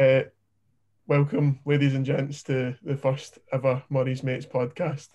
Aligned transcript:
Uh, 0.00 0.22
welcome, 1.08 1.60
ladies 1.66 1.94
and 1.94 2.06
gents, 2.06 2.42
to 2.42 2.74
the 2.82 2.96
first 2.96 3.38
ever 3.52 3.82
Murray's 3.90 4.22
Mates 4.22 4.46
podcast. 4.46 5.08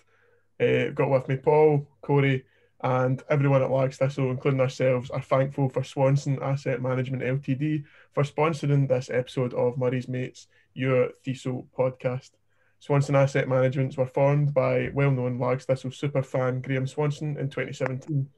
Uh, 0.60 0.92
got 0.94 1.10
with 1.10 1.26
me 1.26 1.34
Paul, 1.34 1.88
Corey, 2.02 2.44
and 2.84 3.20
everyone 3.28 3.62
at 3.62 3.70
Largs 3.72 3.96
Thistle, 3.96 4.30
including 4.30 4.60
ourselves, 4.60 5.10
are 5.10 5.20
thankful 5.20 5.68
for 5.68 5.82
Swanson 5.82 6.38
Asset 6.40 6.80
Management 6.80 7.24
Ltd 7.24 7.82
for 8.12 8.22
sponsoring 8.22 8.88
this 8.88 9.10
episode 9.10 9.54
of 9.54 9.76
Murray's 9.76 10.06
Mates, 10.06 10.46
your 10.72 11.08
Thistle 11.24 11.66
podcast. 11.76 12.30
Swanson 12.78 13.16
Asset 13.16 13.48
Managements 13.48 13.96
were 13.96 14.06
formed 14.06 14.54
by 14.54 14.90
well-known 14.94 15.40
Largs 15.40 15.64
Thistle 15.64 15.90
superfan 15.90 16.62
Graham 16.62 16.86
Swanson 16.86 17.36
in 17.38 17.50
2017. 17.50 18.28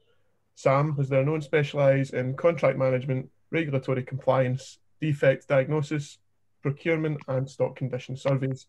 Sam 0.55 0.95
has 0.95 1.09
their 1.09 1.23
known 1.23 1.43
specialise 1.43 2.09
in 2.09 2.35
contract 2.35 2.79
management, 2.79 3.29
regulatory 3.51 4.01
compliance, 4.01 4.79
defect 4.99 5.47
diagnosis, 5.47 6.17
procurement 6.61 7.19
and 7.27 7.49
stock 7.49 7.75
condition 7.75 8.15
surveys. 8.15 8.67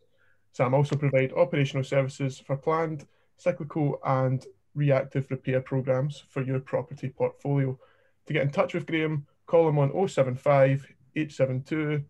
Sam 0.52 0.74
also 0.74 0.96
provide 0.96 1.32
operational 1.32 1.84
services 1.84 2.38
for 2.38 2.56
planned, 2.56 3.06
cyclical 3.36 4.00
and 4.04 4.44
reactive 4.74 5.30
repair 5.30 5.60
programs 5.60 6.24
for 6.28 6.42
your 6.42 6.58
property 6.60 7.08
portfolio. 7.08 7.78
To 8.26 8.32
get 8.32 8.42
in 8.42 8.50
touch 8.50 8.74
with 8.74 8.86
Graham, 8.86 9.26
call 9.46 9.68
him 9.68 9.78
on 9.78 10.08
075 10.08 10.86
872 11.16 12.04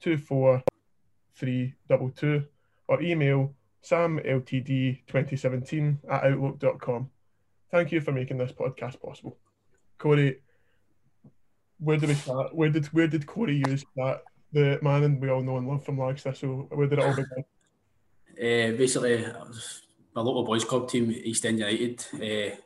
24322 0.00 2.44
or 2.88 3.02
email 3.02 3.54
samltd2017 3.82 5.98
at 6.10 6.24
outlook.com. 6.24 7.10
Thank 7.70 7.92
you 7.92 8.00
for 8.00 8.12
making 8.12 8.38
this 8.38 8.52
podcast 8.52 8.98
possible. 9.00 9.36
Corey, 9.98 10.40
where 11.78 11.98
did 11.98 12.08
we 12.08 12.14
start? 12.14 12.54
Where 12.54 12.70
did 12.70 12.86
where 12.86 13.08
did 13.08 13.26
Corey 13.26 13.62
use 13.66 13.84
that 13.96 14.22
the 14.56 14.78
man 14.82 15.04
and 15.04 15.20
we 15.20 15.28
all 15.28 15.42
know 15.42 15.58
and 15.58 15.68
love 15.68 15.84
from 15.84 15.98
Lancaster? 15.98 16.34
So 16.34 16.66
where 16.70 16.86
did 16.86 16.98
it 16.98 17.04
all 17.04 17.14
begin? 17.14 17.44
Uh, 18.38 18.76
basically, 18.76 19.24
my 20.14 20.22
local 20.22 20.44
boys 20.44 20.64
club 20.64 20.88
team, 20.88 21.10
East 21.10 21.46
End 21.46 21.58
United, 21.58 22.04
uh, 22.14 22.56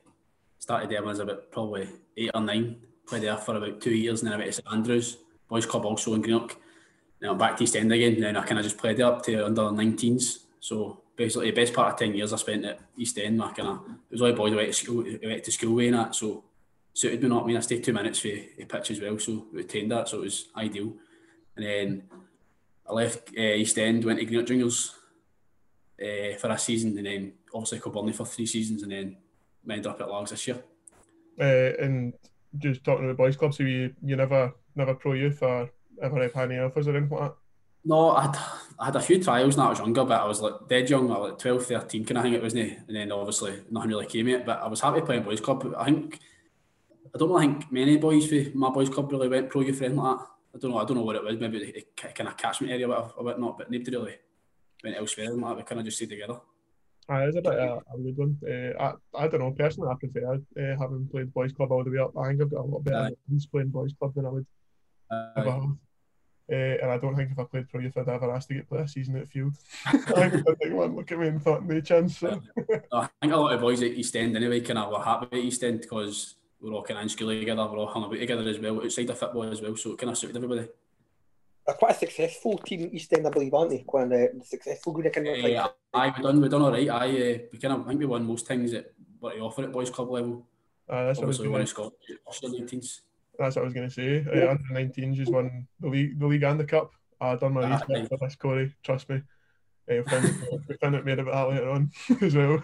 started 0.59 0.91
there 0.91 1.01
when 1.01 1.09
I 1.09 1.13
was 1.13 1.19
about 1.21 1.51
probably 1.51 1.89
eight 2.17 2.31
or 2.35 2.41
nine. 2.41 2.77
Played 3.07 3.23
there 3.23 3.37
for 3.37 3.57
about 3.57 3.81
two 3.81 3.95
years, 3.95 4.23
and 4.23 4.31
then 4.31 4.35
I 4.35 4.39
went 4.39 4.53
to 4.53 4.63
St 4.63 4.73
Andrews 4.73 5.17
Boys 5.49 5.67
Club 5.67 5.85
also 5.85 6.15
in 6.15 6.23
Greenock. 6.23 6.57
I'm 7.23 7.37
back 7.37 7.57
to 7.57 7.65
East 7.65 7.77
End 7.77 7.93
again. 7.93 8.21
Then 8.21 8.37
I 8.37 8.45
kind 8.45 8.59
of 8.59 8.65
just 8.65 8.79
played 8.79 8.97
there 8.97 9.07
up 9.07 9.23
to 9.25 9.47
under 9.47 9.63
19s. 9.63 10.39
So 10.61 11.03
basically, 11.17 11.51
the 11.51 11.61
best 11.61 11.75
part 11.75 11.93
of 11.93 11.99
ten 11.99 12.15
years 12.15 12.33
I 12.33 12.37
spent 12.37 12.65
at 12.65 12.81
East 12.97 13.19
End. 13.19 13.43
I 13.43 13.53
kind 13.53 13.69
of 13.69 13.81
it 14.11 14.13
was 14.13 14.23
all 14.23 14.33
boys 14.33 14.53
I 14.53 14.57
went 14.57 14.69
to 14.69 14.75
school, 14.75 15.05
I 15.07 15.27
went 15.27 15.45
to 15.45 15.53
school 15.53 15.79
and 15.81 15.95
that. 15.95 16.15
So 16.15 16.45
suited 16.95 17.23
me 17.23 17.29
not. 17.29 17.45
I 17.45 17.47
mean, 17.47 17.57
I 17.57 17.61
stayed 17.61 17.85
two 17.85 17.93
minutes 17.93 18.21
for 18.21 18.29
the 18.29 18.65
pitch 18.69 18.91
as 18.91 19.01
well, 19.01 19.19
so 19.19 19.47
retained 19.53 19.91
that, 19.93 20.09
so 20.09 20.19
it 20.19 20.23
was 20.23 20.49
ideal. 20.57 20.93
And 21.61 21.69
then 21.69 22.03
I 22.89 22.93
left 22.95 23.31
uh, 23.37 23.41
East 23.41 23.79
End, 23.79 24.05
went 24.05 24.19
to 24.19 24.25
Greenock 24.25 24.47
Juniors 24.47 24.95
uh, 26.01 26.39
for 26.39 26.49
a 26.49 26.59
season, 26.59 26.97
and 26.97 27.07
then 27.07 27.33
obviously 27.53 27.81
Kilbirnie 27.81 28.15
for 28.15 28.25
three 28.25 28.47
seasons, 28.47 28.83
and 28.83 28.93
then 28.93 29.17
ended 29.69 29.87
up 29.87 30.01
at 30.01 30.09
Largs 30.09 30.31
this 30.31 30.49
year. 30.49 30.63
Uh, 31.39 31.85
and 31.85 32.15
just 32.59 32.83
talking 32.83 33.05
about 33.05 33.19
boys 33.19 33.37
clubs, 33.37 33.59
so 33.59 33.63
you 33.63 33.95
you 34.03 34.17
never 34.17 34.55
never 34.75 34.95
pro 34.95 35.13
youth 35.13 35.43
or 35.43 35.71
ever 36.03 36.23
had 36.35 36.51
any 36.51 36.59
offers 36.59 36.89
or 36.89 36.97
anything 36.97 37.11
like 37.11 37.29
that? 37.29 37.37
No, 37.85 38.11
I 38.11 38.23
had, 38.23 38.39
I 38.79 38.85
had 38.87 38.97
a 38.97 39.01
few 39.01 39.23
trials 39.23 39.57
when 39.57 39.67
I 39.67 39.71
was 39.71 39.79
younger, 39.79 40.05
but 40.05 40.21
I 40.21 40.25
was 40.25 40.41
like 40.41 40.67
dead 40.67 40.89
young, 40.89 41.09
was 41.09 41.31
like 41.31 41.39
12, 41.39 41.67
13 41.67 42.05
kind 42.05 42.19
of 42.19 42.25
thing 42.25 42.35
it 42.35 42.43
wasn't? 42.43 42.79
And 42.89 42.97
then 42.97 43.13
obviously 43.13 43.55
nothing 43.71 43.91
really 43.91 44.07
came 44.07 44.29
it. 44.29 44.47
But 44.47 44.63
I 44.63 44.69
was 44.69 44.81
happy 44.81 45.01
playing 45.03 45.23
boys 45.25 45.41
club. 45.41 45.75
I 45.77 45.85
think 45.85 46.19
I 47.15 47.19
don't 47.19 47.29
know, 47.29 47.37
I 47.37 47.43
think 47.43 47.71
many 47.71 47.99
boys 47.99 48.27
for 48.27 48.57
my 48.57 48.71
boys 48.71 48.89
club 48.89 49.13
really 49.13 49.29
went 49.29 49.51
pro 49.51 49.61
youth 49.61 49.81
or 49.81 49.85
anything 49.85 50.03
like 50.03 50.19
that. 50.19 50.27
I 50.55 50.59
don't 50.59 50.71
know, 50.71 50.79
I 50.79 50.85
don't 50.85 50.97
know 50.97 51.03
what 51.03 51.17
it 51.17 51.25
was, 51.25 51.39
maybe 51.39 51.59
it, 51.59 51.77
it 51.77 52.15
kind 52.15 52.29
of 52.29 52.37
catchment 52.37 52.73
area 52.73 52.89
or 52.89 53.25
whatnot, 53.25 53.59
but 53.59 53.71
nobody 53.71 53.97
really 53.97 54.17
went 54.83 54.97
elsewhere 54.97 55.31
than 55.31 55.41
that, 55.41 55.57
we 55.57 55.63
kind 55.63 55.81
of 55.81 55.85
just 55.85 55.97
stayed 55.97 56.11
together. 56.11 56.41
Ah, 57.09 57.23
it's 57.23 57.37
a 57.37 57.43
bit 57.43 57.59
uh, 57.59 57.81
a 57.93 57.97
weird 57.97 58.17
one. 58.17 58.39
Uh, 58.47 58.95
I, 59.15 59.25
I 59.25 59.29
don't 59.29 59.41
know, 59.41 59.51
personally 59.53 59.91
I 59.91 59.95
prefer 59.99 60.35
uh, 60.35 60.79
having 60.79 61.09
played 61.11 61.33
boys 61.33 61.53
club 61.53 61.73
all 61.73 61.85
the 61.85 61.91
way 61.91 61.99
up. 61.99 62.17
I 62.17 62.29
think 62.29 62.43
I've 62.43 62.51
got 62.51 62.61
a 62.61 62.63
lot 62.63 62.85
better 62.85 63.11
Aye. 63.11 63.39
playing 63.51 63.69
boys 63.69 63.93
club 63.99 64.15
than 64.15 64.27
I 64.27 64.31
would 64.31 64.47
ever 65.37 65.51
have. 65.51 65.71
Uh, 66.53 66.83
and 66.83 66.91
I 66.91 66.99
don't 66.99 67.15
think 67.15 67.31
if 67.31 67.39
I 67.39 67.45
played 67.45 67.69
pro 67.69 67.81
youth 67.81 67.97
I'd 67.97 68.09
ever 68.09 68.35
asked 68.35 68.49
to 68.49 68.55
get 68.55 68.69
play 68.69 68.81
a 68.81 68.89
season 68.89 69.17
at 69.17 69.29
field. 69.29 69.55
I 69.87 70.29
think 70.29 70.75
one 70.75 70.97
look 70.97 71.13
at 71.13 71.19
me 71.19 71.29
and 71.29 71.41
thought, 71.41 71.65
no 71.65 71.81
chance. 71.81 72.19
So. 72.19 72.41
I 72.93 73.09
think 73.21 73.33
a 73.33 73.37
lot 73.37 73.53
of 73.53 73.61
boys 73.61 73.83
at 73.83 73.93
East 73.93 74.17
End 74.17 74.37
anyway 74.37 74.61
kind 74.61 74.79
of 74.79 74.91
were 74.91 75.01
happy 75.01 75.27
at 75.31 75.45
East 75.45 75.63
End 75.63 75.81
because 75.81 76.35
we're 76.61 76.73
all 76.73 76.83
kind 76.83 76.99
of 76.99 77.03
in 77.05 77.09
school 77.09 77.29
together, 77.29 77.67
we're 77.67 77.79
all 77.79 77.87
hung 77.87 78.05
about 78.05 78.19
together 78.19 78.49
as 78.49 78.59
well, 78.59 78.83
outside 78.83 79.11
of 79.11 79.19
football 79.19 79.45
as 79.45 79.61
well, 79.61 79.77
so 79.77 79.93
it 79.93 79.99
kind 79.99 80.11
of 80.11 80.19
suited 80.19 80.37
everybody. 80.37 80.69
They're 81.67 81.77
quite 81.77 81.93
a 81.93 81.99
successful 81.99 82.59
team, 82.59 82.91
East 82.93 83.13
End, 83.13 83.27
I 83.27 83.31
believe, 83.31 83.55
aren't 83.55 83.71
they? 83.71 83.79
Quite 83.79 84.11
a 84.13 84.31
successful 84.45 84.93
group. 84.93 85.13
Kind 85.13 85.29
of, 85.29 85.45
uh, 85.45 85.69
aye, 85.95 86.13
we 86.17 86.23
done 86.23 86.41
we 86.41 86.49
done 86.49 86.63
all 86.63 86.73
right. 86.73 86.89
I 86.89 87.07
uh, 87.09 87.39
we 87.53 87.59
kind 87.59 87.75
of 87.75 87.81
I 87.83 87.89
think 87.89 88.01
we 88.01 88.07
won 88.07 88.27
most 88.27 88.47
things 88.47 88.73
that 88.73 88.93
what 89.21 89.35
they 89.35 89.41
offer 89.41 89.63
at 89.63 89.73
boys 89.73 89.91
club 89.91 90.11
level. 90.11 90.47
Uh, 90.89 91.07
that's 91.07 91.21
Obviously, 91.21 91.49
what 91.49 91.61
we 91.61 91.67
I 91.67 91.75
won 91.77 91.91
was 92.27 92.43
in 92.43 92.51
gonna, 92.51 92.59
Scotland. 92.67 92.83
that's 93.39 93.57
what 93.57 93.63
I 93.63 93.65
was 93.65 93.75
going 93.75 93.89
to 93.89 93.95
say. 93.95 94.25
Uh, 94.27 94.51
under 94.51 94.65
19s, 94.73 95.15
just 95.15 95.33
won 95.33 95.67
the 95.79 95.89
league, 95.89 96.19
the 96.19 96.27
league 96.27 96.43
and 96.43 96.59
the 96.59 96.65
cup. 96.65 96.91
I 97.21 97.37
done 97.37 97.53
my 97.53 97.63
Aye. 97.63 97.81
research 97.89 98.09
for 98.09 98.19
this, 98.19 98.35
Corey. 98.35 98.75
Trust 98.83 99.09
me. 99.09 99.17
Uh, 99.17 99.97
we 99.97 100.03
found, 100.03 100.25
we 100.69 100.77
found 100.77 100.97
out 100.97 101.05
more 101.05 101.21
about 101.21 101.49
that 101.49 101.55
later 101.55 101.71
on 101.71 101.91
as 102.23 102.35
well. 102.35 102.63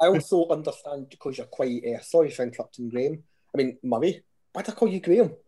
I 0.00 0.06
also 0.06 0.48
understand 0.48 1.08
because 1.10 1.38
you're 1.38 1.46
quite. 1.46 1.82
Uh, 1.84 2.00
sorry 2.00 2.30
for 2.30 2.42
interrupting, 2.42 2.88
Graham. 2.88 3.22
I 3.54 3.58
mean, 3.58 3.78
Murray. 3.82 4.22
Why 4.52 4.62
did 4.62 4.72
I 4.72 4.76
call 4.76 4.88
you 4.88 5.00
Graham? 5.00 5.32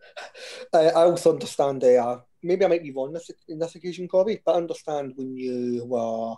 Uh, 0.75 0.91
I 0.97 1.03
also 1.05 1.33
understand. 1.33 1.85
Uh, 1.85 2.19
maybe 2.43 2.65
I 2.65 2.69
might 2.69 2.83
be 2.83 2.93
wrong 2.93 3.13
this, 3.13 3.31
in 3.49 3.59
this 3.59 3.75
occasion, 3.75 4.09
Corey, 4.09 4.41
but 4.45 4.53
I 4.53 4.59
understand 4.59 5.15
when 5.17 5.37
you 5.37 5.85
were. 5.85 6.37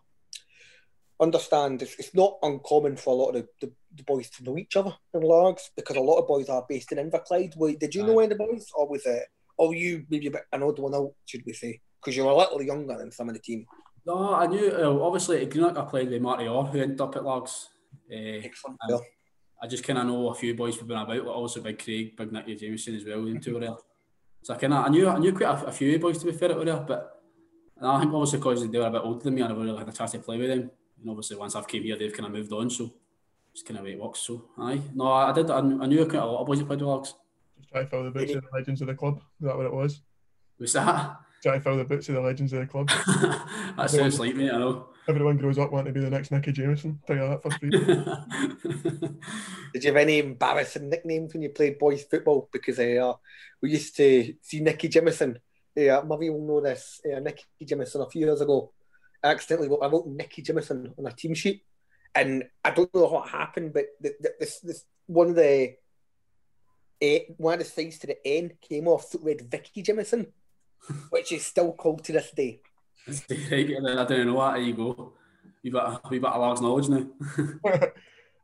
Understand 1.20 1.80
it's, 1.80 1.94
it's 1.94 2.14
not 2.14 2.38
uncommon 2.42 2.96
for 2.96 3.10
a 3.10 3.16
lot 3.16 3.28
of 3.28 3.34
the, 3.34 3.48
the, 3.60 3.72
the 3.94 4.02
boys 4.02 4.28
to 4.30 4.42
know 4.42 4.58
each 4.58 4.74
other 4.74 4.92
in 5.14 5.20
Largs 5.20 5.70
because 5.76 5.96
a 5.96 6.00
lot 6.00 6.18
of 6.18 6.26
boys 6.26 6.48
are 6.48 6.66
based 6.68 6.90
in 6.90 6.98
Inverclyde. 6.98 7.56
Wait, 7.56 7.78
did 7.78 7.94
you 7.94 8.02
know 8.02 8.18
any 8.18 8.32
of 8.32 8.38
the 8.38 8.44
boys, 8.44 8.66
or 8.74 8.88
was 8.88 9.06
it? 9.06 9.22
Or 9.56 9.68
were 9.68 9.74
you 9.76 10.04
maybe 10.10 10.26
a 10.26 10.32
bit 10.32 10.42
an 10.52 10.64
odd 10.64 10.80
one 10.80 10.94
out, 10.94 11.12
should 11.26 11.44
we 11.46 11.52
say? 11.52 11.80
Because 12.00 12.16
you 12.16 12.24
were 12.24 12.32
a 12.32 12.36
little 12.36 12.60
younger 12.60 12.98
than 12.98 13.12
some 13.12 13.28
of 13.28 13.34
the 13.34 13.40
team. 13.40 13.64
No, 14.04 14.34
I 14.34 14.46
knew. 14.48 14.72
Uh, 14.76 15.04
obviously, 15.04 15.42
at 15.42 15.50
Greenock, 15.50 15.78
I 15.78 15.88
played 15.88 16.10
with 16.10 16.20
Marty 16.20 16.48
Orr, 16.48 16.64
who 16.64 16.80
ended 16.80 17.00
up 17.00 17.14
at 17.14 17.24
Largs. 17.24 17.68
Uh, 18.14 18.40
Excellent. 18.44 18.78
Um, 18.88 19.00
I 19.62 19.66
just 19.66 19.84
kind 19.84 19.98
of 19.98 20.06
know 20.06 20.28
a 20.28 20.34
few 20.34 20.54
boys 20.54 20.76
who've 20.76 20.86
been 20.86 20.98
about, 20.98 21.08
like 21.08 21.26
obviously 21.26 21.62
Big 21.62 21.82
Craig, 21.82 22.16
Big 22.16 22.32
Nicky 22.32 22.54
Jameson 22.54 22.96
as 22.96 23.04
well, 23.04 23.24
them 23.24 23.40
two 23.40 23.54
were 23.54 23.60
there. 23.60 23.76
So 24.42 24.54
I 24.54 24.58
kind 24.58 24.74
of 24.74 24.84
I 24.84 24.88
knew 24.88 25.08
I 25.08 25.18
knew 25.18 25.32
quite 25.32 25.48
a, 25.48 25.66
a 25.66 25.72
few 25.72 25.98
boys 25.98 26.18
to 26.18 26.26
be 26.26 26.32
fair 26.32 26.48
that 26.48 26.58
were 26.58 26.66
there, 26.66 26.84
but 26.86 27.22
and 27.78 27.86
I 27.86 28.00
think 28.00 28.12
obviously 28.12 28.38
because 28.38 28.70
they 28.70 28.78
were 28.78 28.86
a 28.86 28.90
bit 28.90 29.00
older 29.02 29.24
than 29.24 29.34
me, 29.34 29.42
I 29.42 29.48
never 29.48 29.60
really 29.60 29.78
had 29.78 29.88
a 29.88 29.92
chance 29.92 30.12
to 30.12 30.18
play 30.18 30.36
with 30.36 30.50
them. 30.50 30.70
And 31.00 31.10
obviously 31.10 31.36
once 31.36 31.54
I've 31.54 31.66
came 31.66 31.82
here, 31.82 31.96
they've 31.98 32.12
kind 32.12 32.26
of 32.26 32.32
moved 32.32 32.52
on, 32.52 32.68
so 32.68 32.92
just 33.54 33.66
kind 33.66 33.78
of 33.78 33.84
way 33.84 33.92
it 33.92 34.00
works. 34.00 34.20
So 34.20 34.50
aye, 34.58 34.80
no, 34.94 35.10
I 35.10 35.32
did. 35.32 35.50
I, 35.50 35.58
I 35.58 35.86
knew 35.86 36.04
quite 36.06 36.22
a 36.22 36.26
lot 36.26 36.40
of 36.40 36.46
boys 36.46 36.58
who 36.58 36.66
played 36.66 36.80
with 36.80 36.88
Largs. 36.88 37.14
just 37.58 37.70
try 37.70 37.82
to 37.82 37.88
fill 37.88 38.04
the 38.04 38.10
boots 38.10 38.34
of 38.34 38.42
the 38.42 38.50
legends 38.52 38.80
of 38.82 38.88
the 38.88 38.94
club. 38.94 39.16
Is 39.16 39.46
that 39.46 39.56
what 39.56 39.66
it 39.66 39.72
was? 39.72 40.02
Was 40.58 40.72
that? 40.74 41.16
Try 41.42 41.54
to 41.54 41.60
fill 41.60 41.76
the 41.78 41.84
boots 41.84 42.08
of 42.10 42.16
the 42.16 42.20
legends 42.20 42.52
of 42.52 42.60
the 42.60 42.66
club. 42.66 42.88
that 43.76 43.88
sounds 43.88 44.20
like 44.20 44.36
me. 44.36 44.50
I 44.50 44.58
know. 44.58 44.88
Everyone 45.06 45.36
grows 45.36 45.58
up 45.58 45.70
wanting 45.70 45.92
to 45.92 46.00
be 46.00 46.04
the 46.04 46.10
next 46.10 46.30
Nicky 46.30 46.52
Jameson. 46.52 47.00
Tell 47.06 47.16
you 47.16 47.28
that 47.28 47.42
for 47.42 47.50
free. 47.50 47.70
Did 49.72 49.84
you 49.84 49.90
have 49.90 49.96
any 49.96 50.18
embarrassing 50.18 50.88
nicknames 50.88 51.32
when 51.32 51.42
you 51.42 51.50
played 51.50 51.78
boys 51.78 52.04
football? 52.04 52.48
Because 52.50 52.78
uh, 52.78 53.12
we 53.60 53.70
used 53.70 53.96
to 53.96 54.34
see 54.40 54.60
Nicky 54.60 54.88
Jimison. 54.88 55.36
Yeah, 55.74 56.02
Murray 56.06 56.30
will 56.30 56.46
know 56.46 56.60
this. 56.60 57.00
Uh, 57.04 57.20
Nicky 57.20 57.44
Jimison 57.62 58.06
a 58.06 58.10
few 58.10 58.26
years 58.26 58.40
ago 58.40 58.72
accidentally 59.24 59.68
wrote, 59.68 59.80
I 59.82 59.88
wrote 59.88 60.06
Nicky 60.06 60.42
Jimison 60.42 60.92
on 60.98 61.06
a 61.06 61.12
team 61.12 61.34
sheet, 61.34 61.64
and 62.14 62.44
I 62.64 62.70
don't 62.70 62.94
know 62.94 63.06
what 63.06 63.28
happened, 63.28 63.72
but 63.72 63.86
the, 64.00 64.14
the, 64.20 64.34
this 64.38 64.60
this 64.60 64.84
one 65.06 65.30
of 65.30 65.36
the 65.36 65.74
eh, 67.00 67.20
one 67.38 67.54
of 67.54 67.58
the 67.60 67.64
sides 67.64 67.98
to 68.00 68.06
the 68.06 68.26
end 68.26 68.52
came 68.60 68.86
off, 68.86 69.06
so 69.06 69.18
it 69.18 69.24
read 69.24 69.50
Vicky 69.50 69.82
Jimison, 69.82 70.26
which 71.10 71.32
is 71.32 71.44
still 71.44 71.72
called 71.72 72.04
to 72.04 72.12
this 72.12 72.30
day. 72.30 72.60
Right, 73.08 73.70
and 73.70 73.86
then 73.86 73.98
I 73.98 74.04
don't 74.04 74.26
know 74.26 74.34
what. 74.34 74.54
There 74.54 74.62
you 74.62 74.74
go. 74.74 75.12
We 75.62 75.70
got 75.70 76.10
we 76.10 76.18
got 76.18 76.36
a 76.36 76.38
large 76.38 76.60
knowledge 76.60 76.88
now. 76.88 77.06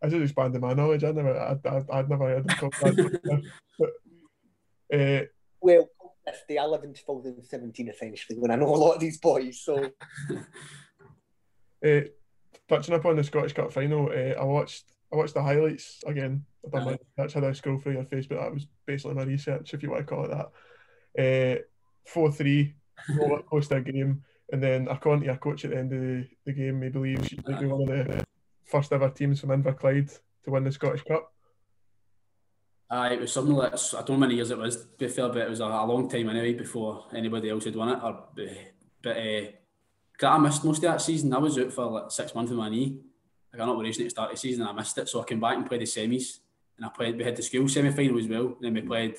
I 0.02 0.08
just 0.08 0.22
expanded 0.22 0.62
my 0.62 0.72
knowledge. 0.72 1.04
I 1.04 1.12
never, 1.12 1.38
I, 1.38 1.68
I, 1.68 1.98
I'd 1.98 2.08
never 2.08 2.26
heard 2.26 2.50
of 2.50 2.56
called 2.56 2.72
that. 2.80 3.42
but, 3.78 4.98
uh, 4.98 5.24
Well, 5.60 5.90
this 6.24 6.42
day 6.48 6.58
I 6.58 6.64
live 6.64 6.84
in 6.84 6.94
2017 6.94 7.88
essentially 7.88 8.38
when 8.38 8.50
I 8.50 8.56
know 8.56 8.74
a 8.74 8.76
lot 8.76 8.94
of 8.94 9.00
these 9.00 9.18
boys, 9.18 9.60
so. 9.60 9.90
uh, 11.84 12.00
touching 12.68 12.94
up 12.94 13.04
on 13.04 13.16
the 13.16 13.24
Scottish 13.24 13.52
Cup 13.52 13.72
final, 13.72 14.08
uh, 14.08 14.40
I 14.40 14.44
watched, 14.44 14.84
I 15.12 15.16
watched 15.16 15.34
the 15.34 15.42
highlights 15.42 16.02
again. 16.06 16.46
I 16.64 16.70
done 16.70 16.84
my, 16.86 16.98
that's 17.16 17.34
how 17.34 17.46
I 17.46 17.52
scroll 17.52 17.78
through 17.78 17.94
your 17.94 18.04
Facebook. 18.04 18.40
That 18.40 18.54
was 18.54 18.66
basically 18.86 19.14
my 19.14 19.24
research, 19.24 19.74
if 19.74 19.82
you 19.82 19.90
want 19.90 20.06
to 20.06 20.14
call 20.14 20.24
it 20.24 20.30
that. 21.16 21.58
Uh, 21.58 21.62
Four 22.06 22.32
three, 22.32 22.74
roller 23.14 23.42
coaster 23.42 23.80
game, 23.80 24.24
and 24.52 24.62
then 24.62 24.86
caught 25.00 25.26
a 25.26 25.36
coach 25.36 25.64
at 25.64 25.70
the 25.70 25.78
end 25.78 25.92
of 25.92 26.00
the, 26.00 26.26
the 26.46 26.52
game. 26.52 26.82
He 26.82 26.88
believes 26.88 27.28
she 27.28 27.38
might 27.46 27.60
be 27.60 27.66
one 27.66 27.82
of 27.82 27.88
the 27.88 28.24
first 28.64 28.92
ever 28.92 29.10
teams 29.10 29.40
from 29.40 29.50
Inverclyde 29.50 30.18
to 30.44 30.50
win 30.50 30.64
the 30.64 30.72
Scottish 30.72 31.02
Cup. 31.04 31.32
Uh, 32.90 33.10
it 33.12 33.20
was 33.20 33.32
something 33.32 33.54
like 33.54 33.72
I 33.72 33.76
don't 33.76 34.08
know 34.08 34.14
how 34.14 34.20
many 34.20 34.34
years 34.34 34.50
it 34.50 34.58
was. 34.58 34.76
To 34.76 34.86
be 34.98 35.08
fair, 35.08 35.28
but 35.28 35.38
it 35.38 35.50
was 35.50 35.60
a, 35.60 35.64
a 35.64 35.86
long 35.86 36.08
time 36.08 36.28
anyway 36.28 36.54
before 36.54 37.06
anybody 37.14 37.48
else 37.48 37.64
had 37.64 37.76
won 37.76 37.90
it. 37.90 38.02
Or, 38.02 38.24
but 39.02 39.16
uh, 39.16 40.26
I 40.28 40.38
missed 40.38 40.64
most 40.64 40.78
of 40.78 40.82
that 40.82 41.00
season. 41.00 41.32
I 41.32 41.38
was 41.38 41.56
out 41.56 41.72
for 41.72 41.86
like 41.86 42.10
six 42.10 42.34
months 42.34 42.50
with 42.50 42.58
my 42.58 42.68
knee. 42.68 42.98
I 43.52 43.56
got 43.56 43.64
an 43.64 43.70
operation 43.70 44.02
at 44.02 44.06
the 44.06 44.10
start 44.10 44.30
of 44.30 44.36
the 44.36 44.40
season 44.40 44.62
and 44.62 44.70
I 44.70 44.72
missed 44.72 44.98
it. 44.98 45.08
So 45.08 45.20
I 45.20 45.24
came 45.24 45.40
back 45.40 45.56
and 45.56 45.66
played 45.66 45.80
the 45.80 45.86
semis. 45.86 46.38
And 46.76 46.86
I 46.86 46.88
played. 46.88 47.16
We 47.16 47.24
had 47.24 47.36
the 47.36 47.42
school 47.42 47.68
semi 47.68 47.90
final 47.90 48.18
as 48.18 48.26
well. 48.26 48.46
And 48.46 48.56
then 48.60 48.74
we 48.74 48.82
played. 48.82 49.16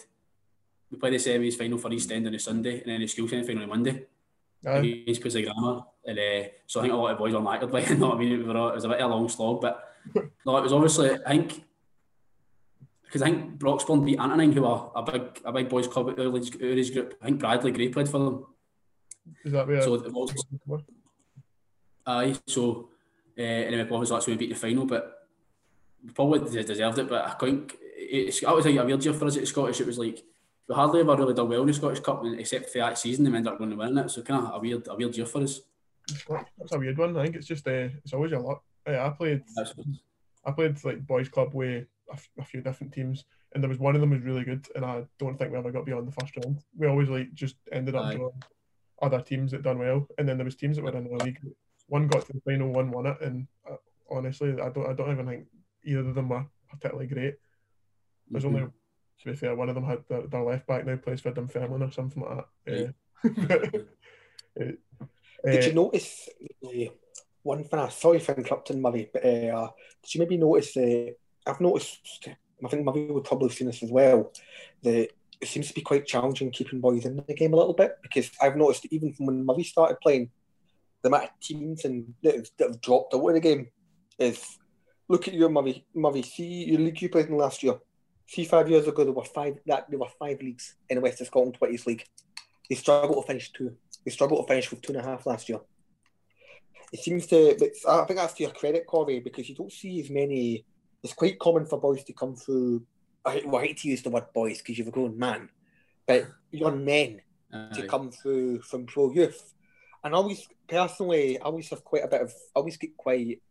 We 0.91 0.97
played 0.97 1.13
the 1.13 1.17
semis 1.17 1.57
final 1.57 1.77
for 1.77 1.93
East 1.93 2.11
End 2.11 2.27
on 2.27 2.35
a 2.35 2.39
Sunday, 2.39 2.81
and 2.81 2.91
then 2.91 2.99
the 2.99 3.07
school 3.07 3.27
semi 3.27 3.43
final 3.43 3.63
on 3.63 3.69
Monday. 3.69 4.05
Aye. 4.65 5.03
Against 5.07 5.21
Grammar, 5.21 5.81
and 6.05 6.19
uh, 6.19 6.47
so 6.67 6.79
I 6.79 6.83
think 6.83 6.93
a 6.93 6.97
lot 6.97 7.11
of 7.11 7.17
boys 7.17 7.33
were 7.33 7.39
knackered. 7.39 7.71
Like, 7.73 7.89
you 7.89 7.95
know 7.95 8.09
what 8.09 8.17
I 8.17 8.19
mean? 8.19 8.41
It 8.41 8.45
was 8.45 8.85
a 8.85 8.89
bit 8.89 8.99
of 8.99 9.11
a 9.11 9.13
long 9.13 9.27
slog, 9.27 9.61
but 9.61 9.93
no, 10.45 10.57
it 10.57 10.63
was 10.63 10.73
obviously. 10.73 11.17
I 11.25 11.29
think 11.29 11.63
because 13.03 13.23
I 13.23 13.25
think 13.25 13.59
Broxburn 13.59 14.05
beat 14.05 14.19
Antonine, 14.19 14.53
who 14.53 14.65
are 14.65 14.91
a 14.95 15.03
big 15.03 15.41
a 15.43 15.51
big 15.51 15.67
boys 15.67 15.87
club 15.87 16.09
at 16.09 16.19
age 16.19 16.93
group. 16.93 17.17
I 17.21 17.25
think 17.25 17.39
Bradley 17.39 17.71
Gray 17.71 17.89
played 17.89 18.07
for 18.07 18.19
them. 18.19 18.45
Is 19.43 19.51
that 19.51 19.67
where? 19.67 19.81
So 19.81 19.95
aye, 22.05 22.35
so 22.47 22.89
uh, 23.37 23.41
anyway, 23.41 23.81
obviously 23.81 24.15
that's 24.15 24.27
when 24.27 24.37
we 24.37 24.45
beat 24.47 24.53
the 24.53 24.59
final, 24.59 24.85
but 24.85 25.27
probably 26.13 26.39
deserved 26.39 26.99
it. 26.99 27.09
But 27.09 27.25
I 27.25 27.31
think 27.31 27.75
it's 27.81 28.39
that 28.41 28.55
was 28.55 28.65
like 28.65 28.75
a 28.75 28.85
weird 28.85 29.03
year 29.03 29.13
for 29.13 29.25
us 29.25 29.37
at 29.37 29.47
Scottish. 29.47 29.81
It 29.81 29.87
was 29.87 29.99
like 29.99 30.23
we 30.67 30.75
hardly 30.75 31.01
ever 31.01 31.15
really 31.15 31.33
done 31.33 31.49
well 31.49 31.61
in 31.61 31.67
the 31.67 31.73
Scottish 31.73 31.99
Cup, 31.99 32.23
except 32.37 32.69
for 32.69 32.79
that 32.79 32.97
season, 32.97 33.29
we 33.29 33.35
ended 33.35 33.51
up 33.51 33.57
going 33.57 33.71
to 33.71 33.75
win 33.75 33.97
it. 33.97 34.09
So 34.09 34.21
kind 34.21 34.45
of 34.45 34.55
a 34.55 34.59
weird 34.59 34.87
a 34.87 34.95
weird 34.95 35.15
year 35.15 35.25
for 35.25 35.43
us. 35.43 35.61
That's 36.29 36.73
a 36.73 36.79
weird 36.79 36.97
one. 36.97 37.17
I 37.17 37.23
think 37.23 37.35
it's 37.35 37.47
just 37.47 37.67
uh, 37.67 37.89
it's 38.03 38.13
always 38.13 38.31
a 38.31 38.39
lot. 38.39 38.61
Yeah, 38.87 39.05
I 39.05 39.09
played. 39.09 39.43
I 40.45 40.51
played 40.51 40.83
like 40.83 41.05
boys 41.05 41.29
club 41.29 41.53
with 41.53 41.85
a, 42.39 42.43
few 42.43 42.61
different 42.61 42.93
teams, 42.93 43.25
and 43.53 43.63
there 43.63 43.69
was 43.69 43.79
one 43.79 43.95
of 43.95 44.01
them 44.01 44.09
was 44.09 44.21
really 44.21 44.43
good, 44.43 44.67
and 44.75 44.85
I 44.85 45.03
don't 45.19 45.37
think 45.37 45.51
we 45.51 45.57
ever 45.57 45.71
got 45.71 45.85
beyond 45.85 46.07
the 46.07 46.11
first 46.19 46.35
round. 46.37 46.63
We 46.75 46.87
always 46.87 47.09
like 47.09 47.33
just 47.33 47.55
ended 47.71 47.95
up 47.95 48.15
drawing 48.15 48.41
other 49.01 49.21
teams 49.21 49.51
that 49.51 49.63
done 49.63 49.79
well, 49.79 50.07
and 50.17 50.27
then 50.27 50.37
there 50.37 50.45
was 50.45 50.55
teams 50.55 50.77
that 50.77 50.83
were 50.83 50.95
in 50.95 51.03
the 51.03 51.23
league. 51.23 51.39
One 51.87 52.07
got 52.07 52.25
to 52.25 52.33
the 52.33 52.41
final, 52.41 52.71
one 52.71 52.91
won 52.91 53.05
it, 53.05 53.17
and 53.21 53.47
uh, 53.69 53.75
honestly, 54.09 54.53
I 54.53 54.69
don't 54.69 54.89
I 54.89 54.93
don't 54.93 55.11
even 55.11 55.27
think 55.27 55.45
either 55.83 56.07
of 56.09 56.15
them 56.15 56.29
were 56.29 56.45
particularly 56.69 57.07
great. 57.07 57.35
There's 58.29 58.43
mm-hmm. 58.43 58.55
only 58.55 58.71
to 59.21 59.31
be 59.31 59.35
fair, 59.35 59.55
one 59.55 59.69
of 59.69 59.75
them 59.75 59.85
had 59.85 60.03
their, 60.09 60.27
their 60.27 60.43
left 60.43 60.67
back 60.67 60.85
now 60.85 60.95
plays 60.95 61.21
for 61.21 61.31
Dunfermline 61.31 61.83
or 61.83 61.91
something 61.91 62.23
like 62.23 62.45
that. 62.65 62.93
Uh, 64.57 64.71
Did 65.45 65.65
you 65.65 65.73
notice 65.73 66.29
uh, 66.65 66.69
one 67.43 67.63
thing? 67.63 67.79
I 67.79 67.89
sorry 67.89 68.19
for 68.19 68.35
interrupting, 68.35 68.81
Murray, 68.81 69.09
but 69.11 69.25
uh, 69.25 69.69
did 70.03 70.13
you 70.13 70.19
maybe 70.19 70.37
notice 70.37 70.77
uh, 70.77 71.07
I've 71.47 71.61
noticed, 71.61 72.27
I 72.63 72.67
think 72.67 72.85
maybe 72.85 73.11
would 73.11 73.23
probably 73.23 73.49
have 73.49 73.57
seen 73.57 73.67
this 73.67 73.81
as 73.81 73.91
well, 73.91 74.31
that 74.83 75.09
it 75.41 75.47
seems 75.47 75.67
to 75.69 75.73
be 75.73 75.81
quite 75.81 76.05
challenging 76.05 76.51
keeping 76.51 76.79
boys 76.79 77.05
in 77.05 77.15
the 77.15 77.33
game 77.33 77.53
a 77.53 77.57
little 77.57 77.73
bit 77.73 77.97
because 78.03 78.29
I've 78.39 78.55
noticed 78.55 78.85
even 78.91 79.13
from 79.13 79.25
when 79.27 79.45
Murray 79.45 79.63
started 79.63 79.99
playing, 80.01 80.29
the 81.01 81.09
amount 81.09 81.23
of 81.23 81.29
teams 81.41 81.85
and 81.85 82.13
that 82.21 82.35
have, 82.35 82.49
that 82.59 82.67
have 82.67 82.81
dropped 82.81 83.15
out 83.15 83.25
of 83.25 83.33
the 83.33 83.39
game 83.39 83.67
is 84.19 84.59
look 85.07 85.27
at 85.27 85.33
your 85.33 85.49
Murray, 85.49 85.83
Murray, 85.95 86.21
see 86.21 86.65
your 86.65 86.79
league 86.79 87.01
you 87.01 87.09
played 87.09 87.27
in 87.27 87.37
last 87.37 87.63
year. 87.63 87.79
See 88.27 88.45
five 88.45 88.69
years 88.69 88.87
ago 88.87 89.03
there 89.03 89.13
were 89.13 89.23
five 89.23 89.57
that 89.65 89.89
there 89.89 89.99
were 89.99 90.07
five 90.19 90.41
leagues 90.41 90.75
in 90.89 90.95
the 90.95 91.01
West 91.01 91.21
of 91.21 91.27
Scotland 91.27 91.55
Twenties 91.55 91.85
League. 91.85 92.05
They 92.69 92.75
struggled 92.75 93.23
to 93.23 93.27
finish 93.27 93.51
two. 93.51 93.75
They 94.05 94.11
struggled 94.11 94.45
to 94.45 94.47
finish 94.47 94.71
with 94.71 94.81
two 94.81 94.93
and 94.93 95.01
a 95.01 95.05
half 95.05 95.25
last 95.25 95.49
year. 95.49 95.59
It 96.93 96.99
seems 96.99 97.25
to 97.27 97.55
but 97.59 97.71
I 97.87 98.05
think 98.05 98.19
that's 98.19 98.33
to 98.33 98.43
your 98.43 98.51
credit, 98.51 98.87
Corey, 98.87 99.19
because 99.19 99.49
you 99.49 99.55
don't 99.55 99.71
see 99.71 99.99
as 100.01 100.09
many 100.09 100.65
it's 101.03 101.13
quite 101.13 101.39
common 101.39 101.65
for 101.65 101.79
boys 101.79 102.03
to 102.05 102.13
come 102.13 102.35
through. 102.35 102.83
I, 103.25 103.43
well, 103.45 103.61
I 103.61 103.67
hate 103.67 103.77
to 103.77 103.87
use 103.87 104.01
the 104.01 104.09
word 104.09 104.25
boys 104.33 104.59
because 104.59 104.77
you're 104.77 104.87
a 104.87 104.91
grown 104.91 105.17
man, 105.17 105.49
but 106.07 106.27
young 106.51 106.83
men 106.83 107.21
to 107.73 107.87
come 107.87 108.11
through 108.11 108.61
from 108.61 108.85
pro 108.85 109.11
youth. 109.11 109.53
And 110.03 110.13
I 110.13 110.17
always, 110.17 110.47
personally, 110.67 111.39
I 111.39 111.43
always 111.43 111.69
have 111.69 111.83
quite 111.83 112.03
a 112.03 112.07
bit 112.07 112.21
of, 112.21 112.29
I 112.55 112.59
always 112.59 112.77
get 112.77 112.97
quite, 112.97 113.41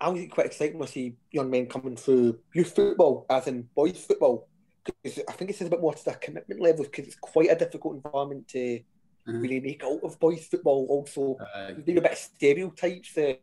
I 0.00 0.06
always 0.06 0.22
get 0.22 0.30
quite 0.30 0.46
excited 0.46 0.74
when 0.74 0.88
I 0.88 0.90
see 0.90 1.16
young 1.30 1.50
men 1.50 1.66
coming 1.66 1.96
through 1.96 2.38
youth 2.52 2.74
football, 2.74 3.26
as 3.30 3.46
in 3.46 3.68
boys 3.74 3.98
football. 3.98 4.48
Because 4.84 5.20
I 5.28 5.32
think 5.32 5.50
it's 5.50 5.60
a 5.60 5.70
bit 5.70 5.80
more 5.80 5.94
to 5.94 6.04
their 6.04 6.14
commitment 6.14 6.60
level 6.60 6.84
because 6.84 7.06
it's 7.06 7.16
quite 7.16 7.50
a 7.50 7.56
difficult 7.56 7.96
environment 7.96 8.46
to 8.48 8.58
mm-hmm. 8.58 9.40
really 9.40 9.60
make 9.60 9.82
out 9.82 10.00
of 10.02 10.20
boys 10.20 10.46
football. 10.46 10.86
Also, 10.88 11.36
uh, 11.54 11.72
there's 11.84 11.98
a 11.98 12.02
bit 12.02 12.12
of 12.12 12.18
stereotypes 12.18 13.14
that 13.14 13.40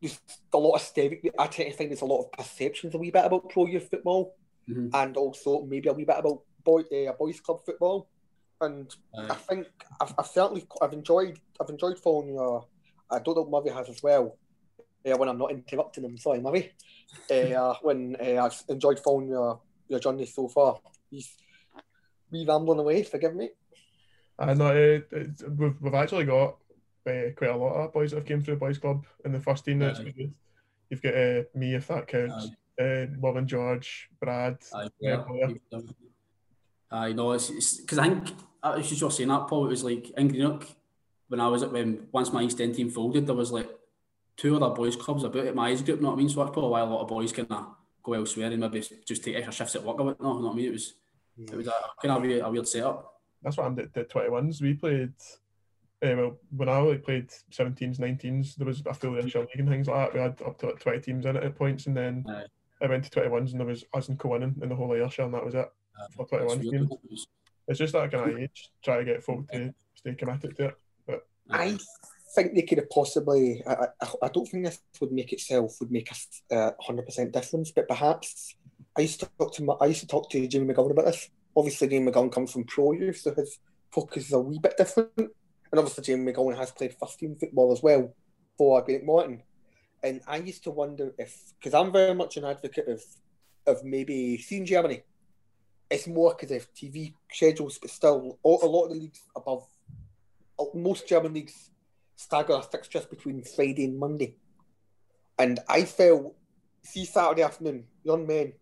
there's 0.00 0.20
a 0.52 0.58
lot 0.58 0.74
of 0.74 0.82
stereotypes. 0.82 1.34
I 1.38 1.46
tend 1.46 1.70
to 1.70 1.76
think 1.76 1.90
there's 1.90 2.00
a 2.00 2.06
lot 2.06 2.24
of 2.24 2.32
perceptions 2.32 2.94
a 2.94 2.98
wee 2.98 3.10
bit 3.10 3.24
about 3.24 3.50
pro 3.50 3.66
youth 3.66 3.90
football, 3.90 4.36
mm-hmm. 4.68 4.88
and 4.94 5.16
also 5.16 5.62
maybe 5.64 5.88
a 5.88 5.92
wee 5.92 6.04
bit 6.04 6.18
about 6.18 6.42
boy 6.64 6.82
uh, 6.82 7.12
boys 7.12 7.40
club 7.40 7.60
football. 7.66 8.08
And 8.60 8.94
I 9.18 9.34
think 9.34 9.66
I've, 10.00 10.14
I've, 10.16 10.26
certainly 10.26 10.64
I've 10.80 10.92
enjoyed 10.92 11.38
I've 11.60 11.68
enjoyed 11.68 11.98
following 11.98 12.34
your. 12.34 12.66
I 13.10 13.18
don't 13.18 13.34
know 13.36 13.50
Murray 13.50 13.74
has 13.74 13.88
as 13.88 14.02
well. 14.02 14.38
Uh, 15.04 15.16
when 15.16 15.28
I'm 15.28 15.38
not 15.38 15.50
interrupting 15.50 16.04
him, 16.04 16.16
sorry, 16.18 16.40
Murray. 16.40 16.72
Uh, 17.30 17.74
when 17.82 18.16
uh, 18.20 18.44
I've 18.44 18.62
enjoyed 18.68 19.00
following 19.00 19.28
your 19.28 19.60
your 19.88 20.00
journey 20.00 20.26
so 20.26 20.48
far. 20.48 20.78
He's 21.10 21.36
me 22.30 22.46
rambling 22.46 22.78
away. 22.78 23.02
Forgive 23.02 23.34
me. 23.34 23.50
I 24.38 24.54
know 24.54 24.68
uh, 24.68 25.18
we've, 25.56 25.80
we've 25.80 25.94
actually 25.94 26.24
got 26.24 26.56
uh, 27.06 27.30
quite 27.36 27.50
a 27.50 27.56
lot 27.56 27.74
of 27.74 27.92
boys 27.92 28.10
that 28.10 28.18
have 28.18 28.26
came 28.26 28.42
through 28.42 28.54
the 28.54 28.60
boys 28.60 28.78
club 28.78 29.04
in 29.24 29.32
the 29.32 29.40
first 29.40 29.64
team. 29.64 29.80
That's 29.80 29.98
good. 29.98 30.32
You've 30.88 31.02
got 31.02 31.14
uh, 31.14 31.42
me 31.54 31.74
if 31.74 31.88
that 31.88 32.06
counts. 32.06 32.50
Uh, 32.80 33.06
Will 33.18 33.40
George, 33.42 34.08
Brad. 34.20 34.58
Aye, 34.74 34.88
yeah. 35.00 35.22
I 36.90 37.12
know 37.12 37.32
it's 37.32 37.80
because 37.80 37.98
I 37.98 38.08
think 38.08 38.28
I 38.62 38.76
was 38.76 38.90
just 38.90 39.16
saying 39.16 39.28
that 39.28 39.48
Paul. 39.48 39.66
It 39.66 39.70
was 39.70 39.84
like 39.84 40.10
in 40.10 40.28
Greenock 40.28 40.66
when 41.28 41.40
I 41.40 41.48
was 41.48 41.62
at 41.62 41.72
when 41.72 42.08
once 42.12 42.32
my 42.32 42.42
East 42.42 42.60
End 42.60 42.74
team 42.74 42.90
folded, 42.90 43.26
there 43.26 43.34
was 43.34 43.50
like 43.50 43.68
two 44.36 44.56
other 44.56 44.74
boys 44.74 44.96
clubs 44.96 45.24
about 45.24 45.46
at 45.46 45.54
my 45.54 45.70
age 45.70 45.84
group. 45.84 45.98
You 45.98 46.02
know 46.02 46.10
what 46.10 46.14
I 46.14 46.18
mean? 46.18 46.28
So 46.28 46.40
that's 46.40 46.52
probably 46.52 46.70
why 46.70 46.80
a 46.80 46.84
lot 46.84 47.02
of 47.02 47.08
boys 47.08 47.32
kind 47.32 47.50
of 47.50 47.66
go 48.02 48.14
elsewhere 48.14 48.50
and 48.50 48.60
maybe 48.60 48.82
just 49.06 49.24
take 49.24 49.36
extra 49.36 49.52
shifts 49.52 49.76
at 49.76 49.84
work. 49.84 50.00
About, 50.00 50.20
no, 50.20 50.34
you 50.34 50.40
know 50.40 50.46
what 50.46 50.52
I 50.52 50.56
mean? 50.56 50.68
It 50.68 50.72
was 50.72 50.94
it 51.38 51.56
was 51.56 51.66
a 51.66 51.72
kind 52.02 52.24
of 52.24 52.30
a, 52.30 52.40
a 52.40 52.50
weird 52.50 52.68
setup. 52.68 53.12
That's 53.42 53.56
what 53.56 53.66
I'm 53.66 53.78
at, 53.78 53.96
at 53.96 54.10
21s. 54.10 54.60
We 54.60 54.74
played 54.74 55.12
uh, 56.02 56.14
well, 56.16 56.38
when 56.56 56.68
I 56.68 56.78
like 56.78 57.04
played 57.04 57.28
17s, 57.52 58.00
19s, 58.00 58.56
there 58.56 58.66
was 58.66 58.82
a 58.86 58.94
full 58.94 59.18
initial 59.18 59.42
league 59.42 59.60
and 59.60 59.68
things 59.68 59.86
like 59.86 60.12
that. 60.12 60.14
We 60.14 60.20
had 60.20 60.42
up 60.42 60.58
to 60.58 60.66
like 60.66 60.80
20 60.80 61.00
teams 61.00 61.26
in 61.26 61.36
it 61.36 61.44
at 61.44 61.56
points, 61.56 61.86
and 61.86 61.96
then 61.96 62.24
Aye. 62.28 62.44
I 62.82 62.88
went 62.88 63.04
to 63.04 63.20
21s, 63.20 63.52
and 63.52 63.60
there 63.60 63.66
was 63.66 63.84
us 63.94 64.08
and 64.08 64.18
co-winning 64.18 64.56
in 64.60 64.68
the 64.68 64.74
whole 64.74 64.92
Ayrshire, 64.92 65.22
and 65.22 65.34
that 65.34 65.44
was 65.44 65.54
it 65.54 65.70
Aye. 65.96 66.06
for 66.16 66.26
21 66.26 66.60
teams. 66.60 67.26
It's 67.68 67.78
just 67.78 67.92
that 67.92 68.10
kind 68.10 68.30
of 68.30 68.38
age, 68.38 68.70
try 68.82 68.98
to 68.98 69.04
get 69.04 69.22
folk 69.22 69.48
to 69.52 69.72
stay 69.94 70.14
committed 70.14 70.56
to 70.56 70.64
it. 70.66 70.74
But 71.06 71.26
I 71.50 71.78
think 72.34 72.54
they 72.54 72.62
could 72.62 72.78
have 72.78 72.90
possibly. 72.90 73.62
I, 73.66 73.88
I, 74.00 74.08
I 74.24 74.28
don't 74.28 74.46
think 74.46 74.64
this 74.64 74.80
would 75.00 75.12
make 75.12 75.32
itself 75.32 75.76
would 75.80 75.90
make 75.90 76.10
a 76.50 76.72
hundred 76.80 77.06
percent 77.06 77.32
difference, 77.32 77.70
but 77.70 77.88
perhaps 77.88 78.56
I 78.96 79.02
used 79.02 79.20
to 79.20 79.30
talk 79.38 79.54
to 79.54 79.76
I 79.80 79.86
used 79.86 80.00
to 80.00 80.06
talk 80.06 80.30
to 80.30 80.46
Jamie 80.46 80.72
McGovern 80.72 80.92
about 80.92 81.06
this. 81.06 81.28
Obviously, 81.56 81.88
Jamie 81.88 82.10
McGovern 82.10 82.32
comes 82.32 82.52
from 82.52 82.64
pro 82.64 82.92
youth, 82.92 83.18
so 83.18 83.34
his 83.34 83.58
focus 83.90 84.26
is 84.26 84.32
a 84.32 84.40
wee 84.40 84.58
bit 84.58 84.76
different. 84.76 85.10
And 85.16 85.78
obviously, 85.78 86.04
Jamie 86.04 86.32
McGovern 86.32 86.56
has 86.56 86.70
played 86.70 86.94
first 86.98 87.18
team 87.18 87.36
football 87.38 87.72
as 87.72 87.82
well 87.82 88.14
for 88.56 88.82
Greenock 88.82 89.04
Morton. 89.04 89.42
And 90.02 90.20
I 90.26 90.38
used 90.38 90.64
to 90.64 90.70
wonder 90.70 91.12
if, 91.18 91.54
because 91.58 91.74
I'm 91.74 91.92
very 91.92 92.14
much 92.14 92.36
an 92.36 92.44
advocate 92.44 92.88
of, 92.88 93.02
of 93.66 93.84
maybe 93.84 94.36
seeing 94.38 94.66
Germany. 94.66 95.02
It's 95.88 96.06
more 96.06 96.34
because 96.34 96.50
of 96.56 96.72
TV 96.74 97.14
schedules, 97.30 97.78
but 97.78 97.90
still, 97.90 98.38
a 98.44 98.48
lot 98.48 98.84
of 98.84 98.90
the 98.90 98.96
leagues 98.96 99.20
above, 99.36 99.64
uh, 100.58 100.64
most 100.74 101.06
German 101.06 101.34
leagues 101.34 101.70
stagger 102.22 102.54
a 102.54 102.62
fixtures 102.62 103.06
between 103.06 103.42
Friday 103.42 103.84
and 103.84 103.98
Monday. 103.98 104.36
And 105.38 105.60
I 105.68 105.84
feel, 105.84 106.34
see 106.82 107.04
Saturday 107.04 107.42
afternoon, 107.42 107.84
young 108.04 108.26
men, 108.26 108.52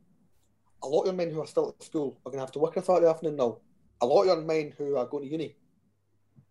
a 0.83 0.89
lot 0.89 1.03
of 1.03 1.07
young 1.09 1.17
men 1.17 1.31
who 1.31 1.41
are 1.41 1.47
still 1.47 1.75
at 1.79 1.85
school 1.85 2.19
are 2.25 2.31
going 2.31 2.39
to 2.39 2.47
have 2.47 2.53
to 2.53 2.59
work 2.59 2.77
on 2.77 2.85
Saturday 2.85 3.09
afternoon 3.09 3.37
now. 3.37 3.59
A 4.01 4.07
lot 4.07 4.23
of 4.23 4.27
young 4.29 4.47
men 4.47 4.73
who 4.77 4.97
are 4.97 5.07
going 5.07 5.25
to 5.25 5.31
uni 5.31 5.57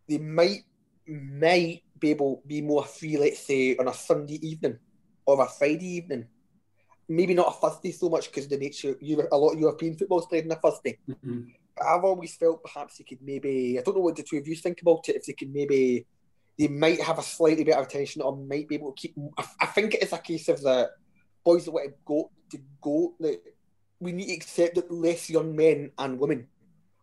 they 0.09 0.17
might 0.17 0.63
might 1.07 1.83
be 1.99 2.09
able 2.09 2.41
be 2.45 2.61
more 2.61 2.83
free, 2.83 3.17
let's 3.17 3.45
say, 3.45 3.77
on 3.77 3.87
a 3.87 3.93
Sunday 3.93 4.39
evening 4.45 4.77
or 5.25 5.41
a 5.43 5.47
Friday 5.47 5.97
evening. 5.97 6.27
Maybe 7.07 7.33
not 7.33 7.47
a 7.47 7.51
Thursday 7.51 7.91
so 7.91 8.09
much 8.09 8.29
because 8.29 8.47
the 8.47 8.57
nature 8.57 8.95
you 8.99 9.27
a 9.31 9.37
lot 9.37 9.53
of 9.53 9.59
European 9.59 9.95
football's 9.95 10.25
played 10.25 10.45
on 10.45 10.51
a 10.51 10.55
Thursday. 10.55 10.97
Mm-hmm. 11.07 11.41
But 11.77 11.85
I've 11.85 12.03
always 12.03 12.35
felt 12.35 12.63
perhaps 12.63 12.97
they 12.97 13.03
could 13.03 13.21
maybe 13.21 13.77
I 13.79 13.81
don't 13.81 13.95
know 13.95 14.01
what 14.01 14.15
the 14.15 14.23
two 14.23 14.37
of 14.37 14.47
you 14.47 14.55
think 14.55 14.81
about 14.81 15.07
it, 15.09 15.15
if 15.15 15.25
they 15.25 15.33
could 15.33 15.53
maybe 15.53 16.05
they 16.59 16.67
might 16.67 17.01
have 17.01 17.17
a 17.17 17.23
slightly 17.23 17.63
better 17.63 17.81
attention 17.81 18.21
or 18.21 18.35
might 18.35 18.67
be 18.67 18.75
able 18.75 18.91
to 18.91 19.01
keep 19.01 19.15
I, 19.37 19.45
I 19.61 19.65
think 19.65 19.95
it 19.95 20.03
is 20.03 20.13
a 20.13 20.19
case 20.19 20.49
of 20.49 20.61
the 20.61 20.91
boys 21.43 21.65
that 21.65 21.71
want 21.71 21.89
to 21.89 21.95
go 22.05 22.29
to 22.51 22.59
go 22.81 23.15
that 23.21 23.39
we 23.99 24.11
need 24.11 24.27
to 24.27 24.33
accept 24.33 24.75
that 24.75 24.91
less 24.91 25.29
young 25.29 25.55
men 25.55 25.91
and 25.97 26.19
women 26.19 26.47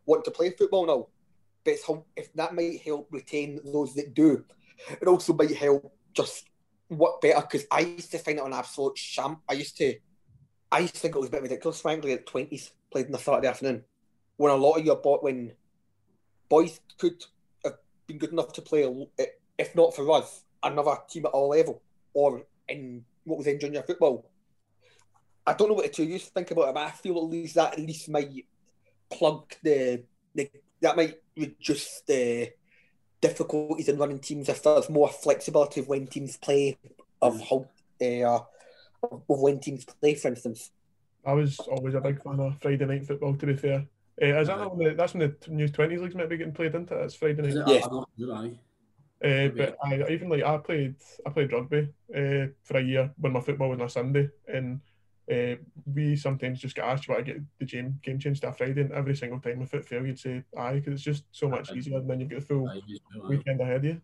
want 0.05 0.25
to 0.27 0.31
play 0.31 0.51
football 0.51 0.87
now 0.87 1.07
but 1.67 1.75
it's 1.75 1.91
if 2.15 2.33
that 2.35 2.55
might 2.55 2.81
help 2.83 3.09
retain 3.11 3.61
those 3.65 3.93
that 3.95 4.15
do, 4.15 4.45
it 4.89 5.09
also 5.09 5.33
might 5.35 5.55
help 5.57 5.93
just 6.13 6.49
work 6.89 7.21
better. 7.21 7.41
Because 7.41 7.67
I 7.73 7.81
used 7.81 8.13
to 8.13 8.19
find 8.19 8.39
it 8.39 8.45
an 8.45 8.53
absolute 8.53 8.97
sham. 8.97 9.39
I 9.49 9.55
used 9.55 9.77
to, 9.79 9.97
I 10.71 10.79
used 10.79 10.95
to 10.95 11.01
think 11.01 11.17
it 11.17 11.19
was 11.19 11.29
a 11.29 11.33
bit 11.33 11.43
ridiculous, 11.43 11.81
frankly, 11.81 12.13
at 12.13 12.25
twenties 12.25 12.71
played 12.93 13.09
on 13.09 13.15
a 13.17 13.19
Saturday 13.19 13.49
afternoon, 13.49 13.83
when 14.37 14.53
a 14.53 14.55
lot 14.55 14.79
of 14.79 14.87
your 14.87 14.97
bo- 14.97 15.19
when 15.19 15.55
boys 16.49 16.79
could 16.99 17.21
have 17.65 17.75
been 18.07 18.19
good 18.19 18.31
enough 18.31 18.53
to 18.53 18.63
play, 18.63 18.85
a- 18.85 19.27
if 19.59 19.75
not 19.75 19.95
for 19.95 20.11
us, 20.13 20.45
another 20.63 20.97
team 21.09 21.27
at 21.27 21.35
our 21.35 21.47
level 21.47 21.83
or 22.13 22.43
in 22.69 23.05
what 23.25 23.39
was 23.39 23.47
in 23.47 23.61
junior 23.61 23.83
football. 23.83 24.29
I 25.47 25.55
don't 25.55 25.69
know 25.69 25.75
what 25.75 25.85
the 25.85 25.91
two 25.91 26.03
of 26.03 26.11
you 26.11 26.19
think 26.19 26.51
about 26.51 26.69
it, 26.69 26.75
but 26.75 26.87
I 26.87 26.91
feel 26.91 27.17
at 27.19 27.25
least 27.25 27.55
that 27.55 27.75
at 27.75 27.79
least 27.79 28.09
might 28.09 28.47
plug 29.11 29.55
the, 29.63 30.03
the 30.35 30.51
that 30.81 30.97
might 30.97 31.17
reduce 31.37 32.03
the 32.07 32.53
difficulties 33.21 33.89
in 33.89 33.99
running 33.99 34.19
teams 34.19 34.49
if 34.49 34.63
there's 34.63 34.91
more 34.91 35.09
flexibility 35.09 35.81
of 35.81 35.89
when 35.89 36.07
teams 36.07 36.37
play, 36.37 36.77
of 37.23 37.41
how 37.49 37.69
uh, 38.03 38.41
of 39.03 39.23
when 39.41 39.61
teams 39.61 39.85
play, 39.85 40.15
for 40.15 40.29
instance. 40.29 40.71
I 41.25 41.33
was 41.33 41.59
always 41.59 41.95
a 41.95 42.01
big 42.01 42.23
fan 42.23 42.41
of 42.41 42.59
Friday 42.61 42.85
night 42.85 43.07
football. 43.07 43.37
To 43.37 43.47
be 43.47 43.57
fair, 43.57 43.87
uh, 44.21 44.41
is 44.41 44.49
that 44.49 44.59
the 44.59 44.95
that's 44.97 45.15
when 45.15 45.35
the 45.41 45.51
new 45.51 45.69
twenties 45.69 46.01
leagues 46.01 46.15
might 46.15 46.29
be 46.29 46.37
getting 46.37 46.55
played 46.55 46.75
into? 46.75 46.95
It's 47.03 47.15
Friday 47.15 47.43
night. 47.43 47.51
Is 47.51 47.57
it? 47.57 47.69
Yes. 47.69 47.89
I, 49.23 49.27
I 49.27 49.49
don't 49.49 49.57
know, 49.57 49.63
aye. 49.63 49.67
Uh, 49.67 49.99
but 50.03 50.09
I 50.09 50.13
even 50.13 50.29
like 50.29 50.43
I 50.43 50.57
played 50.59 50.97
I 51.27 51.31
played 51.31 51.53
rugby 51.53 51.89
uh, 52.15 52.47
for 52.65 52.77
a 52.79 52.83
year 52.83 53.13
when 53.19 53.33
my 53.33 53.41
football 53.41 53.71
was 53.71 53.81
on 53.81 53.87
a 53.87 53.91
Sunday, 53.91 54.29
and 54.47 54.81
uh, 55.33 55.57
we 55.87 56.17
sometimes 56.17 56.61
just 56.61 56.77
get 56.77 56.85
asked, 56.85 57.09
"You 57.09 57.15
want 57.15 57.27
to 57.27 57.33
get 57.33 57.43
the 57.59 57.65
game 57.65 57.99
game 58.03 58.19
changed 58.19 58.43
to 58.43 58.49
a 58.49 58.53
Friday?" 58.53 58.83
And 58.83 58.93
every 58.93 59.17
single 59.17 59.41
time 59.41 59.63
if 59.63 59.75
it 59.75 59.87
failed, 59.87 60.07
you'd 60.07 60.19
say, 60.19 60.45
"Aye," 60.57 60.75
because 60.75 60.95
it's 60.95 61.03
just 61.03 61.25
so 61.33 61.49
much 61.49 61.73
easier, 61.73 61.99
and 61.99 62.09
then 62.09 62.21
you 62.21 62.27
get 62.27 62.41
the 62.41 62.47
full 62.47 62.71
weekend 63.29 63.61
ahead 63.61 63.77
of 63.77 63.85
you. 63.85 64.01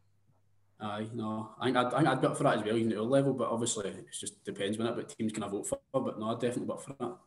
Aye, 0.81 1.07
no, 1.15 1.51
I 1.61 1.67
think 1.67 1.77
I'd, 1.77 1.87
I 1.87 1.97
think 1.99 2.09
I'd 2.09 2.25
up 2.25 2.37
for 2.37 2.43
that 2.43 2.59
as 2.59 2.65
well, 2.65 2.77
even 2.77 2.93
at 2.93 2.99
our 2.99 3.05
level. 3.05 3.35
But 3.35 3.51
obviously, 3.51 3.89
it 3.89 4.07
just 4.19 4.43
depends 4.45 4.81
on 4.81 4.87
it. 4.87 4.97
But 4.97 5.17
teams 5.17 5.33
can 5.33 5.45
I 5.45 5.49
vote 5.49 5.67
for. 5.67 5.79
But 5.93 6.19
no, 6.19 6.31
I'd 6.31 6.41
definitely 6.41 6.73
up 6.73 6.83
for 6.83 6.97
that. 6.99 7.19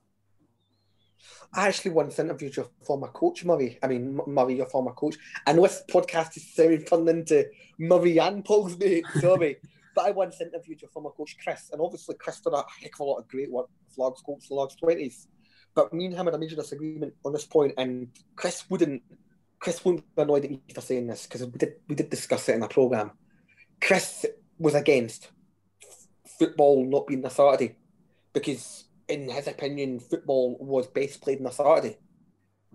I 1.56 1.70
actually 1.70 1.92
once 1.92 2.20
interviewed 2.20 2.58
your 2.58 2.68
former 2.86 3.08
coach, 3.08 3.46
Murray. 3.46 3.80
I 3.82 3.88
mean, 3.88 4.20
Murray, 4.28 4.58
your 4.58 4.66
former 4.66 4.92
coach. 4.92 5.16
Know 5.48 5.62
this 5.62 5.84
podcast 5.90 6.36
is 6.36 6.54
semi 6.54 6.80
turned 6.80 7.08
into 7.08 7.46
Murray 7.80 8.20
and 8.20 8.44
Paul's 8.44 8.78
mate, 8.80 9.06
sorry. 9.22 9.58
but 9.96 10.06
I 10.06 10.12
once 10.12 10.42
interviewed 10.42 10.82
your 10.82 10.92
former 10.92 11.12
coach, 11.12 11.38
Chris, 11.42 11.70
and 11.72 11.82
obviously 11.82 12.16
Chris 12.16 12.42
did 12.42 12.52
a 12.52 12.64
heck 12.82 12.96
of 12.96 13.00
a 13.00 13.04
lot 13.06 13.18
of 13.20 13.28
great 13.30 13.50
work 13.50 13.68
with 13.88 13.98
Largs 13.98 14.22
Colts, 14.22 14.52
Largs 14.52 14.76
20s. 14.84 15.28
But 15.74 15.94
me 15.94 16.06
and 16.06 16.16
him 16.16 16.26
had 16.26 16.36
a 16.36 16.38
major 16.38 16.58
disagreement 16.58 17.14
on 17.24 17.32
this 17.32 17.46
point, 17.46 17.74
and 17.78 18.10
Chris 18.36 18.70
wouldn't. 18.70 19.02
Chris 19.60 19.84
wouldn't 19.86 20.04
be 20.16 20.22
annoyed 20.22 20.44
at 20.44 20.52
me 20.52 20.62
for 20.74 20.82
saying 20.82 21.08
this 21.08 21.26
because 21.26 21.46
we 21.46 21.58
did 21.58 21.76
we 21.88 21.96
did 21.96 22.10
discuss 22.10 22.50
it 22.50 22.56
in 22.56 22.64
a 22.64 22.68
program. 22.68 23.12
Chris 23.82 24.26
was 24.60 24.76
against 24.76 25.30
football 26.38 26.86
not 26.86 27.08
being 27.08 27.26
a 27.26 27.30
Saturday 27.30 27.78
because 28.34 28.85
in 29.08 29.30
his 29.30 29.48
opinion, 29.48 30.00
football 30.00 30.58
was 30.60 30.88
best 30.88 31.22
played 31.22 31.40
on 31.40 31.48
a 31.48 31.52
Saturday. 31.52 31.98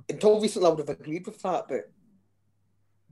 Until 0.08 0.40
recently, 0.40 0.66
I 0.66 0.70
would 0.70 0.88
have 0.88 0.98
agreed 1.00 1.26
with 1.26 1.40
that, 1.42 1.66
but 1.68 1.90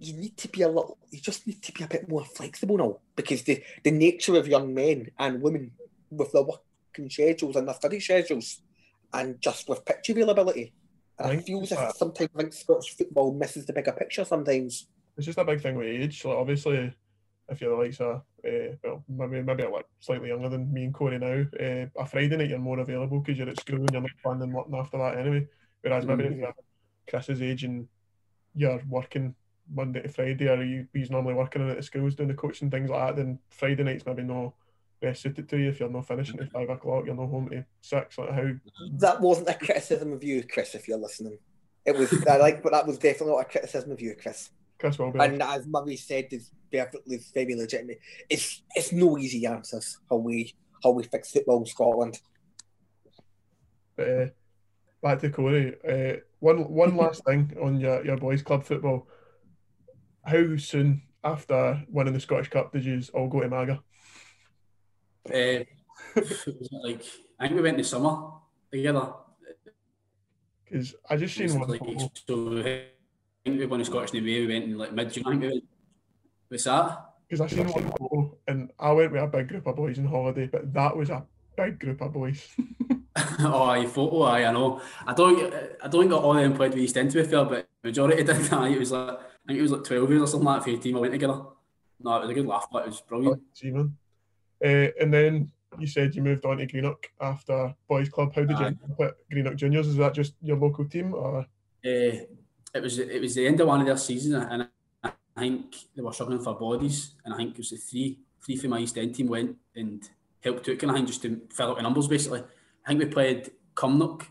you 0.01 0.15
need 0.15 0.37
to 0.39 0.49
be 0.49 0.63
a 0.63 0.69
little, 0.69 0.99
you 1.11 1.21
just 1.21 1.47
need 1.47 1.63
to 1.63 1.73
be 1.73 1.85
a 1.85 1.89
bit 1.89 2.09
more 2.09 2.25
flexible 2.25 2.79
now 2.79 2.99
because 3.17 3.43
the, 3.43 3.63
the 3.83 3.91
nature 3.91 4.37
of 4.37 4.47
young 4.47 4.73
men 4.73 5.11
and 5.19 5.43
women 5.43 5.73
with 6.11 6.33
their 6.33 6.43
working 6.43 7.11
schedules 7.11 7.57
and 7.57 7.67
their 7.67 7.75
study 7.75 7.99
schedules 8.01 8.63
and 9.13 9.41
just 9.41 9.69
with 9.69 9.85
pitch 9.85 10.11
availability. 10.11 10.73
I 11.19 11.31
I 11.31 11.37
feel 11.39 11.63
as 11.63 11.73
if 11.73 11.79
that- 11.79 11.97
sometimes 11.97 12.31
I 12.35 12.39
think 12.43 12.53
Scottish 12.53 12.97
football 12.97 13.35
misses 13.35 13.67
the 13.67 13.73
bigger 13.73 13.93
picture 13.93 14.25
sometimes. 14.25 14.87
It's 15.17 15.27
just 15.27 15.39
a 15.39 15.45
big 15.45 15.61
thing 15.61 15.75
with 15.75 15.89
age. 15.89 16.25
Like 16.25 16.37
obviously, 16.37 16.95
if 17.49 17.61
you're 17.61 17.71
the 17.71 17.83
likes 17.83 18.01
of, 18.01 18.23
uh, 18.47 18.77
well, 18.85 19.05
maybe 19.09 19.43
maybe 19.43 19.63
a 19.63 19.71
slightly 20.01 20.29
younger 20.29 20.49
than 20.49 20.73
me 20.73 20.85
and 20.85 20.95
Corey 20.95 21.19
now, 21.19 21.45
uh, 21.59 21.87
a 22.03 22.07
Friday 22.07 22.37
night 22.37 22.51
you're 22.51 22.59
more 22.59 22.79
available 22.79 23.21
because 23.21 23.39
you're 23.39 23.49
at 23.49 23.61
school 23.61 23.81
and 23.81 23.91
you're 23.91 24.03
not 24.03 24.11
planning 24.23 24.53
working 24.53 24.75
after 24.75 24.99
that 24.99 25.19
anyway. 25.19 25.47
Whereas 25.81 26.07
maybe 26.07 26.25
if 26.25 26.37
you're 26.37 26.55
Chris's 27.09 27.43
age 27.43 27.65
and 27.65 27.89
you're 28.55 28.83
working 28.89 29.35
Monday 29.75 30.03
to 30.03 30.09
Friday, 30.09 30.49
or 30.49 30.63
you, 30.63 30.87
he's 30.93 31.11
normally 31.11 31.35
working 31.35 31.69
at 31.69 31.77
the 31.77 31.83
schools 31.83 32.15
doing 32.15 32.29
the 32.29 32.35
coaching 32.35 32.71
things 32.71 32.91
like 32.91 33.09
that, 33.09 33.17
then 33.17 33.39
Friday 33.51 33.83
night's 33.83 34.07
maybe 34.07 34.23
no 34.23 34.55
best 35.01 35.23
suited 35.23 35.49
to 35.49 35.57
you 35.57 35.69
if 35.69 35.81
you're 35.81 35.89
not 35.89 36.07
finishing 36.07 36.41
at 36.41 36.51
five 36.51 36.69
o'clock, 36.69 37.07
you're 37.07 37.15
not 37.15 37.29
home 37.29 37.49
to 37.49 37.65
six. 37.81 38.19
Like 38.19 38.31
how 38.31 38.51
That 38.99 39.21
wasn't 39.21 39.49
a 39.49 39.55
criticism 39.55 40.13
of 40.13 40.25
you, 40.25 40.43
Chris, 40.43 40.75
if 40.75 40.89
you're 40.89 40.99
listening. 40.99 41.39
It 41.85 41.97
was, 41.97 42.13
I 42.27 42.37
like, 42.37 42.63
but 42.63 42.73
that 42.73 42.87
was 42.87 42.99
definitely 42.99 43.35
not 43.35 43.43
a 43.43 43.45
criticism 43.45 43.93
of 43.93 44.01
you, 44.01 44.15
Chris. 44.21 44.51
Chris 44.79 44.99
will. 44.99 45.21
And 45.21 45.43
as 45.43 45.67
Murray 45.67 45.97
said, 45.97 46.29
is 46.31 46.51
perfectly 46.73 47.21
very 47.35 47.55
legitimate. 47.55 48.01
It's 48.29 48.63
it's 48.75 48.93
no 48.93 49.19
easy 49.19 49.47
answers 49.47 49.99
how 50.09 50.17
we 50.17 50.55
how 50.83 50.91
we 50.91 51.03
fix 51.05 51.31
football 51.33 51.61
in 51.61 51.67
Scotland. 51.67 52.21
But 53.97 54.09
uh, 54.09 54.27
back 55.03 55.21
to 55.21 55.31
Corey. 55.31 55.75
Uh, 55.87 56.21
one 56.39 56.69
one 56.71 56.97
last 57.03 57.25
thing 57.25 57.57
on 57.61 57.81
your, 57.81 58.05
your 58.05 58.17
boys' 58.17 58.43
club 58.43 58.65
football. 58.65 59.09
How 60.25 60.57
soon 60.57 61.03
after 61.25 61.83
winning 61.89 62.13
the 62.13 62.21
Scottish 62.21 62.51
Cup 62.51 62.73
did 62.73 62.85
you 62.85 63.03
all 63.15 63.29
go 63.29 63.41
to 63.41 63.49
Maga? 63.49 63.83
Uh, 65.27 65.65
like 66.83 67.03
I 67.41 67.47
think 67.47 67.57
we 67.57 67.63
went 67.63 67.75
in 67.75 67.79
the 67.79 67.85
summer 67.85 68.31
together. 68.71 69.13
Because 70.65 70.95
I 71.09 71.17
just 71.17 71.35
seen 71.35 71.59
one 71.59 71.69
Like, 71.71 71.81
so 72.27 72.63
I 72.65 72.89
think 73.49 73.61
we 73.61 73.67
won 73.67 73.79
the 73.79 73.85
Scottish. 73.85 74.13
We 74.13 74.47
went 74.47 74.65
in 74.65 74.79
like 74.79 74.93
mid 74.93 75.13
June. 75.13 75.25
I 75.27 75.37
we. 75.37 75.63
What's 76.49 76.65
that? 76.65 77.05
Because 77.29 77.41
I 77.41 77.47
seen 77.47 77.69
one 77.69 77.93
photo 77.99 78.39
and 78.47 78.71
I 78.79 78.93
went 78.93 79.13
with 79.13 79.23
a 79.23 79.27
big 79.27 79.49
group 79.49 79.67
of 79.67 79.77
boys 79.77 79.99
on 79.99 80.07
holiday, 80.07 80.47
but 80.47 80.73
that 80.73 80.97
was 80.97 81.11
a 81.11 81.25
big 81.57 81.79
group 81.79 82.01
of 82.01 82.13
boys. 82.13 82.49
oh, 83.41 83.65
aye, 83.65 83.87
photo, 83.87 84.23
aye, 84.23 84.47
I 84.47 84.53
know. 84.53 84.81
I 85.07 85.13
don't, 85.13 85.53
I 85.83 85.89
don't 85.89 86.03
think 86.03 86.13
all 86.13 86.37
of 86.37 86.43
them 86.43 86.55
played 86.55 86.73
with 86.73 86.81
East 86.81 86.97
End 86.97 87.11
to 87.11 87.23
be 87.23 87.29
fair, 87.29 87.45
but 87.45 87.69
majority 87.83 88.23
did. 88.25 88.53
Aye, 88.53 88.69
it 88.69 88.79
was 88.79 88.93
like, 88.93 89.11
I 89.11 89.47
think 89.47 89.59
it 89.59 89.63
was 89.63 89.73
like 89.73 89.85
twelve 89.85 90.11
years 90.11 90.23
or 90.23 90.27
something 90.27 90.47
like 90.47 90.61
that 90.61 90.65
for 90.65 90.77
the 90.77 90.79
team 90.79 90.97
I 90.97 91.01
went 91.01 91.13
together. 91.13 91.43
No, 92.01 92.17
it 92.17 92.21
was 92.21 92.31
a 92.31 92.35
good 92.35 92.47
laugh, 92.47 92.69
but 92.73 92.85
it 92.85 92.89
was 92.89 93.01
brilliant. 93.01 93.43
See, 93.55 93.71
man. 93.71 93.97
Uh, 94.65 94.89
and 95.01 95.13
then 95.13 95.51
you 95.79 95.87
said 95.87 96.15
you 96.15 96.23
moved 96.23 96.45
on 96.45 96.59
to 96.59 96.67
Greenock 96.67 97.11
after 97.21 97.75
boys' 97.89 98.09
club. 98.09 98.35
How 98.35 98.43
did 98.43 98.59
you 98.59 98.65
Aye. 98.65 98.69
end 98.69 98.79
up 99.01 99.17
Greenock 99.31 99.57
Juniors? 99.57 99.89
Is 99.89 99.97
that 99.97 100.15
just 100.15 100.35
your 100.41 100.57
local 100.57 100.85
team, 100.85 101.15
or 101.15 101.47
Uh, 101.85 102.11
it 102.75 102.83
was 102.83 102.99
it 102.99 103.21
was 103.21 103.35
the 103.35 103.47
end 103.47 103.61
of 103.61 103.69
one 103.69 103.81
of 103.81 103.87
their 103.87 103.97
seasons, 103.97 104.35
and 104.35 104.69
I, 105.03 105.13
I 105.37 105.41
think 105.41 105.75
they 105.95 106.03
were 106.03 106.13
struggling 106.13 106.41
for 106.41 106.55
bodies, 106.55 107.15
and 107.25 107.35
I 107.35 107.37
think 107.37 107.53
it 107.53 107.59
was 107.59 107.71
the 107.71 107.77
three 107.77 108.19
three 108.45 108.57
from 108.57 108.71
my 108.71 108.79
East 108.79 108.99
End 108.99 109.15
team 109.15 109.29
went 109.29 109.57
and 109.75 110.09
helped 110.43 110.65
took, 110.65 110.83
and 110.83 110.93
I 110.93 110.95
think 110.95 111.09
just 111.09 111.23
to 111.23 111.41
fill 111.51 111.71
out 111.71 111.77
the 111.77 111.83
numbers 111.83 112.09
basically. 112.09 112.43
I 112.85 112.89
think 112.89 113.01
we 113.01 113.07
played 113.07 113.51
Cumnock 113.75 114.23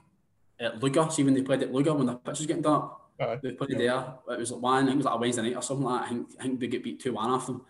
at 0.60 0.82
Lugar. 0.82 1.10
See 1.12 1.24
when 1.24 1.34
they 1.34 1.42
played 1.42 1.64
at 1.64 1.74
Lugar 1.74 1.94
when 1.94 2.08
the 2.08 2.16
pitch 2.16 2.40
was 2.40 2.46
getting. 2.46 2.66
Aye. 2.66 3.40
They 3.42 3.52
played 3.52 3.78
there. 3.78 4.14
It 4.30 4.40
was 4.40 4.52
like 4.52 4.62
one. 4.62 4.84
I 4.84 4.88
think 4.88 4.94
it 4.94 4.98
was 4.98 5.06
like 5.06 5.16
a 5.16 5.18
Wednesday 5.18 5.42
night 5.44 5.56
or 5.56 5.62
something 5.62 5.86
like 5.86 6.02
that. 6.02 6.06
I 6.06 6.10
think 6.10 6.28
I 6.40 6.44
think 6.44 6.62
we 6.62 6.68
get 6.68 6.84
beat 6.84 7.00
two 7.00 7.14
one 7.14 7.30
off 7.30 7.48
them. 7.48 7.66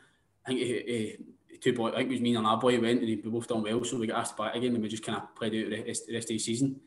I 0.46 0.50
think 0.50 0.62
uh, 0.62 0.94
uh, 0.94 1.58
two 1.62 1.74
boy. 1.74 1.90
I 1.90 1.98
think 1.98 2.10
it 2.10 2.14
was 2.14 2.22
me 2.22 2.36
and 2.36 2.46
our 2.46 2.58
boy 2.58 2.80
went 2.80 3.02
and 3.02 3.08
we 3.08 3.16
both 3.16 3.48
done 3.48 3.64
well, 3.64 3.84
so 3.84 3.98
we 3.98 4.08
got 4.08 4.20
asked 4.20 4.38
back 4.38 4.56
again, 4.56 4.74
and 4.74 4.84
we 4.84 4.90
just 4.90 5.06
kind 5.06 5.18
of 5.18 5.36
played 5.36 5.54
out 5.54 5.70
the 5.70 5.84
rest, 5.84 6.08
the 6.08 6.14
rest 6.14 6.26
of 6.26 6.36
the 6.36 6.40
season. 6.40 6.80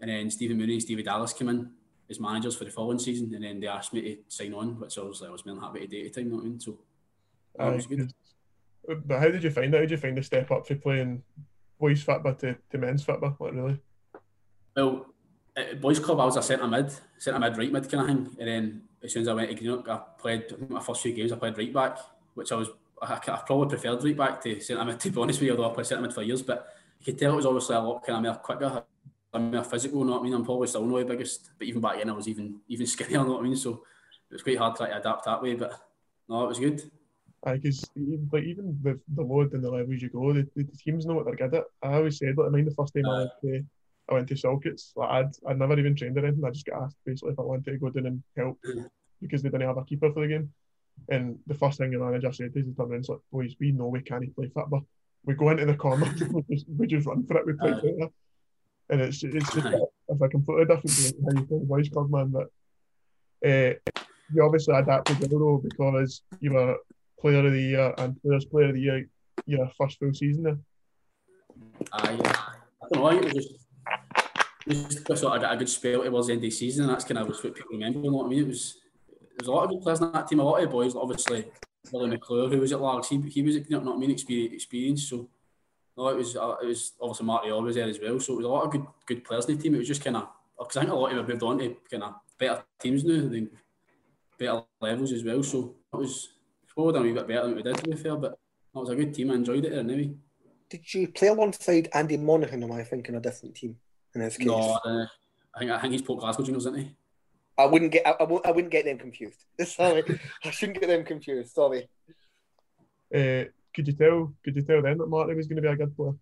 And 0.00 0.10
then 0.10 0.30
Stephen 0.30 0.58
Mooney 0.58 0.74
and 0.74 0.82
Stevie 0.82 1.02
Dallas 1.02 1.32
came 1.32 1.48
in 1.48 1.70
as 2.10 2.20
managers 2.20 2.56
for 2.56 2.64
the 2.64 2.70
following 2.70 2.98
season, 2.98 3.34
and 3.34 3.44
then 3.44 3.60
they 3.60 3.66
asked 3.66 3.92
me 3.92 4.02
to 4.02 4.16
sign 4.28 4.54
on, 4.54 4.78
which 4.78 4.98
I 4.98 5.02
was 5.02 5.22
I 5.22 5.30
was 5.30 5.44
more 5.46 5.54
than 5.54 5.64
happy 5.64 5.80
to 5.80 5.86
do 5.86 5.98
at 5.98 6.12
the 6.12 6.20
time. 6.20 6.26
You 6.26 6.30
know 6.30 6.36
what 6.36 6.44
I 6.44 6.48
mean? 6.48 6.60
So 6.60 6.78
that 7.56 7.74
was 7.74 7.86
good. 7.86 8.12
But 9.06 9.18
how 9.18 9.28
did 9.28 9.42
you 9.42 9.50
find 9.50 9.72
it? 9.72 9.76
How 9.76 9.80
did 9.80 9.90
you 9.90 9.96
find 9.96 10.16
the 10.16 10.22
step 10.22 10.50
up 10.50 10.66
from 10.66 10.78
playing 10.80 11.22
boys 11.80 12.02
football 12.02 12.34
to, 12.34 12.56
to 12.70 12.78
men's 12.78 13.04
football? 13.04 13.36
Like 13.40 13.54
really? 13.54 13.80
Well, 14.76 15.06
at 15.56 15.80
boys 15.80 15.98
club, 15.98 16.20
I 16.20 16.24
was 16.26 16.36
a 16.36 16.42
centre 16.42 16.66
mid, 16.66 16.92
centre 17.18 17.38
mid, 17.38 17.56
right 17.56 17.72
mid 17.72 17.90
kind 17.90 18.02
of 18.02 18.06
thing. 18.08 18.36
And 18.38 18.48
then 18.48 18.82
as 19.02 19.12
soon 19.12 19.22
as 19.22 19.28
I 19.28 19.34
went 19.34 19.50
to 19.50 19.56
Greenock, 19.56 19.88
I 19.88 20.00
played 20.20 20.68
my 20.68 20.80
first 20.80 21.02
few 21.02 21.12
games. 21.12 21.32
I 21.32 21.36
played 21.36 21.56
right 21.56 21.72
back, 21.72 21.98
which 22.34 22.52
I 22.52 22.56
was 22.56 22.68
I, 23.00 23.14
I 23.14 23.42
probably 23.46 23.68
preferred 23.68 24.04
right 24.04 24.16
back 24.16 24.42
to 24.42 24.60
centre 24.60 24.84
mid. 24.84 25.00
To 25.00 25.10
be 25.10 25.20
honest 25.20 25.40
with 25.40 25.46
you, 25.46 25.52
although 25.52 25.70
I 25.70 25.74
played 25.74 25.86
centre 25.86 26.02
mid 26.02 26.12
for 26.12 26.22
years, 26.22 26.42
but 26.42 26.68
you 26.98 27.06
could 27.06 27.18
tell 27.18 27.32
it 27.32 27.36
was 27.36 27.46
obviously 27.46 27.76
a 27.76 27.80
lot 27.80 28.04
kind 28.04 28.18
of 28.18 28.22
more 28.22 28.42
quicker, 28.42 28.84
I'm 29.34 29.50
more 29.50 29.64
physical. 29.64 30.00
You 30.00 30.06
know 30.06 30.12
what 30.12 30.20
I 30.20 30.24
mean? 30.24 30.34
I'm 30.34 30.44
probably 30.44 30.68
still 30.68 30.84
not 30.84 30.98
the 30.98 31.04
biggest, 31.04 31.50
but 31.58 31.66
even 31.66 31.80
back 31.80 31.98
then 31.98 32.10
I 32.10 32.12
was 32.12 32.28
even 32.28 32.60
even 32.68 32.86
skinnier. 32.94 33.18
You 33.18 33.24
know 33.24 33.32
what 33.32 33.40
I 33.40 33.44
mean? 33.44 33.56
So 33.56 33.84
it 34.30 34.34
was 34.34 34.42
quite 34.42 34.58
hard 34.58 34.76
trying 34.76 34.90
to 34.90 34.98
adapt 34.98 35.24
that 35.24 35.42
way, 35.42 35.54
but 35.54 35.78
no, 36.28 36.44
it 36.44 36.48
was 36.48 36.58
good. 36.58 36.82
I 37.44 37.56
because 37.56 37.88
even, 37.96 38.28
like 38.32 38.44
even 38.44 38.78
with 38.82 39.00
the 39.14 39.22
load 39.22 39.52
and 39.52 39.62
the 39.62 39.70
levels 39.70 40.00
you 40.00 40.08
go, 40.08 40.32
the, 40.32 40.48
the 40.56 40.64
teams 40.82 41.04
know 41.04 41.14
what 41.14 41.26
they're 41.26 41.36
good 41.36 41.54
at. 41.54 41.64
I 41.82 41.94
always 41.94 42.18
said, 42.18 42.38
like, 42.38 42.46
I 42.46 42.50
mean, 42.50 42.64
the 42.64 42.74
first 42.74 42.94
time 42.94 43.06
I 43.06 43.18
went 43.18 43.30
to 43.42 43.64
I 44.10 44.14
went 44.14 44.28
to 44.28 44.34
Saltcoats, 44.34 44.92
like 44.96 45.10
I'd 45.10 45.30
I'd 45.46 45.58
never 45.58 45.78
even 45.78 45.94
trained 45.94 46.16
or 46.16 46.24
anything. 46.24 46.44
I 46.44 46.50
just 46.50 46.66
got 46.66 46.82
asked 46.82 46.96
basically 47.04 47.32
if 47.32 47.38
I 47.38 47.42
wanted 47.42 47.72
to 47.72 47.78
go 47.78 47.90
down 47.90 48.06
and 48.06 48.22
help 48.36 48.58
mm-hmm. 48.66 48.86
because 49.20 49.42
they 49.42 49.50
didn't 49.50 49.66
have 49.66 49.78
a 49.78 49.84
keeper 49.84 50.12
for 50.12 50.20
the 50.20 50.28
game. 50.28 50.52
And 51.08 51.38
the 51.46 51.54
first 51.54 51.78
thing 51.78 51.90
the 51.90 51.98
manager 51.98 52.32
said 52.32 52.52
is, 52.54 52.66
he 52.66 52.72
turned 52.72 52.92
around 52.92 53.06
and 53.08 53.18
boys, 53.32 53.56
we 53.58 53.72
know 53.72 53.88
we 53.88 54.00
can't 54.00 54.34
play 54.34 54.48
football. 54.54 54.86
We 55.24 55.34
go 55.34 55.50
into 55.50 55.66
the 55.66 55.74
corner, 55.74 56.14
we 56.32 56.42
just 56.56 56.66
we 56.68 56.86
just 56.86 57.06
run 57.06 57.26
for 57.26 57.38
it, 57.38 57.46
we 57.46 57.52
play 57.54 57.72
Aye. 57.72 58.08
And 58.90 59.00
it's 59.00 59.22
it's 59.22 59.52
just 59.52 59.66
Aye. 59.66 59.80
it's 60.08 60.20
a 60.20 60.28
completely 60.28 60.64
different 60.66 60.96
game 60.96 61.12
to 61.12 61.22
how 61.24 61.40
you 61.40 61.46
play 61.46 61.58
the 61.58 61.64
boys 61.64 61.88
club, 61.88 62.10
man. 62.10 62.28
But 62.28 62.48
uh, 63.46 63.74
you 64.32 64.42
obviously 64.42 64.74
adapted 64.74 65.18
the 65.18 65.36
role 65.36 65.58
because 65.58 66.22
you 66.40 66.52
were 66.52 66.76
player 67.18 67.46
of 67.46 67.52
the 67.52 67.60
year 67.60 67.94
and 67.98 68.20
players 68.22 68.44
player 68.44 68.68
of 68.68 68.74
the 68.74 68.80
year 68.80 69.08
your 69.46 69.70
first 69.78 69.98
full 69.98 70.12
season 70.12 70.42
there. 70.44 70.58
I, 71.92 72.12
I 72.12 72.86
don't 72.92 73.02
know. 73.02 73.06
I 73.06 73.18
think 73.18 73.26
it 73.26 73.34
was 73.34 73.46
just 73.46 73.64
just 75.06 75.20
sort 75.20 75.42
of 75.42 75.50
a 75.50 75.56
good 75.56 75.68
spell 75.68 76.04
towards 76.04 76.26
the 76.28 76.32
end 76.32 76.38
of 76.38 76.42
the 76.42 76.50
season, 76.50 76.84
and 76.84 76.92
that's 76.92 77.04
kind 77.04 77.18
of 77.18 77.28
what 77.28 77.42
people 77.42 77.66
remember. 77.70 78.00
You 78.00 78.10
know 78.10 78.18
what 78.18 78.26
I 78.26 78.28
mean? 78.28 78.40
It 78.40 78.48
was 78.48 78.76
there's 79.38 79.48
a 79.48 79.52
lot 79.52 79.64
of 79.64 79.70
good 79.70 79.82
players 79.82 80.00
in 80.00 80.12
that 80.12 80.28
team. 80.28 80.40
A 80.40 80.42
lot 80.42 80.62
of 80.62 80.70
boys, 80.70 80.94
obviously, 80.94 81.46
Billy 81.90 82.08
McClure, 82.08 82.48
who 82.48 82.60
was 82.60 82.72
at 82.72 82.80
Largs, 82.80 83.08
he, 83.08 83.20
he 83.22 83.42
was 83.42 83.56
you 83.56 83.64
know, 83.70 83.80
not 83.80 83.96
I 83.96 83.98
mean 83.98 84.10
experience. 84.10 85.08
So 85.08 85.28
no, 85.96 86.08
it 86.08 86.16
was 86.16 86.36
uh, 86.36 86.56
it 86.62 86.66
was 86.66 86.92
obviously 87.00 87.26
Marty 87.26 87.50
Orr 87.50 87.62
was 87.62 87.76
there 87.76 87.88
as 87.88 88.00
well. 88.00 88.18
So 88.18 88.34
it 88.34 88.36
was 88.36 88.46
a 88.46 88.48
lot 88.48 88.64
of 88.64 88.72
good 88.72 88.86
good 89.06 89.24
players 89.24 89.46
in 89.46 89.56
the 89.56 89.62
team. 89.62 89.74
It 89.74 89.78
was 89.78 89.88
just 89.88 90.04
kind 90.04 90.16
of 90.16 90.28
because 90.58 90.76
I 90.76 90.80
think 90.80 90.92
a 90.92 90.96
lot 90.96 91.06
of 91.06 91.10
them 91.10 91.18
have 91.18 91.28
moved 91.28 91.42
on 91.42 91.58
to 91.58 91.76
kind 91.90 92.02
of 92.02 92.14
better 92.38 92.62
teams 92.80 93.04
now, 93.04 93.28
than 93.28 93.50
better 94.38 94.62
levels 94.80 95.12
as 95.12 95.24
well. 95.24 95.42
So 95.42 95.76
it 95.92 95.96
was 95.96 96.28
probably 96.68 96.92
done 96.92 97.02
a 97.02 97.04
wee 97.04 97.12
bit 97.12 97.28
better 97.28 97.46
than 97.46 97.56
we 97.56 97.62
did 97.62 97.76
to 97.76 97.90
be 97.90 97.96
fair, 97.96 98.16
but 98.16 98.32
it 98.32 98.38
was 98.78 98.90
a 98.90 98.96
good 98.96 99.14
team. 99.14 99.30
I 99.30 99.34
enjoyed 99.34 99.64
it 99.64 99.70
there 99.70 99.80
anyway. 99.80 100.14
Did 100.68 100.92
you 100.92 101.08
play 101.08 101.28
alongside 101.28 101.88
Andy 101.92 102.16
Monaghan? 102.16 102.62
Am 102.64 102.72
I 102.72 102.82
thinking 102.82 103.14
a 103.14 103.20
different 103.20 103.54
team 103.54 103.76
in 104.14 104.20
this 104.20 104.36
case? 104.36 104.46
No, 104.46 104.80
uh, 104.84 105.06
I 105.54 105.58
think 105.58 105.70
I 105.70 105.80
think 105.80 105.92
he's 105.92 106.02
Port 106.02 106.20
Glasgow 106.20 106.42
Juniors, 106.42 106.66
isn't 106.66 106.78
he? 106.78 106.96
I 107.56 107.66
wouldn't 107.66 107.92
get 107.92 108.06
I, 108.06 108.10
I, 108.18 108.24
won't, 108.24 108.44
I 108.44 108.50
wouldn't 108.50 108.72
get 108.72 108.84
them 108.84 108.98
confused. 108.98 109.44
Sorry, 109.64 110.02
I 110.44 110.50
shouldn't 110.50 110.80
get 110.80 110.88
them 110.88 111.04
confused. 111.04 111.54
Sorry. 111.54 111.88
Uh, 113.14 113.44
could 113.74 113.86
you 113.86 113.92
tell? 113.94 114.34
Could 114.44 114.56
you 114.56 114.62
tell 114.62 114.82
then 114.82 114.98
that 114.98 115.08
Marty 115.08 115.34
was 115.34 115.46
going 115.46 115.56
to 115.56 115.62
be 115.62 115.68
a 115.68 115.76
good 115.76 115.96
player? 115.96 116.14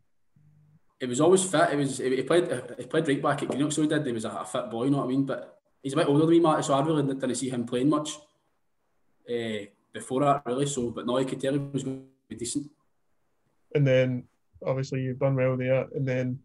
It 1.00 1.08
was 1.08 1.20
always 1.20 1.44
fit. 1.44 1.70
It 1.72 1.76
was 1.76 1.98
he 1.98 2.22
played 2.22 2.48
he 2.78 2.86
played 2.86 3.08
right 3.08 3.22
back 3.22 3.42
at 3.42 3.48
Greenock, 3.48 3.72
so 3.72 3.82
he 3.82 3.88
did. 3.88 4.06
He 4.06 4.12
was 4.12 4.24
a, 4.24 4.30
a, 4.30 4.44
fit 4.44 4.70
boy, 4.70 4.84
you 4.84 4.90
know 4.90 4.98
what 4.98 5.04
I 5.04 5.08
mean? 5.08 5.24
But 5.24 5.58
he's 5.82 5.92
a 5.94 5.96
bit 5.96 6.08
older 6.08 6.20
than 6.20 6.30
me, 6.30 6.40
Marty, 6.40 6.62
so 6.62 6.74
I 6.74 6.82
really 6.84 7.02
didn't 7.02 7.34
see 7.34 7.50
him 7.50 7.66
playing 7.66 7.88
much 7.88 8.16
uh, 9.28 9.66
before 9.92 10.20
that, 10.20 10.42
really. 10.46 10.66
So, 10.66 10.90
but 10.90 11.06
no, 11.06 11.18
I 11.18 11.24
could 11.24 11.40
tell 11.40 11.52
he 11.52 11.58
was 11.58 11.82
going 11.82 11.98
to 11.98 12.28
be 12.28 12.36
decent. 12.36 12.70
And 13.74 13.86
then 13.86 14.24
obviously 14.64 15.02
you've 15.02 15.18
done 15.18 15.34
well 15.34 15.56
there, 15.56 15.86
and 15.94 16.06
then 16.06 16.38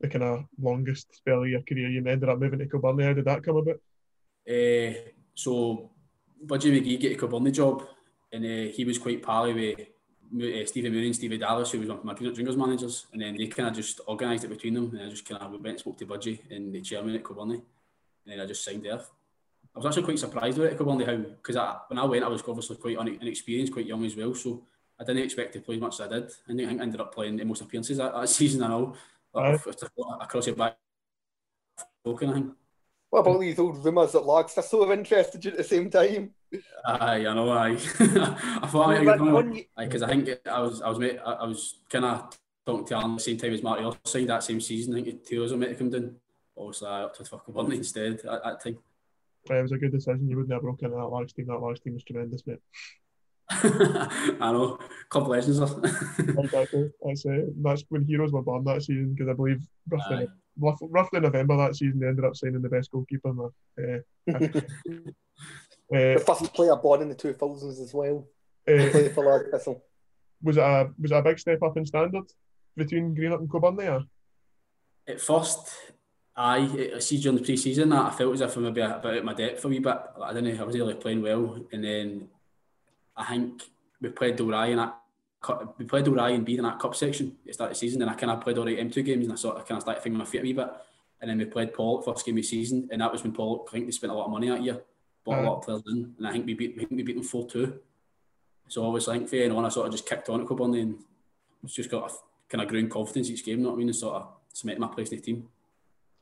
the 0.00 0.08
kind 0.08 0.24
of 0.24 0.44
longest 0.60 1.14
spell 1.14 1.42
of 1.42 1.48
your 1.48 1.62
career, 1.62 1.88
you 1.88 2.06
ended 2.06 2.28
up 2.28 2.38
moving 2.38 2.58
to 2.58 2.66
Kilbirnie. 2.66 3.04
How 3.04 3.12
did 3.14 3.24
that 3.24 3.42
come 3.42 3.56
about? 3.56 3.80
Uh, 4.46 4.92
so 5.34 5.90
Budgie 6.44 6.72
McGee 6.72 7.00
get 7.00 7.12
a 7.12 7.26
Kilbirnie 7.26 7.52
job, 7.52 7.86
and 8.32 8.44
uh, 8.44 8.72
he 8.72 8.84
was 8.84 8.98
quite 8.98 9.22
pally 9.22 9.54
with 9.54 9.86
uh, 10.34 10.66
Stevie 10.66 10.90
Mooney 10.90 11.06
and 11.06 11.14
Stevie 11.14 11.38
Dallas, 11.38 11.70
who 11.70 11.80
was 11.80 11.88
one 11.88 11.98
of 11.98 12.04
my 12.04 12.14
juniors 12.14 12.56
managers, 12.56 13.06
and 13.12 13.22
then 13.22 13.36
they 13.36 13.46
kind 13.46 13.68
of 13.68 13.74
just 13.74 14.00
organised 14.08 14.44
it 14.44 14.48
between 14.48 14.74
them, 14.74 14.90
and 14.92 15.02
I 15.02 15.10
just 15.10 15.28
kind 15.28 15.40
of 15.40 15.50
went 15.52 15.66
and 15.66 15.78
spoke 15.80 15.98
to 15.98 16.06
Budgie 16.06 16.40
and 16.50 16.74
the 16.74 16.80
chairman 16.80 17.14
at 17.14 17.22
Kilbirnie, 17.22 17.54
and 17.54 17.62
then 18.26 18.40
I 18.40 18.46
just 18.46 18.64
signed 18.64 18.84
there. 18.84 19.00
I 19.74 19.78
was 19.78 19.86
actually 19.86 20.04
quite 20.04 20.18
surprised 20.18 20.58
with 20.58 20.68
it 20.68 20.72
at 20.74 20.78
Kilbirnie 20.78 21.06
how 21.06 21.16
because 21.16 21.56
when 21.88 21.98
I 21.98 22.04
went 22.04 22.24
I 22.24 22.28
was 22.28 22.42
obviously 22.46 22.76
quite 22.76 22.98
inexperienced, 22.98 23.72
quite 23.72 23.86
young 23.86 24.04
as 24.04 24.16
well, 24.16 24.34
so 24.34 24.62
I 25.00 25.04
didn't 25.04 25.24
expect 25.24 25.52
to 25.54 25.60
play 25.60 25.76
as 25.76 25.80
much 25.80 25.94
as 25.94 26.00
I 26.00 26.08
did. 26.08 26.24
I 26.48 26.54
think 26.54 26.80
I 26.80 26.82
ended 26.82 27.00
up 27.00 27.14
playing 27.14 27.36
the 27.36 27.44
most 27.44 27.62
appearances 27.62 27.98
that, 27.98 28.14
that 28.14 28.28
season 28.28 28.62
and 28.62 28.72
all. 28.72 28.96
Across 30.20 30.46
your 30.46 30.56
back, 30.56 30.76
What 33.10 33.20
about 33.20 33.40
these 33.40 33.58
old 33.58 33.84
rumours 33.84 34.12
that 34.12 34.24
Largs 34.24 34.58
are 34.58 34.62
sort 34.62 34.88
of 34.88 34.98
interested 34.98 35.44
you 35.44 35.52
at 35.52 35.56
the 35.56 35.64
same 35.64 35.90
time? 35.90 36.30
Aye, 36.86 37.26
I 37.26 37.34
know. 37.34 37.50
Aye, 37.50 37.72
I 38.00 38.66
thought 38.66 38.90
I 39.76 39.84
because 39.84 40.02
I 40.02 40.08
think 40.08 40.28
I 40.46 40.60
was 40.60 40.82
I 40.82 40.88
was 40.90 40.98
I 41.24 41.46
was 41.46 41.80
kind 41.88 42.04
of 42.04 42.38
talking 42.66 42.86
to 42.86 42.94
Alan 42.94 43.12
at 43.12 43.18
the 43.18 43.22
same 43.22 43.38
time 43.38 43.52
as 43.52 43.62
Marty 43.62 43.98
signed 44.04 44.28
that 44.28 44.42
same 44.42 44.60
season. 44.60 44.94
I 44.94 45.02
think 45.02 45.24
two 45.24 45.36
years 45.36 45.52
were 45.52 45.58
meant 45.58 45.72
to 45.72 45.78
come 45.78 45.90
down. 45.90 46.16
Obviously, 46.56 46.88
I 46.88 47.02
opted 47.02 47.28
for 47.28 47.40
Kilbirnie 47.40 47.76
instead 47.76 48.20
at 48.24 48.44
that 48.44 48.62
time. 48.62 48.78
Well, 49.48 49.58
it 49.58 49.62
was 49.62 49.72
a 49.72 49.78
good 49.78 49.92
decision. 49.92 50.28
You 50.28 50.36
wouldn't 50.36 50.52
have 50.52 50.62
broken 50.62 50.90
that 50.90 50.96
Largs 50.96 51.32
team. 51.32 51.46
That 51.46 51.58
Largs 51.58 51.80
team 51.80 51.94
was 51.94 52.04
tremendous, 52.04 52.46
mate. 52.46 52.60
I 53.50 54.52
know, 54.52 54.78
couple 55.10 55.30
legends. 55.30 55.58
exactly. 56.18 56.90
That's 57.02 57.24
it. 57.26 57.62
That's 57.62 57.84
when 57.90 58.04
heroes 58.04 58.32
were 58.32 58.42
born 58.42 58.64
that 58.64 58.82
season 58.82 59.12
because 59.12 59.28
I 59.28 59.34
believe 59.34 59.60
roughly, 59.88 60.28
roughly, 60.58 60.88
roughly 60.90 61.20
November 61.20 61.56
that 61.58 61.76
season 61.76 62.00
they 62.00 62.06
ended 62.06 62.24
up 62.24 62.36
signing 62.36 62.62
the 62.62 62.68
best 62.70 62.90
goalkeeper. 62.90 63.30
In 63.30 63.50
the, 63.76 64.04
uh, 64.34 65.10
uh, 65.92 66.14
the 66.14 66.24
first 66.26 66.52
player 66.54 66.76
born 66.76 67.02
in 67.02 67.08
the 67.08 67.14
two 67.14 67.32
thousands 67.32 67.80
as 67.80 67.92
well. 67.92 68.26
Uh, 68.66 68.88
for 69.10 69.24
Was 70.42 70.56
it 70.56 70.60
a 70.60 70.90
was 71.00 71.10
it 71.10 71.16
a 71.16 71.22
big 71.22 71.38
step 71.38 71.62
up 71.62 71.76
in 71.76 71.84
standard 71.84 72.24
between 72.76 73.14
Greenock 73.14 73.40
and 73.40 73.48
Kilbirnie? 73.48 74.06
At 75.06 75.20
first, 75.20 75.70
I, 76.36 76.90
I 76.96 76.98
see 76.98 77.20
during 77.20 77.38
the 77.38 77.44
pre-season 77.44 77.90
that 77.90 78.06
I 78.06 78.10
felt 78.10 78.34
as 78.34 78.40
if 78.40 78.56
I'm 78.56 78.64
maybe 78.64 78.80
a 78.80 78.98
bit 79.02 79.18
out 79.18 79.24
my 79.24 79.34
depth 79.34 79.60
for 79.60 79.68
a 79.68 79.70
wee 79.70 79.78
bit. 79.78 79.98
I 80.22 80.32
didn't. 80.32 80.56
know, 80.56 80.62
I 80.62 80.66
was 80.66 80.74
really 80.74 80.94
playing 80.94 81.22
well, 81.22 81.58
and 81.72 81.84
then 81.84 82.28
I 83.16 83.24
think 83.24 83.62
we 84.00 84.08
played 84.08 84.36
Dalry 84.36 84.70
in 84.70 84.78
that 84.78 84.98
we 85.78 85.84
played 85.84 86.06
Dalry 86.06 86.34
and 86.34 86.46
Beith 86.46 86.58
in 86.58 86.64
that 86.64 86.78
cup 86.78 86.94
section 86.94 87.36
at 87.42 87.46
the 87.46 87.52
start 87.52 87.70
of 87.70 87.76
the 87.76 87.80
season, 87.80 88.02
and 88.02 88.10
I 88.10 88.14
kind 88.14 88.32
of 88.32 88.40
played 88.40 88.58
all 88.58 88.66
right 88.66 88.78
M2 88.78 89.04
games, 89.04 89.24
and 89.24 89.32
I 89.32 89.36
sort 89.36 89.56
of 89.56 89.66
kind 89.66 89.76
of 89.76 89.82
started 89.82 90.02
thinking 90.02 90.18
my 90.18 90.24
feet 90.24 90.40
a 90.40 90.42
wee 90.42 90.52
bit. 90.52 90.68
And 91.20 91.30
then 91.30 91.38
we 91.38 91.44
played 91.44 91.72
Paul 91.72 92.02
first 92.02 92.26
game 92.26 92.34
of 92.34 92.42
the 92.42 92.42
season, 92.42 92.88
and 92.90 93.00
that 93.00 93.12
was 93.12 93.22
when 93.22 93.32
Paul 93.32 93.66
I 93.68 93.72
think 93.72 93.86
they 93.86 93.92
spent 93.92 94.12
a 94.12 94.16
lot 94.16 94.26
of 94.26 94.30
money 94.32 94.48
that 94.48 94.62
year, 94.62 94.80
bought 95.24 95.38
a 95.38 95.42
lot 95.42 95.58
of 95.58 95.64
players 95.64 95.82
in, 95.88 96.14
and 96.18 96.26
I 96.26 96.32
think 96.32 96.46
we 96.46 96.54
beat 96.54 96.74
I 96.76 96.78
think 96.80 96.92
we 96.92 97.02
beat 97.02 97.16
them 97.16 97.24
four 97.24 97.46
two. 97.48 97.80
So 98.68 98.84
obviously 98.84 99.14
I 99.14 99.18
think 99.18 99.30
fair 99.30 99.52
on, 99.52 99.64
I 99.64 99.68
sort 99.68 99.86
of 99.86 99.92
just 99.92 100.08
kicked 100.08 100.28
on 100.28 100.40
at 100.40 100.46
Kilbirnie 100.46 100.82
and 100.82 100.98
it's 101.62 101.74
just 101.74 101.90
got 101.90 102.10
a 102.10 102.14
kind 102.48 102.62
of 102.62 102.68
growing 102.68 102.88
confidence 102.88 103.30
each 103.30 103.44
game, 103.44 103.58
you 103.58 103.64
know 103.64 103.70
what 103.70 103.76
I 103.76 103.78
mean, 103.78 103.88
and 103.88 103.96
sort 103.96 104.16
of 104.16 104.28
cemented 104.52 104.80
my 104.80 104.88
place 104.88 105.10
in 105.10 105.18
the 105.18 105.22
team. 105.22 105.48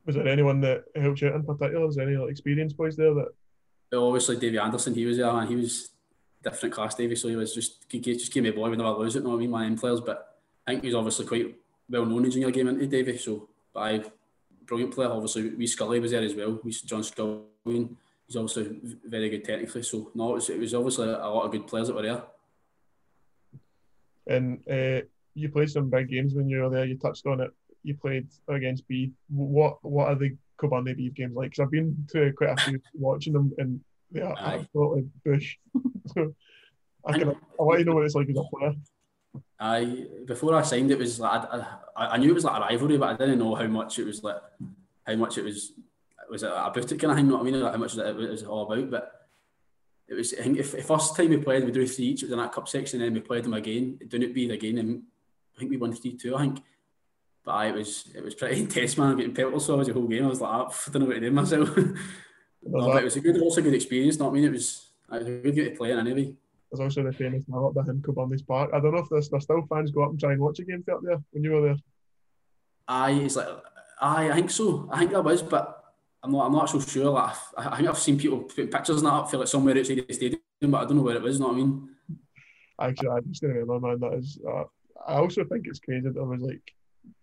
Was 0.06 0.16
there 0.16 0.26
anyone 0.26 0.60
that 0.62 0.84
helped 0.96 1.20
you 1.20 1.28
out 1.28 1.36
in 1.36 1.44
particular? 1.44 1.86
Was 1.86 1.96
there 1.96 2.08
any 2.08 2.16
like, 2.16 2.30
experienced 2.30 2.76
boys 2.76 2.96
there 2.96 3.14
that? 3.14 3.28
Well, 3.92 4.06
obviously 4.06 4.36
Davy 4.36 4.58
Anderson, 4.58 4.94
he 4.94 5.04
was 5.04 5.18
there, 5.18 5.28
and 5.28 5.48
he 5.48 5.56
was 5.56 5.90
different 6.42 6.74
class, 6.74 6.94
Davy. 6.94 7.14
So 7.14 7.28
he 7.28 7.36
was 7.36 7.54
just 7.54 7.84
he 7.88 8.00
just 8.00 8.32
gave 8.32 8.42
me 8.42 8.48
a 8.48 8.52
boy 8.52 8.70
whenever 8.70 8.88
I 8.88 8.92
lose 8.92 9.14
it. 9.14 9.20
You 9.20 9.24
know 9.24 9.30
what 9.30 9.36
I 9.36 9.40
mean? 9.40 9.50
My 9.50 9.66
end 9.66 9.78
players, 9.78 10.00
but 10.00 10.38
I 10.66 10.72
think 10.72 10.84
he's 10.84 10.94
obviously 10.94 11.26
quite 11.26 11.56
well 11.88 12.06
known 12.06 12.24
in 12.24 12.30
junior 12.30 12.50
game 12.50 12.68
into 12.68 12.86
Davy. 12.86 13.18
So, 13.18 13.48
but 13.72 13.80
I 13.80 14.04
brilliant 14.64 14.94
player. 14.94 15.10
Obviously, 15.10 15.50
we 15.50 15.66
Scully 15.66 16.00
was 16.00 16.10
there 16.10 16.22
as 16.22 16.34
well. 16.34 16.58
We 16.64 16.72
John 16.72 17.04
Scully. 17.04 17.88
He's 18.32 18.40
also 18.40 18.64
very 19.04 19.28
good 19.28 19.44
technically. 19.44 19.82
So 19.82 20.10
no, 20.14 20.30
it 20.30 20.34
was, 20.34 20.48
it 20.48 20.58
was 20.58 20.72
obviously 20.72 21.06
a 21.06 21.28
lot 21.28 21.44
of 21.44 21.52
good 21.52 21.66
players 21.66 21.88
that 21.88 21.94
were 21.94 22.00
there. 22.02 22.22
And 24.26 24.60
uh, 24.70 25.04
you 25.34 25.50
played 25.50 25.70
some 25.70 25.90
big 25.90 26.08
games 26.08 26.32
when 26.32 26.48
you 26.48 26.62
were 26.62 26.70
there. 26.70 26.86
You 26.86 26.96
touched 26.96 27.26
on 27.26 27.42
it. 27.42 27.50
You 27.82 27.94
played 27.94 28.28
against 28.48 28.88
Beith. 28.88 29.12
What 29.28 29.84
what 29.84 30.08
are 30.08 30.14
the 30.14 30.34
Kilbirnie 30.58 30.96
Beith 30.96 31.14
games 31.14 31.36
like? 31.36 31.50
Because 31.50 31.64
I've 31.64 31.70
been 31.70 32.06
to 32.12 32.32
quite 32.32 32.58
a 32.58 32.62
few 32.62 32.80
watching 32.94 33.34
them, 33.34 33.52
and 33.58 33.80
they 34.10 34.22
are 34.22 34.34
Aye. 34.38 34.60
absolutely 34.60 35.10
bush. 35.26 35.58
so 36.06 36.34
I, 37.04 37.18
can, 37.18 37.28
I 37.28 37.62
want 37.62 37.80
to 37.80 37.84
know 37.84 37.96
what 37.96 38.06
it's 38.06 38.14
like 38.14 38.30
as 38.30 38.36
a 38.38 38.44
player. 38.44 38.72
I 39.60 40.06
before 40.24 40.54
I 40.54 40.62
signed 40.62 40.90
it 40.90 40.98
was 40.98 41.20
like 41.20 41.42
I, 41.52 41.66
I, 41.94 42.06
I, 42.06 42.16
knew 42.16 42.30
it 42.30 42.34
was 42.34 42.44
like 42.44 42.56
a 42.56 42.60
rivalry, 42.60 42.96
but 42.96 43.10
I 43.10 43.16
didn't 43.16 43.40
know 43.40 43.54
how 43.54 43.66
much 43.66 43.98
it 43.98 44.06
was 44.06 44.24
like 44.24 44.40
how 45.06 45.16
much 45.16 45.36
it 45.36 45.44
was 45.44 45.72
was 46.32 46.42
it 46.42 46.50
about 46.50 46.76
it 46.78 46.98
kind 46.98 47.10
of 47.12 47.16
thing. 47.16 47.26
You 47.26 47.30
know 47.30 47.36
what 47.36 47.46
I 47.46 47.50
mean? 47.50 47.60
Like 47.60 47.72
how 47.72 47.78
much 47.78 47.96
it 47.96 48.16
was 48.16 48.42
all 48.42 48.72
about, 48.72 48.90
but 48.90 49.12
it 50.08 50.14
was. 50.14 50.34
I 50.34 50.42
think 50.42 50.58
if 50.58 50.72
the 50.72 50.82
first 50.82 51.14
time 51.14 51.28
we 51.28 51.36
played, 51.36 51.64
we 51.64 51.70
drew 51.70 51.86
three 51.86 52.06
each. 52.06 52.22
It 52.22 52.26
was 52.26 52.32
in 52.32 52.38
that 52.38 52.52
cup 52.52 52.68
section, 52.68 53.00
and 53.00 53.08
then 53.08 53.14
we 53.14 53.20
played 53.20 53.44
them 53.44 53.54
again. 53.54 53.98
It 54.00 54.08
didn't 54.08 54.34
be 54.34 54.50
again, 54.50 54.78
and 54.78 55.02
I 55.54 55.58
think 55.58 55.70
we 55.70 55.76
won 55.76 55.92
three 55.92 56.16
two. 56.16 56.34
I 56.34 56.40
think. 56.40 56.62
But 57.44 57.52
I, 57.52 57.66
it 57.66 57.74
was 57.74 58.10
it 58.14 58.24
was 58.24 58.34
pretty 58.34 58.60
intense, 58.62 58.96
man. 58.96 59.16
Getting 59.16 59.38
I 59.38 59.48
was 59.48 59.66
the 59.66 59.92
whole 59.92 60.08
game. 60.08 60.24
I 60.24 60.28
was 60.28 60.40
like, 60.40 60.50
ah, 60.50 60.68
I 60.68 60.90
don't 60.90 61.02
know 61.02 61.08
what 61.08 61.14
to 61.14 61.20
do 61.20 61.30
myself. 61.30 61.76
no, 62.62 62.96
it 62.96 63.04
was 63.04 63.16
a 63.16 63.20
good, 63.20 63.40
also 63.40 63.60
a 63.60 63.64
good 63.64 63.74
experience. 63.74 64.18
Not 64.18 64.30
I 64.30 64.32
mean, 64.32 64.44
it 64.44 64.52
was, 64.52 64.88
it 65.12 65.18
was 65.18 65.26
a 65.26 65.30
good 65.30 65.54
game 65.54 65.64
to 65.70 65.76
play 65.76 65.90
in 65.90 65.98
anyway. 65.98 66.34
There's 66.70 66.80
also 66.80 67.02
the 67.02 67.12
famous 67.12 67.44
mallet 67.48 67.74
behind 67.74 68.02
Kilbirnie's 68.02 68.42
Park. 68.42 68.70
I 68.72 68.80
don't 68.80 68.92
know 68.92 69.00
if 69.00 69.08
there's, 69.10 69.28
there's 69.28 69.42
still 69.42 69.66
fans 69.68 69.90
go 69.90 70.04
up 70.04 70.10
and 70.10 70.20
try 70.20 70.32
and 70.32 70.40
watch 70.40 70.58
a 70.60 70.64
game 70.64 70.82
up 70.90 71.00
there 71.02 71.20
when 71.32 71.44
you 71.44 71.50
were 71.50 71.60
there. 71.60 71.76
Aye, 72.88 73.12
it's 73.12 73.36
like 73.36 73.48
aye, 74.00 74.30
I 74.30 74.34
think 74.34 74.50
so. 74.50 74.88
I 74.90 75.00
think 75.00 75.10
there 75.10 75.22
was, 75.22 75.42
but 75.42 75.81
I'm 76.22 76.32
not. 76.32 76.46
I'm 76.46 76.52
not 76.52 76.70
so 76.70 76.80
sure. 76.80 77.10
Like, 77.10 77.34
I 77.56 77.76
think 77.76 77.88
I've 77.88 77.98
seen 77.98 78.18
people 78.18 78.42
put 78.42 78.70
pictures 78.70 78.98
and 78.98 79.06
that 79.06 79.12
up 79.12 79.30
for 79.30 79.38
like 79.38 79.48
somewhere 79.48 79.76
outside 79.76 80.04
the 80.06 80.14
stadium, 80.14 80.40
but 80.60 80.82
I 80.82 80.84
don't 80.84 80.96
know 80.96 81.02
where 81.02 81.16
it 81.16 81.22
was. 81.22 81.36
You 81.36 81.40
know 81.40 81.48
what 81.48 81.54
I 81.54 81.58
mean? 81.58 81.88
Actually, 82.80 83.08
I 83.08 83.20
just 83.20 83.42
going 83.42 83.54
to 83.54 83.60
remember, 83.60 83.88
man. 83.88 84.00
That 84.00 84.18
is. 84.18 84.38
Uh, 84.48 84.64
I 85.06 85.14
also 85.16 85.44
think 85.44 85.66
it's 85.66 85.80
crazy 85.80 86.02
that 86.02 86.14
there 86.14 86.24
was 86.24 86.40
like 86.40 86.62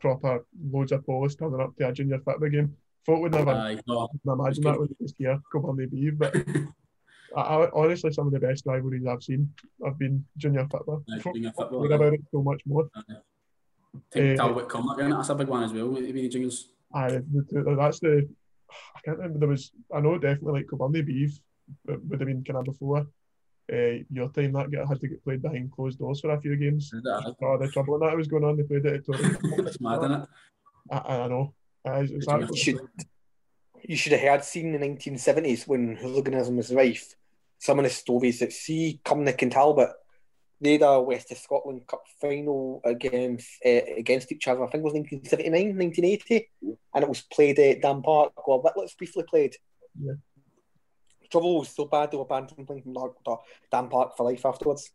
proper 0.01 0.45
loads 0.71 0.91
of 0.91 1.05
police 1.05 1.35
turning 1.35 1.61
up 1.61 1.75
to 1.77 1.87
a 1.87 1.93
junior 1.93 2.19
football 2.19 2.49
game. 2.49 2.75
Folk 3.05 3.21
would 3.21 3.31
never 3.31 3.51
Aye, 3.51 3.79
no, 3.87 4.09
imagine 4.25 4.63
that 4.63 4.79
when 4.79 4.89
it 4.89 4.97
was 4.99 5.13
here, 5.17 5.39
Kilbirnie 5.53 5.89
Beith, 5.89 6.17
but 6.17 6.35
I, 7.37 7.41
I, 7.41 7.69
honestly, 7.73 8.11
some 8.11 8.27
of 8.27 8.33
the 8.33 8.39
best 8.39 8.65
rivalries 8.65 9.05
I've 9.07 9.23
seen 9.23 9.53
have 9.83 9.97
been 9.97 10.25
junior 10.37 10.67
football. 10.69 11.03
Aye, 11.11 11.19
junior 11.33 11.51
football. 11.51 11.91
about 11.91 12.13
it 12.13 12.21
so 12.31 12.43
much 12.43 12.61
more. 12.65 12.89
Aye. 12.95 13.15
think 14.11 14.39
uh, 14.39 14.43
Talbot 14.43 14.67
Cumnock, 14.67 14.97
that's 14.97 15.29
a 15.29 15.35
big 15.35 15.47
one 15.47 15.63
as 15.63 15.71
well, 15.71 15.87
maybe 15.87 16.21
the 16.21 16.29
juniors. 16.29 16.69
Aye, 16.93 17.21
that's 17.41 17.99
the. 17.99 18.27
I 18.95 18.99
can't 19.03 19.17
remember. 19.17 19.39
There 19.39 19.49
was, 19.49 19.71
I 19.93 19.99
know, 20.01 20.17
definitely 20.17 20.61
like 20.61 20.67
Kilbirnie 20.67 21.07
Beith 21.07 21.39
would 21.85 22.19
have 22.19 22.27
been 22.27 22.43
kind 22.43 22.59
of 22.59 22.65
before 22.65 23.07
uh, 23.71 24.03
your 24.11 24.29
time 24.29 24.53
that 24.53 24.71
get, 24.71 24.87
had 24.87 24.99
to 24.99 25.07
get 25.07 25.23
played 25.23 25.41
behind 25.41 25.71
closed 25.71 25.99
doors 25.99 26.21
for 26.21 26.31
a 26.31 26.41
few 26.41 26.55
games. 26.55 26.91
Oh, 27.41 27.57
the 27.57 27.69
trouble 27.71 27.95
in 27.95 28.01
that 28.01 28.17
was 28.17 28.27
going 28.27 28.43
on. 28.43 28.57
They 28.57 28.63
played 28.63 28.85
it 28.85 28.95
at 28.95 29.05
Torrey. 29.05 29.37
it's 29.67 29.79
mad, 29.79 29.99
isn't 29.99 30.11
it? 30.11 30.29
I, 30.91 30.97
I 30.97 31.27
know. 31.27 31.53
It's, 31.85 32.11
it's 32.11 32.27
you, 32.27 32.57
should, 32.57 32.79
you 33.83 33.95
should 33.95 34.11
have 34.13 34.21
heard 34.21 34.43
seen 34.43 34.73
in 34.73 34.81
the 34.81 34.87
1970s 34.87 35.67
when 35.67 35.95
hooliganism 35.95 36.57
was 36.57 36.73
rife. 36.73 37.15
Some 37.59 37.79
of 37.79 37.83
the 37.83 37.91
stories 37.91 38.39
that 38.39 38.53
see 38.53 39.01
Cumnock 39.03 39.41
and 39.41 39.51
Talbot 39.51 39.89
they 40.61 40.73
had 40.73 40.81
a 40.81 41.01
West 41.01 41.31
of 41.31 41.37
Scotland 41.37 41.87
Cup 41.87 42.03
final 42.19 42.81
against 42.83 43.49
uh, 43.65 43.81
against 43.97 44.31
each 44.31 44.47
other. 44.47 44.63
I 44.63 44.67
think 44.67 44.81
it 44.81 44.85
was 44.85 44.93
1979, 44.93 45.77
1980, 45.77 46.49
and 46.93 47.03
it 47.03 47.09
was 47.09 47.21
played 47.21 47.59
at 47.59 47.81
Dam 47.81 48.01
Park. 48.01 48.47
Well, 48.47 48.63
let's 48.75 48.93
briefly 48.95 49.23
played. 49.23 49.55
Yeah. 49.99 50.13
Trouble 51.31 51.59
was 51.59 51.69
so 51.69 51.85
bad 51.85 52.11
they 52.11 52.17
were 52.17 52.25
banned 52.25 52.49
from 52.49 52.65
playing 52.65 52.83
from 52.83 52.95
Dam 53.71 53.89
Park 53.89 54.17
for 54.17 54.23
life 54.23 54.45
afterwards. 54.45 54.91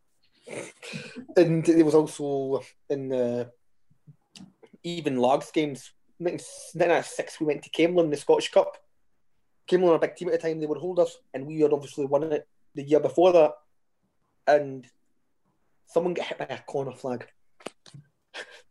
and 1.36 1.64
there 1.64 1.84
was 1.84 1.94
also 1.94 2.62
in 2.90 3.08
the 3.08 3.50
even 4.82 5.16
Largs 5.16 5.50
games. 5.50 5.92
1996, 6.18 7.40
we 7.40 7.46
went 7.46 7.62
to 7.62 7.70
Camelon, 7.70 8.10
the 8.10 8.16
Scottish 8.16 8.50
Cup. 8.50 8.76
Camelon 9.66 9.88
were 9.88 9.96
a 9.96 9.98
big 9.98 10.14
team 10.14 10.28
at 10.28 10.32
the 10.40 10.48
time, 10.48 10.60
they 10.60 10.66
were 10.66 10.78
holders, 10.78 11.18
and 11.32 11.46
we 11.46 11.60
had 11.60 11.72
obviously 11.72 12.06
won 12.06 12.24
it 12.24 12.46
the 12.74 12.82
year 12.82 13.00
before 13.00 13.32
that. 13.32 13.52
And 14.46 14.86
someone 15.94 16.12
get 16.12 16.26
hit 16.26 16.38
by 16.38 16.46
a 16.50 16.58
corner 16.58 16.92
flag. 16.92 17.26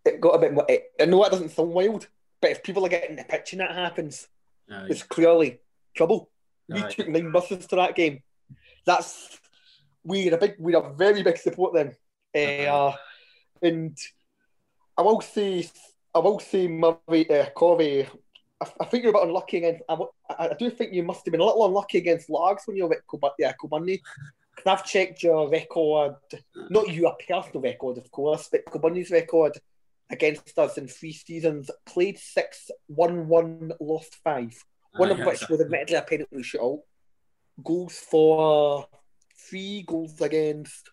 It 0.06 0.20
got 0.20 0.36
a 0.36 0.40
bit. 0.40 0.54
more. 0.54 0.68
I 0.70 1.06
know 1.06 1.24
that 1.24 1.32
doesn't 1.32 1.52
sound 1.52 1.72
wild, 1.72 2.08
but 2.42 2.52
if 2.52 2.62
people 2.62 2.86
are 2.86 2.90
getting 2.90 3.16
the 3.16 3.24
pitch 3.24 3.54
and 3.54 3.62
that 3.62 3.72
happens, 3.72 4.28
Aye. 4.70 4.88
it's 4.90 5.02
clearly 5.04 5.62
trouble. 5.96 6.30
We 6.68 6.84
Aye. 6.84 6.90
took 6.92 7.08
nine 7.08 7.32
buses 7.32 7.66
to 7.68 7.78
that 7.78 7.96
game. 7.96 8.22
That's 8.86 9.40
we're 10.04 10.36
a 10.36 10.38
big, 10.38 10.56
we're 10.60 10.78
a 10.78 10.94
very 10.94 11.24
big 11.24 11.38
support 11.38 11.74
then. 11.74 11.96
Uh, 12.36 12.92
and 13.62 13.98
I 14.98 15.02
will 15.02 15.22
say, 15.22 15.70
I 16.14 16.20
will 16.20 16.40
say, 16.40 16.68
Murray, 16.68 17.30
uh, 17.30 17.50
Corey. 17.52 18.06
I, 18.62 18.68
I 18.82 18.86
think 18.86 19.04
you're 19.04 19.12
a 19.12 19.20
bit 19.20 19.28
unlucky 19.28 19.58
against. 19.60 19.84
I, 19.88 19.94
I 20.30 20.50
I 20.50 20.54
do 20.60 20.70
think 20.70 20.92
you 20.92 21.04
must 21.04 21.26
have 21.26 21.32
been 21.32 21.42
a 21.42 21.46
little 21.46 21.66
unlucky 21.66 22.00
against 22.00 22.30
Largs 22.30 22.64
when 22.66 22.76
you 22.76 22.86
were 22.88 22.96
at 22.96 23.08
Cob- 23.08 23.40
yeah, 23.40 23.54
Kilbirnie. 23.54 24.02
'Cause 24.56 24.66
I've 24.68 24.86
checked 24.86 25.24
your 25.24 25.50
record, 25.50 26.16
not 26.70 26.90
you 26.90 27.08
a 27.08 27.16
personal 27.16 27.62
record, 27.62 27.98
of 27.98 28.10
course, 28.12 28.50
but 28.52 28.66
Kilbirnie's 28.66 29.10
record 29.10 29.58
against 30.10 30.58
us 30.60 30.78
in 30.78 30.88
three 30.88 31.14
seasons. 31.14 31.72
Played 31.86 32.20
six, 32.20 32.70
won 32.88 33.28
one, 33.28 33.74
lost 33.80 34.16
five. 34.24 34.54
One 34.96 35.10
of 35.10 35.18
which 35.18 35.40
that's 35.40 35.50
was 35.50 35.62
admittedly 35.62 35.96
a 35.96 36.04
penalty 36.04 36.38
shootout. 36.38 36.82
Goals 37.64 37.98
for 37.98 38.88
three 39.36 39.84
goals 39.88 40.22
against 40.22 40.90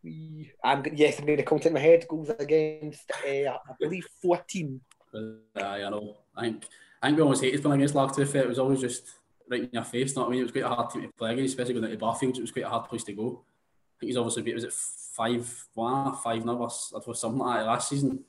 three. 0.00 0.50
I'm 0.62 0.82
yes, 0.94 1.18
I'm 1.18 1.26
going 1.26 1.38
to 1.38 1.44
count 1.44 1.66
in 1.66 1.74
my 1.74 1.80
head. 1.80 2.06
Goals 2.08 2.30
against 2.30 3.10
uh, 3.10 3.50
I 3.50 3.58
believe 3.78 4.06
fourteen. 4.22 4.80
Aye, 5.14 5.82
I 5.84 5.90
know. 5.90 6.16
I 6.34 6.42
think 6.42 6.66
I 7.02 7.08
think 7.08 7.18
we 7.18 7.22
always 7.22 7.40
hated 7.40 7.62
playing 7.62 7.80
against 7.80 7.94
Lark 7.94 8.14
to 8.14 8.22
be 8.22 8.26
fair. 8.26 8.44
It 8.44 8.48
was 8.48 8.58
always 8.58 8.80
just 8.80 9.10
right 9.50 9.62
in 9.62 9.70
your 9.72 9.84
face, 9.84 10.14
not 10.16 10.26
I 10.28 10.30
mean? 10.30 10.40
It 10.40 10.44
was 10.44 10.52
quite 10.52 10.64
a 10.64 10.68
hard 10.68 10.90
team 10.90 11.02
to 11.02 11.08
play 11.12 11.32
against, 11.32 11.52
especially 11.54 11.74
going 11.74 11.84
into 11.84 11.96
Barfield. 11.98 12.36
It 12.38 12.40
was 12.42 12.50
quite 12.52 12.64
a 12.64 12.68
hard 12.68 12.88
place 12.88 13.04
to 13.04 13.12
go. 13.12 13.42
I 13.44 14.00
think 14.00 14.08
he's 14.10 14.16
obviously 14.16 14.42
beat 14.42 14.54
was 14.54 14.64
it 14.64 14.72
five 14.72 15.66
one, 15.74 16.16
five 16.16 16.44
nil 16.44 16.62
or 16.62 16.66
s- 16.66 16.92
or 17.06 17.14
something 17.14 17.38
like 17.40 17.60
that 17.60 17.66
last 17.66 17.88
season. 17.88 18.24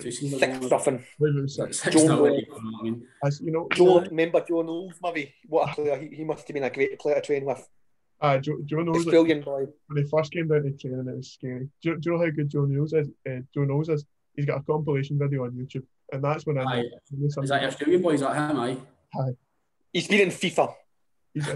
Two 0.00 0.10
seasons 0.10 0.40
Six 0.40 0.70
nothing. 0.70 0.98
I 0.98 1.04
believe 1.18 1.36
it 1.38 1.42
was 1.42 1.54
six. 1.56 1.80
Six 1.82 1.94
Joe 1.96 2.06
nil, 2.06 2.34
you 2.34 2.46
know 2.48 2.54
what 2.54 2.80
I 2.80 2.82
mean? 2.82 3.06
As 3.24 3.40
you 3.42 3.52
know, 3.52 3.68
Joe, 3.74 3.98
Aye. 4.00 4.04
remember 4.08 4.42
Joe 4.48 4.62
Knowles, 4.62 4.94
maybe 5.02 5.34
what 5.46 5.70
a 5.70 5.74
player. 5.74 5.98
He, 5.98 6.16
he 6.16 6.24
must 6.24 6.48
have 6.48 6.54
been 6.54 6.64
a 6.64 6.70
great 6.70 6.98
player 6.98 7.16
to 7.16 7.20
train 7.20 7.44
with. 7.44 7.68
uh, 8.22 8.38
Joe, 8.38 8.58
Joe 8.64 8.82
Knowles 8.82 9.04
like, 9.04 9.14
Australian 9.14 9.42
boy. 9.42 9.66
when 9.88 10.02
he 10.02 10.08
first 10.10 10.32
came 10.32 10.48
down 10.48 10.62
to 10.62 10.70
training, 10.72 11.06
it 11.08 11.16
was 11.16 11.30
scary. 11.32 11.68
Do, 11.82 11.90
you- 11.90 11.98
do 11.98 12.10
you 12.10 12.16
know 12.16 12.24
how 12.24 12.30
good 12.30 12.48
Joe 12.48 12.64
Knowles 12.64 12.94
is? 12.94 13.08
Uh, 13.28 13.40
Joe 13.54 13.64
Knowles 13.64 13.90
is. 13.90 14.04
He's 14.34 14.46
got 14.46 14.60
a 14.60 14.62
compilation 14.62 15.18
video 15.18 15.44
on 15.44 15.50
YouTube, 15.52 15.84
and 16.10 16.24
that's 16.24 16.46
when 16.46 16.56
I 16.56 16.62
Aye. 16.62 16.84
knew 17.10 17.26
Is 17.26 17.34
that 17.34 17.60
your 17.60 17.68
Australian 17.70 18.00
boy? 18.00 18.14
Is 18.14 18.22
that 18.22 18.50
him? 18.50 18.58
Aye. 18.58 18.78
He's 19.92 20.08
been 20.08 20.20
in 20.20 20.28
FIFA. 20.30 20.74
He's, 21.34 21.48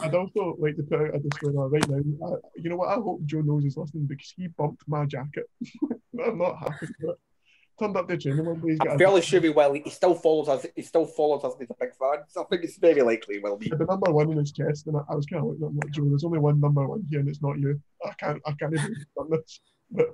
I'd 0.00 0.14
also 0.14 0.56
like 0.58 0.76
to 0.76 0.82
put 0.82 1.00
out 1.00 1.14
a 1.14 1.18
disclaimer 1.18 1.68
right 1.68 1.88
now. 1.88 1.96
I, 2.26 2.30
you 2.56 2.68
know 2.70 2.76
what? 2.76 2.88
I 2.90 2.94
hope 2.94 3.24
Joe 3.24 3.40
knows 3.40 3.62
he's 3.62 3.76
listening 3.76 4.06
because 4.06 4.32
he 4.36 4.48
bumped 4.48 4.82
my 4.86 5.06
jacket. 5.06 5.48
I'm 6.24 6.38
not 6.38 6.58
happy 6.58 6.86
with 7.00 7.10
it. 7.10 7.16
Turned 7.80 7.96
up 7.96 8.06
the 8.06 8.18
training 8.18 8.44
one 8.44 8.60
day. 8.60 8.68
He's 8.70 8.78
got 8.78 8.88
I'm 8.90 8.94
a- 8.96 8.98
fairly 8.98 9.22
sure 9.22 9.40
he 9.40 9.48
will. 9.48 9.72
He 9.72 9.88
still 9.90 10.14
follows 10.14 10.48
us. 10.48 10.66
He 10.76 10.82
still 10.82 11.06
follows 11.06 11.42
us. 11.44 11.54
He's 11.58 11.70
a 11.70 11.74
big 11.80 11.94
fan. 11.96 12.18
So 12.28 12.42
I 12.42 12.44
think 12.50 12.64
it's 12.64 12.76
very 12.76 13.00
likely 13.00 13.36
he 13.36 13.40
will 13.40 13.56
be. 13.56 13.70
had 13.70 13.78
the 13.78 13.86
number 13.86 14.12
one 14.12 14.30
in 14.30 14.36
his 14.38 14.52
chest, 14.52 14.86
and 14.88 14.96
I, 14.96 15.00
I 15.08 15.14
was 15.14 15.24
kind 15.26 15.40
of 15.42 15.48
looking 15.48 15.64
at 15.64 15.70
him 15.70 15.78
like, 15.82 15.90
Joe, 15.92 16.04
there's 16.04 16.24
only 16.24 16.38
one 16.38 16.60
number 16.60 16.86
one 16.86 17.04
here, 17.08 17.20
and 17.20 17.28
it's 17.30 17.40
not 17.42 17.58
you. 17.58 17.80
I 18.04 18.12
can't, 18.18 18.42
I 18.46 18.52
can't 18.52 18.74
even 18.74 18.94
done 19.16 19.30
this. 19.30 19.60
But 19.90 20.06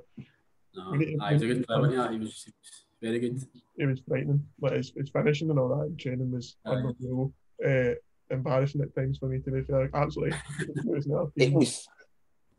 No, 0.74 0.90
We 0.92 0.98
need 0.98 1.16
to 1.18 1.24
aye, 1.24 1.28
he 1.30 1.34
was 1.34 1.42
a 1.42 1.46
good 1.46 1.66
player, 1.66 1.78
improve 1.80 1.96
wasn't 1.98 2.12
he? 2.12 2.18
He 2.18 2.24
was, 2.24 2.42
he 2.44 2.52
was 2.52 2.84
very 3.00 3.18
good. 3.18 3.40
it 3.76 3.86
was 3.86 4.00
frightening. 4.06 4.44
Like 4.60 4.74
his, 4.74 4.92
his 4.96 5.10
finishing 5.10 5.50
and 5.50 5.58
all 5.58 5.68
that 5.68 5.86
in 5.86 5.96
training 5.96 6.32
was 6.32 6.56
Aye. 6.66 6.70
unbelievable. 6.70 7.32
Uh, 7.64 7.94
embarrassing 8.30 8.80
at 8.82 8.94
times 8.94 9.18
for 9.18 9.26
me 9.26 9.40
to 9.40 9.50
be 9.50 9.62
fair. 9.62 9.90
Absolutely. 9.94 10.36
it 10.60 10.84
was 10.84 11.06
not 11.06 11.28
It 11.36 11.52
was. 11.52 11.88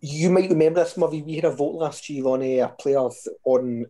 You 0.02 0.30
might 0.30 0.50
remember 0.50 0.82
this, 0.84 0.96
Murray. 0.98 1.22
We 1.22 1.36
had 1.36 1.46
a 1.46 1.52
vote 1.52 1.76
last 1.76 2.10
year 2.10 2.24
on 2.26 2.60
uh, 2.60 2.70
players 2.70 3.28
on 3.44 3.86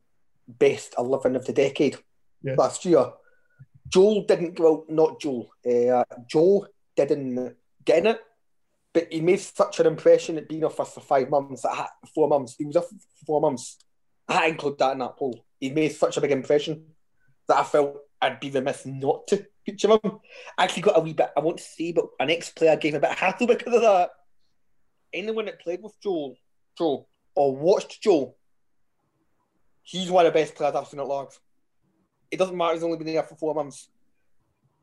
best 0.48 0.96
eleven 0.98 1.36
of 1.36 1.46
the 1.46 1.54
decade. 1.54 1.98
Yes. 2.42 2.58
Last 2.58 2.86
year, 2.86 3.12
Joel 3.88 4.26
didn't 4.26 4.56
go 4.56 4.74
out. 4.74 4.90
Not 4.90 5.22
Joel. 5.22 5.52
Uh, 5.64 6.04
Joe 6.28 6.66
didn't 6.96 7.56
get 7.86 8.00
in 8.00 8.08
it, 8.08 8.22
but 8.94 9.12
he 9.12 9.22
made 9.22 9.40
such 9.40 9.80
an 9.80 9.86
impression 9.86 10.38
at 10.38 10.50
being 10.50 10.64
off 10.64 10.80
us 10.80 10.94
for 10.94 11.02
five 11.02 11.30
months. 11.30 11.64
Four 12.16 12.28
months. 12.28 12.56
He 12.58 12.66
was 12.66 12.76
off 12.76 12.88
for 12.90 13.26
four 13.26 13.42
months. 13.42 13.78
I 14.28 14.34
had 14.34 14.42
to 14.42 14.48
include 14.50 14.80
that 14.80 14.94
in 14.94 15.00
that 15.00 15.18
poll. 15.18 15.46
He 15.60 15.70
made 15.70 15.90
such 15.90 16.18
a 16.18 16.22
big 16.22 16.32
impression 16.32 16.86
that 17.48 17.58
I 17.58 17.64
felt 17.64 17.98
I'd 18.22 18.40
be 18.40 18.50
remiss 18.50 18.86
not 18.86 19.28
to 19.28 19.46
feature 19.66 19.90
him. 19.90 20.20
I 20.58 20.64
actually 20.64 20.84
got 20.84 20.98
a 20.98 21.02
wee 21.02 21.14
bit, 21.14 21.32
I 21.36 21.40
won't 21.40 21.60
say, 21.60 21.92
but 21.92 22.06
an 22.20 22.30
ex 22.30 22.50
player 22.50 22.76
gave 22.76 22.94
a 22.94 23.00
bit 23.00 23.12
of 23.12 23.18
hassle 23.18 23.48
because 23.48 23.74
of 23.74 23.82
that. 23.82 24.12
Anyone 25.14 25.46
that 25.46 25.62
played 25.62 25.82
with 25.82 26.00
Joel, 26.02 26.36
Joe, 26.78 27.08
or 27.36 27.56
watched 27.56 28.02
Joe, 28.02 28.36
he's 29.84 30.12
one 30.12 30.26
of 30.26 30.34
the 30.34 30.40
best 30.40 30.56
players 30.56 30.76
I've 30.76 30.88
seen 30.88 31.00
at 31.00 31.08
Largs. 31.08 31.40
It 32.32 32.38
doesn't 32.38 32.56
matter, 32.56 32.74
he's 32.74 32.84
only 32.84 32.98
been 32.98 33.08
there 33.08 33.24
for 33.24 33.36
four 33.36 33.56
months. 33.56 33.90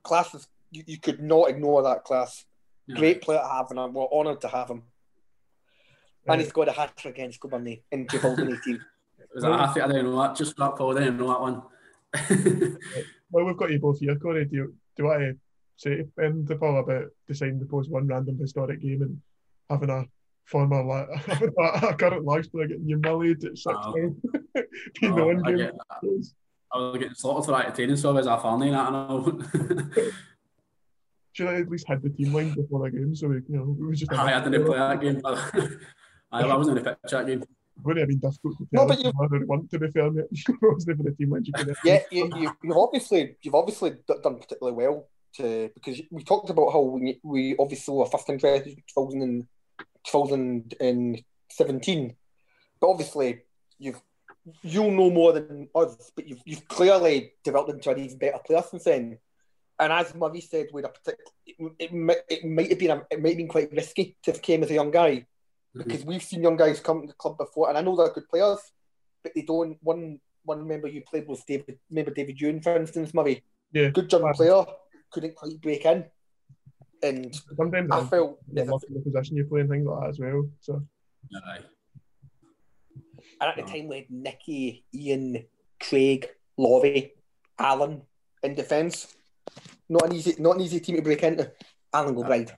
Class 0.03 0.35
is, 0.35 0.49
you, 0.73 0.83
you 0.87 0.99
could 0.99 1.23
not 1.23 1.49
ignore 1.49 1.83
that 1.85 2.05
class. 2.05 2.45
Great 2.93 3.21
player 3.23 3.41
to 3.41 3.49
have, 3.49 3.71
and 3.71 3.95
we're 3.95 4.07
honoured 4.12 4.41
to 4.41 4.49
have 4.49 4.71
him. 4.71 4.83
And 6.29 6.41
he's 6.41 6.53
got 6.53 6.69
a 6.69 6.73
hat 6.73 6.97
trick 6.97 7.15
against 7.15 7.41
Kilbirnie 7.41 7.83
in 7.93 8.07
2018. 8.07 8.81
Was 9.37 9.44
that 9.44 9.59
half 9.61 9.77
it? 9.77 9.83
I 9.85 9.88
don't 9.88 10.05
know 10.05 10.22
that. 10.22 10.35
Just 10.37 10.57
that 10.57 10.77
Paul, 10.77 10.96
I 10.96 11.01
didn't 11.01 11.18
know 11.18 11.29
that 11.29 11.40
one. 11.40 11.62
Well, 13.31 13.44
we've 13.44 13.57
got 13.57 13.70
you 13.72 13.81
both 13.81 13.99
here, 13.99 14.14
Corey. 14.16 14.44
Do 14.44 14.55
you, 14.57 14.75
do 14.96 15.03
you 15.03 15.09
to 15.18 15.37
say 15.77 16.05
anything 16.22 16.46
to 16.46 16.57
Paul 16.57 16.79
about 16.79 17.07
deciding 17.27 17.59
to 17.59 17.66
post 17.66 17.90
one 17.90 18.07
random 18.07 18.38
historic 18.38 18.81
game 18.81 19.03
and 19.03 19.20
having 19.68 19.90
a 19.90 20.05
former, 20.44 20.83
la- 20.85 21.07
having 21.27 21.53
a, 21.59 21.94
current 21.96 22.25
player 22.53 22.68
getting 22.68 22.87
humiliated 22.87 23.44
at 23.46 23.59
six 23.59 23.77
Oh. 23.77 23.92
pounds? 23.92 24.16
Being 25.01 25.14
the 25.16 25.22
Oh, 25.22 25.27
one 25.27 25.42
I, 25.44 25.53
game. 25.53 25.70
I 26.72 26.79
was 26.79 26.99
getting 26.99 27.14
slaughtered 27.14 27.46
for 27.46 27.51
that 27.51 27.66
at 27.66 27.75
training, 27.75 27.96
so 27.96 28.11
I 28.11 28.12
was 28.12 28.27
family 28.38 28.68
and 28.68 28.77
that, 28.77 28.88
I 28.88 28.90
know. 28.92 29.40
Should 31.33 31.49
I 31.49 31.55
at 31.61 31.68
least 31.68 31.88
had 31.88 32.03
the 32.03 32.11
team 32.11 32.33
line 32.33 32.55
before 32.55 32.88
the 32.88 32.96
game 32.96 33.14
so 33.14 33.27
we, 33.29 33.37
you 33.49 33.57
know, 33.57 33.77
it 33.79 33.85
was 33.87 33.99
just. 34.01 34.12
I 34.12 34.40
didn't 34.42 34.64
play 34.64 34.79
that 34.79 35.01
game. 35.01 35.20
I, 35.25 36.42
I 36.42 36.57
wasn't 36.57 36.79
in 36.79 36.85
the 36.85 36.90
pitch 36.90 37.11
that 37.11 37.27
game. 37.27 37.42
Been 37.85 38.19
difficult 38.19 38.59
to 38.59 38.67
No, 38.73 38.87
but 38.87 38.99
you- 38.99 39.12
want 39.15 39.71
to 39.71 39.79
be 39.79 39.91
fair, 39.91 40.11
mate. 40.11 40.25
For 40.61 40.75
the 40.79 41.15
team 41.19 41.31
line. 41.31 41.45
You 41.45 41.53
have- 41.57 41.77
yeah, 41.85 42.01
you, 42.11 42.31
you, 42.37 42.51
you've 42.62 42.77
obviously 42.77 43.37
you've 43.43 43.55
obviously 43.55 43.91
d- 43.91 44.15
done 44.23 44.37
particularly 44.37 44.77
well 44.77 45.09
to 45.35 45.71
because 45.75 46.01
we 46.11 46.25
talked 46.25 46.51
about 46.51 46.73
how 46.73 46.81
we, 46.81 47.21
we 47.23 47.57
obviously 47.59 47.95
were 47.95 48.07
first 48.07 48.29
in 48.31 48.39
2000 48.39 49.23
and, 49.23 49.47
2017, 50.05 52.17
but 52.81 52.89
obviously 52.89 53.41
you've 53.79 54.01
you'll 54.62 54.91
know 54.91 55.11
more 55.11 55.33
than 55.33 55.69
us, 55.75 56.11
but 56.15 56.27
you've 56.27 56.41
you've 56.45 56.67
clearly 56.69 57.33
developed 57.45 57.71
into 57.71 57.91
an 57.91 57.99
even 57.99 58.19
better 58.19 58.39
player 58.47 58.62
since 58.69 58.85
then. 58.85 59.19
And 59.79 59.93
as 59.93 60.15
Murray 60.15 60.41
said, 60.41 60.69
with 60.73 60.87
a 60.87 60.89
particular, 60.89 61.31
it, 61.45 61.73
it, 61.79 61.93
might, 61.93 62.17
it 62.31 62.45
might 62.47 62.71
have 62.71 62.79
been 62.79 62.93
a, 62.93 63.03
it 63.11 63.21
might 63.21 63.31
have 63.31 63.37
been 63.37 63.49
quite 63.49 63.71
risky 63.73 64.17
to 64.23 64.33
have 64.33 64.41
came 64.41 64.62
as 64.62 64.71
a 64.71 64.75
young 64.75 64.91
guy 64.91 65.27
because 65.77 66.05
we've 66.05 66.23
seen 66.23 66.43
young 66.43 66.57
guys 66.57 66.81
come 66.81 67.03
to 67.03 67.07
the 67.07 67.12
club 67.15 67.39
before, 67.39 67.69
and 67.69 67.79
I 67.79 67.83
know 67.83 67.97
they're 67.97 68.12
good 68.12 68.29
players, 68.29 68.61
but 69.23 69.33
they 69.35 69.43
don't. 69.43 69.79
One 69.83 70.21
one 70.45 70.67
member 70.67 70.89
you 70.89 71.03
played 71.03 71.27
was 71.27 71.43
David. 71.45 71.79
Remember 71.91 72.12
David 72.12 72.37
June, 72.37 72.61
for 72.61 72.77
instance, 72.77 73.12
Murray. 73.12 73.43
Yeah. 73.73 73.91
Good 73.91 74.11
young 74.11 74.33
player, 74.35 74.65
couldn't 75.11 75.35
quite 75.35 75.61
break 75.61 75.85
in, 75.85 76.05
and 77.03 77.35
Sometimes 77.57 77.91
I 77.91 78.01
I 78.01 78.05
felt 78.05 78.39
you're 78.53 78.65
lucky 78.65 78.87
in 78.89 78.95
the 78.95 79.01
position 79.01 79.37
you 79.37 79.45
play 79.45 79.61
and 79.61 79.71
things 79.71 79.87
like 79.87 80.01
that 80.01 80.09
as 80.09 80.19
well. 80.19 80.49
So 80.61 80.83
Aye. 81.35 81.59
and 83.41 83.51
at 83.51 83.57
the 83.57 83.62
time 83.62 83.89
we 83.89 83.97
had 83.97 84.11
Nicky, 84.11 84.85
Ian, 84.95 85.45
Craig, 85.81 86.29
Laurie, 86.57 87.12
Alan 87.59 88.03
in 88.43 88.55
defence. 88.55 89.15
Not 89.89 90.07
an 90.07 90.15
easy, 90.15 90.35
not 90.39 90.57
an 90.57 90.62
easy 90.62 90.81
team 90.81 90.97
to 90.97 91.03
break 91.03 91.23
into. 91.23 91.51
Alan 91.93 92.15
Gilbride. 92.15 92.53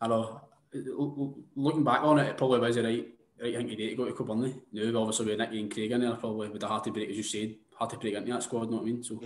I 0.00 0.08
know. 0.08 0.22
L- 0.22 0.22
l- 0.22 0.51
Looking 0.74 1.84
back 1.84 2.02
on 2.02 2.18
it, 2.18 2.28
it 2.30 2.36
probably 2.36 2.60
was 2.60 2.76
the 2.76 2.82
right, 2.82 3.08
right 3.42 3.56
thing 3.56 3.68
to 3.68 3.76
do 3.76 3.90
to 3.90 3.96
go 3.96 4.04
to 4.06 4.12
Kilbirnie. 4.12 4.60
Now, 4.72 5.00
obviously, 5.00 5.26
with 5.26 5.38
Nicky 5.38 5.60
and 5.60 5.70
Craig 5.72 5.90
in 5.90 6.00
there, 6.00 6.14
probably 6.14 6.48
have 6.48 6.70
had 6.70 6.84
to 6.84 6.92
break, 6.92 7.10
as 7.10 7.16
you 7.16 7.22
said, 7.22 7.54
had 7.78 7.90
to 7.90 7.98
break 7.98 8.14
into 8.14 8.32
that 8.32 8.42
squad, 8.42 8.70
know 8.70 8.76
what 8.78 8.82
I 8.82 8.86
mean? 8.86 9.02
So, 9.02 9.20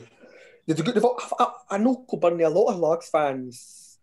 a. 1.04 1.42
I, 1.42 1.52
I 1.70 1.78
know 1.78 2.04
Kilbirnie. 2.10 2.44
A 2.46 2.48
lot 2.48 2.72
of 2.72 2.78
Largs 2.78 3.08
fans 3.08 3.98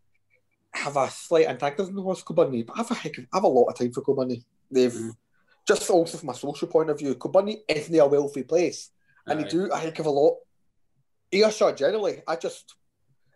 have 0.72 0.96
a 0.96 1.10
slight 1.10 1.48
antagonism 1.48 1.96
towards 1.96 2.24
Kilbirnie, 2.24 2.66
but 2.66 2.74
I 2.76 2.78
have 2.78 2.92
a 2.92 2.96
heck 2.96 3.18
of, 3.18 3.26
I 3.34 3.38
have 3.38 3.44
a 3.44 3.48
lot 3.48 3.66
of 3.66 3.78
time 3.78 3.92
for 3.92 4.02
Kilbirnie. 4.02 4.44
They've 4.72 4.92
Mm. 4.92 5.12
just 5.68 5.90
also 5.90 6.18
from 6.18 6.30
a 6.30 6.34
social 6.34 6.68
point 6.68 6.90
of 6.90 6.98
view, 7.00 7.16
Kilbirnie 7.16 7.62
isn't 7.68 7.96
a 7.96 8.06
wealthy 8.08 8.44
place, 8.44 8.90
and 9.28 9.40
they 9.40 9.44
do 9.48 9.66
a 9.66 9.78
heck 9.78 10.00
of 10.00 10.06
a 10.06 10.10
lot. 10.10 10.38
Ayrshire 11.32 11.74
generally, 11.74 12.22
I 12.28 12.36
just 12.38 12.76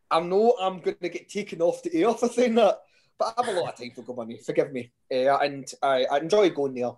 I 0.10 0.22
know 0.22 0.56
I'm 0.60 0.80
going 0.80 0.98
to 1.02 1.10
get 1.10 1.28
taken 1.28 1.62
off 1.62 1.84
the 1.84 1.94
air 2.02 2.14
for 2.14 2.30
saying 2.30 2.56
that, 2.56 2.80
but 3.18 3.34
I 3.38 3.46
have 3.46 3.56
a 3.56 3.60
lot 3.60 3.74
of 3.74 3.80
time 3.80 3.92
for 3.96 4.04
Kilbirnie. 4.04 4.44
Forgive 4.44 4.72
me, 4.72 4.92
uh, 5.12 5.38
and 5.38 5.66
I, 5.82 6.06
I 6.06 6.18
enjoy 6.20 6.50
going 6.50 6.76
there. 6.76 6.92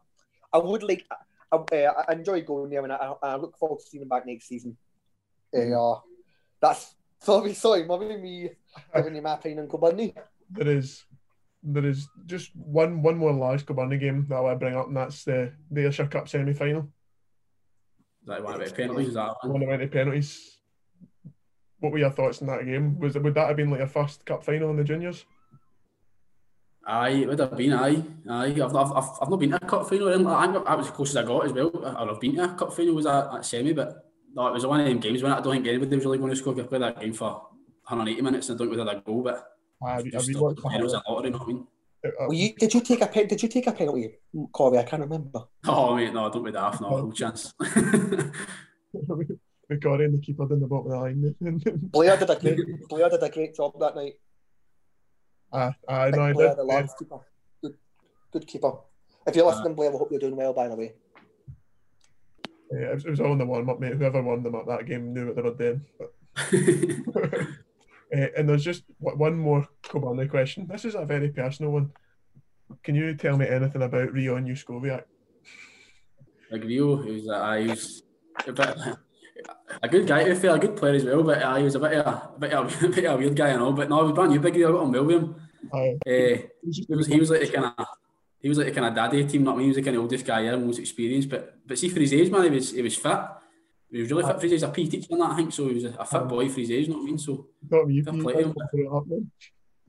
I 0.52 0.58
would 0.58 0.84
like, 0.84 1.06
I, 1.52 1.56
uh, 1.56 2.04
I 2.08 2.14
enjoy 2.14 2.42
going 2.42 2.70
there, 2.70 2.84
and 2.84 2.94
I, 2.94 3.14
I 3.22 3.36
look 3.36 3.58
forward 3.58 3.80
to 3.80 3.86
seeing 3.86 4.02
them 4.02 4.10
back 4.10 4.26
next 4.26 4.48
season. 4.48 4.78
Uh, 5.56 5.96
that's 6.62 6.96
sorry, 7.20 7.54
sorry, 7.54 7.86
maybe 7.86 8.18
me 8.18 8.50
giving 8.96 9.16
you 9.16 9.22
my 9.22 9.34
opinion 9.34 9.60
on 9.60 9.68
Kilbirnie. 9.68 10.16
There 10.52 10.68
is 10.68 11.04
there 11.62 11.86
is 11.86 12.08
just 12.26 12.56
one 12.56 13.02
one 13.02 13.18
more 13.18 13.34
last 13.34 13.66
Kilbirnie 13.66 14.00
game 14.00 14.26
that 14.30 14.36
I 14.36 14.42
want 14.42 14.56
to 14.56 14.60
bring 14.60 14.76
up, 14.76 14.88
and 14.88 14.98
that's 14.98 15.24
the 15.24 15.54
the 15.72 15.86
Ayrshire 15.86 16.08
Cup 16.08 16.28
semi 16.28 16.54
final. 16.54 16.90
Is 18.22 18.28
that 18.28 18.44
one 18.44 18.56
about 18.56 18.76
penalties? 18.76 19.08
Is 19.10 19.14
that 19.14 19.36
one? 19.42 19.54
one 19.54 19.68
went 19.68 19.82
to 19.82 19.88
penalties. 19.88 20.58
What 21.80 21.94
were 21.94 22.00
your 22.00 22.12
thoughts 22.12 22.42
on 22.42 22.48
that 22.48 22.66
game? 22.66 23.00
Was 23.00 23.16
it 23.16 23.24
would 23.24 23.36
that 23.36 23.48
have 23.48 23.58
been 23.58 23.72
like 23.72 23.80
a 23.80 23.88
first 23.88 24.26
cup 24.26 24.44
final 24.44 24.70
in 24.70 24.76
the 24.76 24.84
juniors? 24.84 25.26
Aye, 26.90 27.10
it 27.10 27.28
would 27.28 27.40
have 27.40 27.56
been, 27.56 27.74
aye. 27.74 28.04
Aye, 28.28 28.60
I've, 28.64 28.76
I've, 28.76 28.92
I've, 28.94 29.10
I've 29.22 29.30
not 29.30 29.40
been 29.40 29.52
to 29.52 29.58
a 29.58 29.60
cup 29.60 29.88
final. 29.88 30.08
Um, 30.08 30.26
or 30.26 30.26
anything. 30.26 30.28
I 30.28 30.52
think 30.52 30.66
that 30.66 30.78
was 30.78 30.88
as 30.88 30.94
close 30.94 31.10
as 31.12 31.18
I 31.18 31.24
got 31.24 31.46
as 31.46 31.54
well. 31.54 31.68
Or 31.68 32.12
I've 32.12 32.20
been 32.20 32.36
to 32.36 32.46
a 32.46 32.48
cup 32.56 32.74
final, 32.74 32.96
was 32.96 33.06
that, 33.06 33.32
that 33.32 33.46
semi, 33.46 33.74
but 33.74 34.10
no, 34.34 34.48
it 34.48 34.54
was 34.54 34.66
one 34.66 34.80
of 34.80 34.88
them 34.88 35.00
games 35.00 35.22
when 35.22 35.32
I 35.32 35.40
don't 35.40 35.54
think 35.54 35.68
anybody 35.68 35.96
was 35.96 36.06
really 36.06 36.18
going 36.18 36.32
to 36.32 36.36
score. 36.36 36.60
I 36.60 36.64
played 36.64 36.82
that 36.82 37.00
game 37.00 37.14
for 37.14 37.30
180 37.90 38.22
minutes 38.24 38.50
and 38.50 38.56
I 38.56 38.58
don't 38.58 38.70
think 38.70 38.82
we 38.82 38.88
had 38.88 38.98
a 38.98 39.02
goal, 39.02 39.22
but 39.22 39.48
I 39.86 39.92
have, 39.94 40.04
just 40.04 40.16
have 40.16 40.28
you 40.36 40.50
it 40.50 40.82
was 40.82 40.94
a 40.94 41.04
lottery, 41.08 41.30
you 41.30 41.32
know 41.32 41.38
what 41.38 41.44
I 41.44 41.48
mean? 41.48 41.68
the 42.02 42.12
Well, 42.22 42.34
you, 42.34 42.56
did 42.56 42.74
you 42.74 42.82
take 42.82 43.02
a 43.02 43.08
pen? 43.08 43.28
Did 43.28 43.44
you 43.44 43.50
take 43.50 43.68
a 43.68 43.72
penalty, 43.72 44.16
Corey? 44.52 44.80
I 44.80 44.84
can't 44.84 45.04
remember. 45.04 45.44
Oh, 45.68 45.96
mate, 45.96 46.12
no, 46.12 46.26
I 46.26 46.30
don't 46.32 46.44
be 46.44 46.52
daft, 46.52 46.82
no, 46.82 46.90
no 46.90 47.12
chance. 47.12 47.54
we 47.60 47.68
got 49.78 50.02
in 50.02 50.14
the 50.14 50.20
keeper 50.20 50.48
down 50.48 50.60
the 50.60 50.66
bottom 50.68 50.88
of 50.88 50.92
the 50.92 50.98
line. 50.98 51.36
Blair 51.92 52.18
did 52.18 52.32
a 52.32 52.36
great. 52.40 52.58
Blair 52.90 53.10
did 53.10 53.22
a 53.22 53.30
great 53.30 53.56
job 53.56 53.80
that 53.80 53.96
night. 53.96 54.14
I, 55.52 55.72
I 55.88 56.10
know 56.12 56.24
I 56.24 56.34
Blair, 56.34 56.50
did. 56.50 56.58
the 56.58 56.64
Lambs 56.64 56.94
keeper. 56.98 57.20
Good, 57.62 57.76
good 58.32 58.48
keeper. 58.48 58.74
If 59.28 59.36
you're 59.36 59.46
listening, 59.46 59.76
Blair, 59.76 59.90
I 59.94 59.98
hope 59.98 60.12
you're 60.12 60.20
doing 60.20 60.36
well. 60.36 60.54
By 60.54 60.68
the 60.68 60.76
way, 60.76 60.94
Yeah, 62.72 62.92
it 62.92 62.94
was, 62.96 63.06
it 63.06 63.10
was 63.10 63.20
all 63.20 63.32
in 63.34 63.38
the 63.40 63.46
warm 63.46 63.70
up, 63.70 63.80
mate. 63.80 63.94
Whoever 63.96 64.22
won 64.22 64.44
them 64.44 64.56
up 64.56 64.68
that 64.68 64.86
game 64.86 65.14
knew 65.14 65.28
what 65.28 65.36
they 65.36 65.42
were 65.42 65.54
doing. 65.56 65.86
Uh, 66.00 67.46
and 68.38 68.48
there's 68.50 68.64
just 68.64 68.84
one 69.00 69.38
more 69.38 69.68
Kobani 69.84 70.30
question. 70.30 70.68
This 70.68 70.86
is 70.86 70.96
a 70.96 71.06
very 71.06 71.30
personal 71.30 71.72
one. 71.72 71.92
Can 72.84 72.96
you 72.96 73.16
tell 73.16 73.38
me 73.38 73.48
anything 73.48 73.82
about 73.82 74.14
Rion 74.14 74.46
Yuskoviak? 74.48 75.04
like 76.52 76.64
Rio, 76.64 77.02
he 77.04 77.12
was, 77.12 77.28
uh, 77.30 77.54
he 77.56 77.68
was 77.68 78.04
a 78.48 78.52
bit 78.54 78.78
a 79.82 79.88
good 79.88 80.08
guy 80.08 80.24
to 80.24 80.30
be 80.32 80.36
fair, 80.36 80.56
a 80.56 80.60
good 80.60 80.76
player 80.76 80.96
as 80.96 81.06
well, 81.06 81.24
but 81.24 81.42
uh, 81.42 81.56
he 81.56 81.64
was 81.64 81.76
a 81.76 81.80
bit 81.80 81.94
of 81.94 82.06
a, 82.08 82.32
a 82.36 82.40
bit 82.40 82.54
of 82.54 82.84
a, 82.84 82.88
bit 82.96 83.06
of 83.06 83.14
a 83.14 83.18
weird 83.18 83.36
guy 83.36 83.50
and 83.50 83.62
all. 83.62 83.74
But 83.74 83.90
no, 83.90 84.00
he 84.00 84.04
was 84.06 84.14
brand 84.14 84.32
new, 84.32 84.40
big 84.40 84.54
deal. 84.54 84.70
I 84.70 84.72
got 84.72 84.82
on 84.82 84.92
well 84.92 85.04
with 85.06 85.16
him. 85.16 85.36
Aye. 85.74 85.98
Uh, 86.06 86.38
he 86.64 86.86
was 86.96 87.08
he 87.08 87.20
was 87.20 87.30
like 87.30 87.42
the 87.42 87.48
kind 87.50 87.74
of 87.78 87.86
he 88.42 88.50
was 88.50 88.58
like 88.58 88.68
the 88.68 88.74
kind 88.74 88.88
of 88.88 88.96
daddy 88.96 89.26
team. 89.26 89.44
Not 89.44 89.58
me. 89.58 89.64
He 89.64 89.70
was 89.70 89.78
the 89.78 89.84
kind 89.84 89.98
of 89.98 90.04
oldest 90.04 90.26
guy 90.26 90.44
here, 90.44 90.58
most 90.58 90.80
experienced. 90.80 91.30
But 91.30 91.56
but 91.68 91.78
see 91.78 91.90
for 91.90 92.00
his 92.00 92.14
age, 92.14 92.32
man, 92.32 92.44
he 92.44 92.50
was 92.50 92.72
he 92.72 92.82
was 92.82 92.96
fit. 92.96 93.20
He 93.92 94.02
was 94.02 94.12
really 94.12 94.24
fit 94.24 94.36
for 94.36 94.42
his 94.48 94.54
age. 94.54 94.64
A 94.64 94.72
P 94.72 94.88
teacher 94.88 95.08
and 95.12 95.22
that, 95.22 95.32
I 95.32 95.36
think. 95.36 95.54
So 95.54 95.68
he 95.68 95.76
was 95.76 95.86
a, 95.86 95.96
a 96.00 96.06
fit 96.06 96.28
boy 96.28 96.48
for 96.50 96.60
his 96.60 96.72
age. 96.72 96.88
You 96.88 96.94
know 96.94 97.00
what 97.00 97.04
I 97.04 97.06
mean? 97.06 97.18
So 97.18 97.48
Not 97.70 97.90
you 97.90 98.04
play 98.04 98.44
him. 98.44 98.54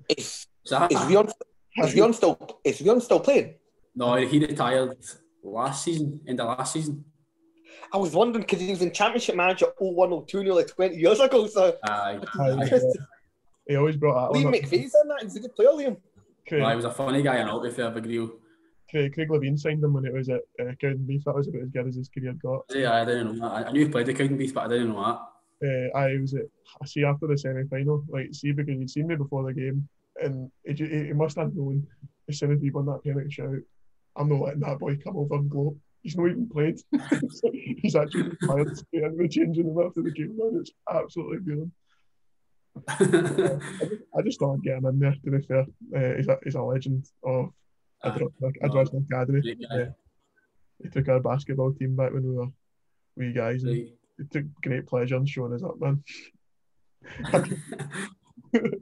is 0.08 0.46
is 0.90 1.06
still 2.14 2.36
is 2.64 2.80
Rion 2.80 3.00
still 3.00 3.20
playing? 3.20 3.54
no? 3.94 4.16
He 4.16 4.38
retired 4.38 4.96
last 5.42 5.84
season, 5.84 6.20
end 6.26 6.40
of 6.40 6.48
last 6.48 6.72
season. 6.72 7.04
I 7.92 7.96
was 7.96 8.14
wondering 8.14 8.42
because 8.44 8.60
he 8.60 8.70
was 8.70 8.82
in 8.82 8.92
Championship 8.92 9.36
Manager 9.36 9.66
01 9.78 10.26
02 10.26 10.44
nearly 10.44 10.64
20 10.64 10.96
years 10.96 11.20
ago. 11.20 11.46
So 11.46 11.76
Aye. 11.84 12.18
Aye, 12.38 12.50
Aye. 12.62 12.80
He 13.66 13.76
always 13.76 13.96
brought 13.96 14.32
that 14.32 14.38
Liam 14.38 14.44
one. 14.46 14.54
up. 14.54 14.60
McVeigh's 14.60 14.94
in 15.02 15.08
that. 15.08 15.18
He's 15.22 15.36
a 15.36 15.40
good 15.40 15.54
player, 15.54 15.68
Liam. 15.68 15.96
Craig, 16.48 16.62
Aye, 16.62 16.70
he 16.70 16.76
was 16.76 16.84
a 16.84 16.90
funny 16.92 17.22
guy 17.22 17.36
and 17.36 17.48
all. 17.50 17.62
if 17.64 17.76
be 17.76 17.82
fair, 17.82 17.90
big 17.90 18.06
Rio. 18.06 18.32
Craig, 18.90 19.12
Craig 19.14 19.28
Levein 19.28 19.56
signed 19.58 19.84
him 19.84 19.92
when 19.92 20.04
it 20.04 20.12
was 20.12 20.28
at 20.28 20.40
uh, 20.60 20.64
Cowdenbeath. 20.82 21.22
That 21.24 21.34
was 21.36 21.46
about 21.48 21.62
as 21.62 21.68
good 21.70 21.86
as 21.86 21.94
his 21.94 22.08
career 22.08 22.32
got. 22.42 22.62
Yeah, 22.74 22.92
I 22.92 23.04
didn't 23.04 23.38
know 23.38 23.48
that. 23.48 23.68
I 23.68 23.72
knew 23.72 23.84
he 23.84 23.90
played 23.90 24.06
the 24.06 24.14
Cowdenbeath, 24.14 24.54
but 24.54 24.64
I 24.64 24.68
didn't 24.68 24.88
know 24.88 25.20
that. 25.62 25.88
uh, 25.94 25.96
I 25.98 26.16
was 26.20 26.34
at 26.34 26.42
I 26.82 26.86
see 26.86 27.04
after 27.04 27.26
the 27.28 27.38
semi 27.38 27.64
final, 27.68 28.04
like 28.08 28.34
see 28.34 28.50
because 28.52 28.78
he'd 28.78 28.90
seen 28.90 29.06
me 29.06 29.14
before 29.14 29.44
the 29.44 29.52
game, 29.52 29.88
and 30.20 30.50
he, 30.64 30.72
he, 30.74 31.04
he 31.06 31.12
must 31.12 31.36
have 31.36 31.54
known 31.54 31.86
as 32.28 32.38
soon 32.38 32.52
as 32.52 32.60
he 32.60 32.70
won 32.70 32.86
that 32.86 33.04
penalty 33.04 33.30
shout, 33.30 33.54
I'm 34.16 34.28
not 34.28 34.40
letting 34.40 34.60
that 34.60 34.78
boy 34.80 34.96
come 34.96 35.16
over 35.16 35.36
and 35.36 35.48
glow. 35.48 35.76
He's 36.02 36.16
not 36.16 36.30
even 36.30 36.48
played. 36.48 36.80
He's 37.52 37.94
actually 37.94 38.30
fired 38.46 38.76
straight 38.76 39.04
into 39.04 39.16
the 39.18 39.28
changing 39.28 39.74
room 39.74 39.86
after 39.86 40.02
the 40.02 40.10
game, 40.10 40.36
man. 40.36 40.58
It's 40.60 40.70
absolutely 40.90 41.38
brilliant. 41.38 41.72
I 42.88 43.04
just, 43.04 44.02
I 44.16 44.22
just 44.22 44.38
thought 44.38 44.54
I'd 44.54 44.62
get 44.62 44.78
him 44.78 44.86
in 44.86 44.98
there. 44.98 45.14
To 45.24 45.30
be 45.30 45.40
fair, 45.46 45.66
uh, 45.96 46.16
he's 46.16 46.28
a 46.28 46.38
he's 46.44 46.54
a 46.54 46.62
legend 46.62 47.04
of 47.24 47.50
Aye. 48.04 48.18
Advanced 48.62 48.94
Academy. 48.94 49.40
Great. 49.42 49.58
Yeah. 49.60 49.86
He 50.82 50.88
took 50.88 51.08
our 51.08 51.20
basketball 51.20 51.74
team 51.74 51.96
back 51.96 52.12
when 52.12 52.22
we 52.22 52.34
were 52.36 52.46
wee 53.16 53.32
guys, 53.32 53.64
and 53.64 53.72
Right. 53.72 53.92
it 54.20 54.30
took 54.30 54.44
great 54.62 54.86
pleasure 54.86 55.16
in 55.16 55.26
showing 55.26 55.52
us 55.52 55.62
up, 55.62 55.78
man. 55.80 56.02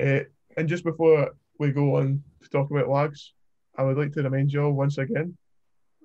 Uh, 0.00 0.20
and 0.56 0.68
just 0.68 0.82
before 0.82 1.30
we 1.60 1.70
go 1.70 1.96
on 1.96 2.20
to 2.42 2.48
talk 2.48 2.68
about 2.70 2.88
Largs, 2.88 3.32
I 3.78 3.84
would 3.84 3.96
like 3.96 4.12
to 4.14 4.22
remind 4.22 4.52
you 4.52 4.62
all 4.64 4.72
once 4.72 4.98
again, 4.98 5.36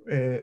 uh, 0.08 0.42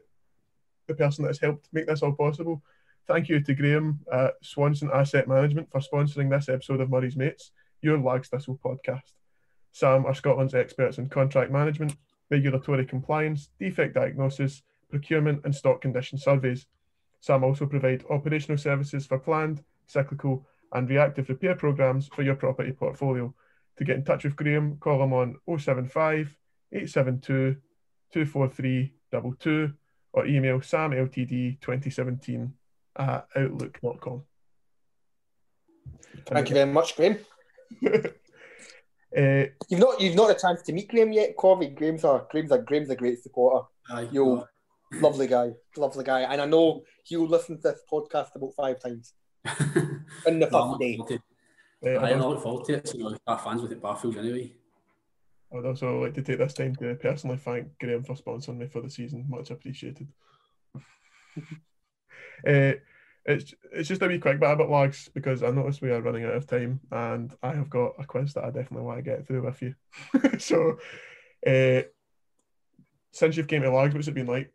the 0.87 0.95
person 0.97 1.23
that 1.23 1.31
has 1.31 1.41
helped 1.41 1.69
make 1.73 1.87
this 1.87 2.03
all 2.03 2.13
possible. 2.13 2.63
Thank 3.07 3.29
you 3.29 3.41
to 3.41 3.55
Graham 3.55 4.01
at 4.13 4.35
Swanson 4.43 4.91
Asset 4.93 5.29
Management 5.29 5.71
for 5.71 5.81
sponsoring 5.81 6.31
this 6.31 6.49
episode 6.49 6.81
of 6.81 6.91
Murray's 6.91 7.17
Mates, 7.17 7.53
your 7.81 7.99
Largs 7.99 8.29
Thistle 8.29 8.59
podcast. 8.65 9.13
Sam 9.73 10.07
are 10.07 10.15
Scotland's 10.15 10.55
experts 10.55 10.99
in 10.99 11.09
contract 11.09 11.53
management, 11.53 11.95
regulatory 12.31 12.85
compliance, 12.85 13.51
defect 13.61 13.95
diagnosis, 13.95 14.63
procurement, 14.91 15.43
and 15.45 15.55
stock 15.55 15.83
condition 15.83 16.19
surveys. 16.19 16.67
Sam 17.21 17.45
also 17.45 17.67
provide 17.67 18.05
operational 18.11 18.59
services 18.59 19.07
for 19.07 19.19
planned, 19.19 19.63
cyclical, 19.87 20.47
and 20.73 20.89
reactive 20.89 21.29
repair 21.29 21.55
programs 21.55 22.09
for 22.09 22.23
your 22.23 22.35
property 22.35 22.73
portfolio. 22.73 23.35
To 23.79 23.85
get 23.85 23.97
in 23.97 24.05
touch 24.05 24.25
with 24.25 24.37
Graham, 24.37 24.79
call 24.79 25.03
him 25.03 25.13
on 25.13 25.37
075 25.47 26.37
872 26.73 27.57
243 28.13 28.93
22 29.11 29.73
or 30.13 30.27
email 30.27 30.59
samltd2017 30.61 32.51
at 32.99 33.27
outlook.com. 33.37 34.23
Thank 36.27 36.49
you 36.49 36.55
very 36.55 36.71
much, 36.73 36.97
Graham. 36.97 37.19
Uh, 39.17 39.47
You've 39.71 39.81
not 39.81 39.99
you've 40.01 40.15
not 40.17 40.29
had 40.29 40.37
a 40.37 40.41
chance 40.41 40.61
to 40.63 40.73
meet 40.75 40.89
Graham 40.89 41.11
yet, 41.11 41.37
Corey. 41.37 41.69
Graham's 41.69 42.05
a 42.05 42.27
Graham's 42.31 42.51
a 42.53 42.59
Graham's 42.59 42.91
a 42.91 42.97
great 42.97 43.23
supporter. 43.23 43.65
Aye. 43.89 44.09
Yo. 44.13 44.47
Lovely 44.95 45.27
guy, 45.27 45.53
lovely 45.77 46.05
guy, 46.05 46.21
and 46.23 46.41
I 46.41 46.45
know 46.45 46.83
he'll 47.05 47.27
listen 47.27 47.57
to 47.57 47.63
this 47.63 47.81
podcast 47.91 48.35
about 48.35 48.53
five 48.55 48.79
times 48.81 49.15
in 50.27 50.39
the 50.39 50.49
No, 50.51 50.77
day. 50.79 50.99
uh, 51.09 51.89
I 51.89 52.11
I'd, 52.11 52.21
look 52.21 52.43
forward 52.43 52.67
to 52.67 52.75
it. 52.75 52.89
So, 52.89 52.99
you 52.99 53.05
know, 53.05 53.17
our 53.27 53.39
fans 53.39 53.63
with 53.63 53.73
it, 53.73 53.81
Barfield 53.81 54.19
anyway. 54.19 54.53
I'd 55.55 55.65
also 55.65 56.03
like 56.03 56.15
to 56.15 56.23
take 56.23 56.39
this 56.39 56.55
time 56.55 56.75
to 56.77 56.95
personally 56.97 57.37
thank 57.37 57.79
Graham 57.79 58.03
for 58.03 58.17
sponsoring 58.17 58.59
me 58.59 58.67
for 58.67 58.81
the 58.81 58.91
season. 58.91 59.27
Much 59.29 59.51
appreciated. 59.51 60.09
uh, 62.47 62.73
it's 63.29 63.55
it's 63.73 63.89
just 63.89 64.03
a 64.03 64.07
wee 64.07 64.19
quick 64.19 64.41
bit 64.41 64.51
about 64.51 64.71
Largs 64.71 65.09
because 65.13 65.43
I 65.43 65.51
noticed 65.51 65.83
we 65.83 65.91
are 65.91 66.01
running 66.01 66.25
out 66.25 66.35
of 66.35 66.47
time 66.47 66.81
and 66.91 67.35
I 67.43 67.55
have 67.55 67.71
got 67.71 67.95
a 67.99 68.05
quiz 68.05 68.35
that 68.35 68.45
I 68.45 68.51
definitely 68.51 68.87
want 68.87 68.99
to 68.99 69.03
get 69.03 69.27
through 69.27 69.45
with 69.45 69.63
you. 69.63 69.75
so, 70.39 70.79
uh, 71.47 71.83
since 73.13 73.37
you've 73.37 73.49
came 73.49 73.63
to 73.63 73.71
Largs, 73.71 73.95
what's 73.95 74.09
it 74.09 74.15
been 74.15 74.27
like? 74.27 74.53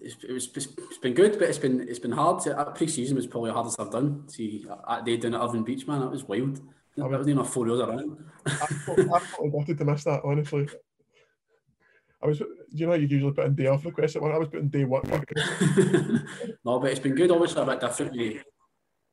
It's, 0.00 0.16
it 0.22 0.32
was, 0.32 0.48
it's 0.54 0.98
been 0.98 1.14
good, 1.14 1.38
but 1.38 1.48
it's 1.48 1.58
been 1.58 1.80
it's 1.80 1.98
been 1.98 2.12
hard. 2.12 2.42
To, 2.42 2.56
uh, 2.56 2.70
pre-season 2.72 3.16
was 3.16 3.26
probably 3.26 3.50
the 3.50 3.54
hardest 3.54 3.80
I've 3.80 3.90
done. 3.90 4.28
See, 4.28 4.64
that 4.88 5.04
day 5.04 5.16
down 5.16 5.34
at 5.34 5.40
Irvine 5.40 5.64
Beach, 5.64 5.86
man, 5.86 6.00
that 6.00 6.10
was 6.10 6.24
wild. 6.24 6.60
That 6.98 7.18
was 7.18 7.26
in 7.28 7.36
my 7.36 7.44
four 7.44 7.66
years 7.66 7.80
around. 7.80 8.24
I 8.44 8.50
thought, 8.50 8.98
I 8.98 9.72
to 9.72 9.84
miss 9.84 10.04
that, 10.04 10.20
honestly. 10.24 10.68
I 12.20 12.26
was, 12.26 12.42
you 12.70 12.86
know, 12.86 12.94
you 12.94 13.06
usually 13.06 13.32
put 13.32 13.46
in 13.46 13.54
day 13.54 13.66
off 13.68 13.84
requests 13.84 14.16
at 14.16 14.22
one. 14.22 14.32
I 14.32 14.38
was 14.38 14.48
putting 14.48 14.68
day 14.68 14.84
work. 14.84 15.04
no, 16.64 16.80
but 16.80 16.90
it's 16.90 16.98
been 16.98 17.14
good. 17.14 17.30
Obviously, 17.30 17.62
a 17.62 17.66
bit 17.66 17.80
different. 17.80 18.20
Eh, 18.20 18.38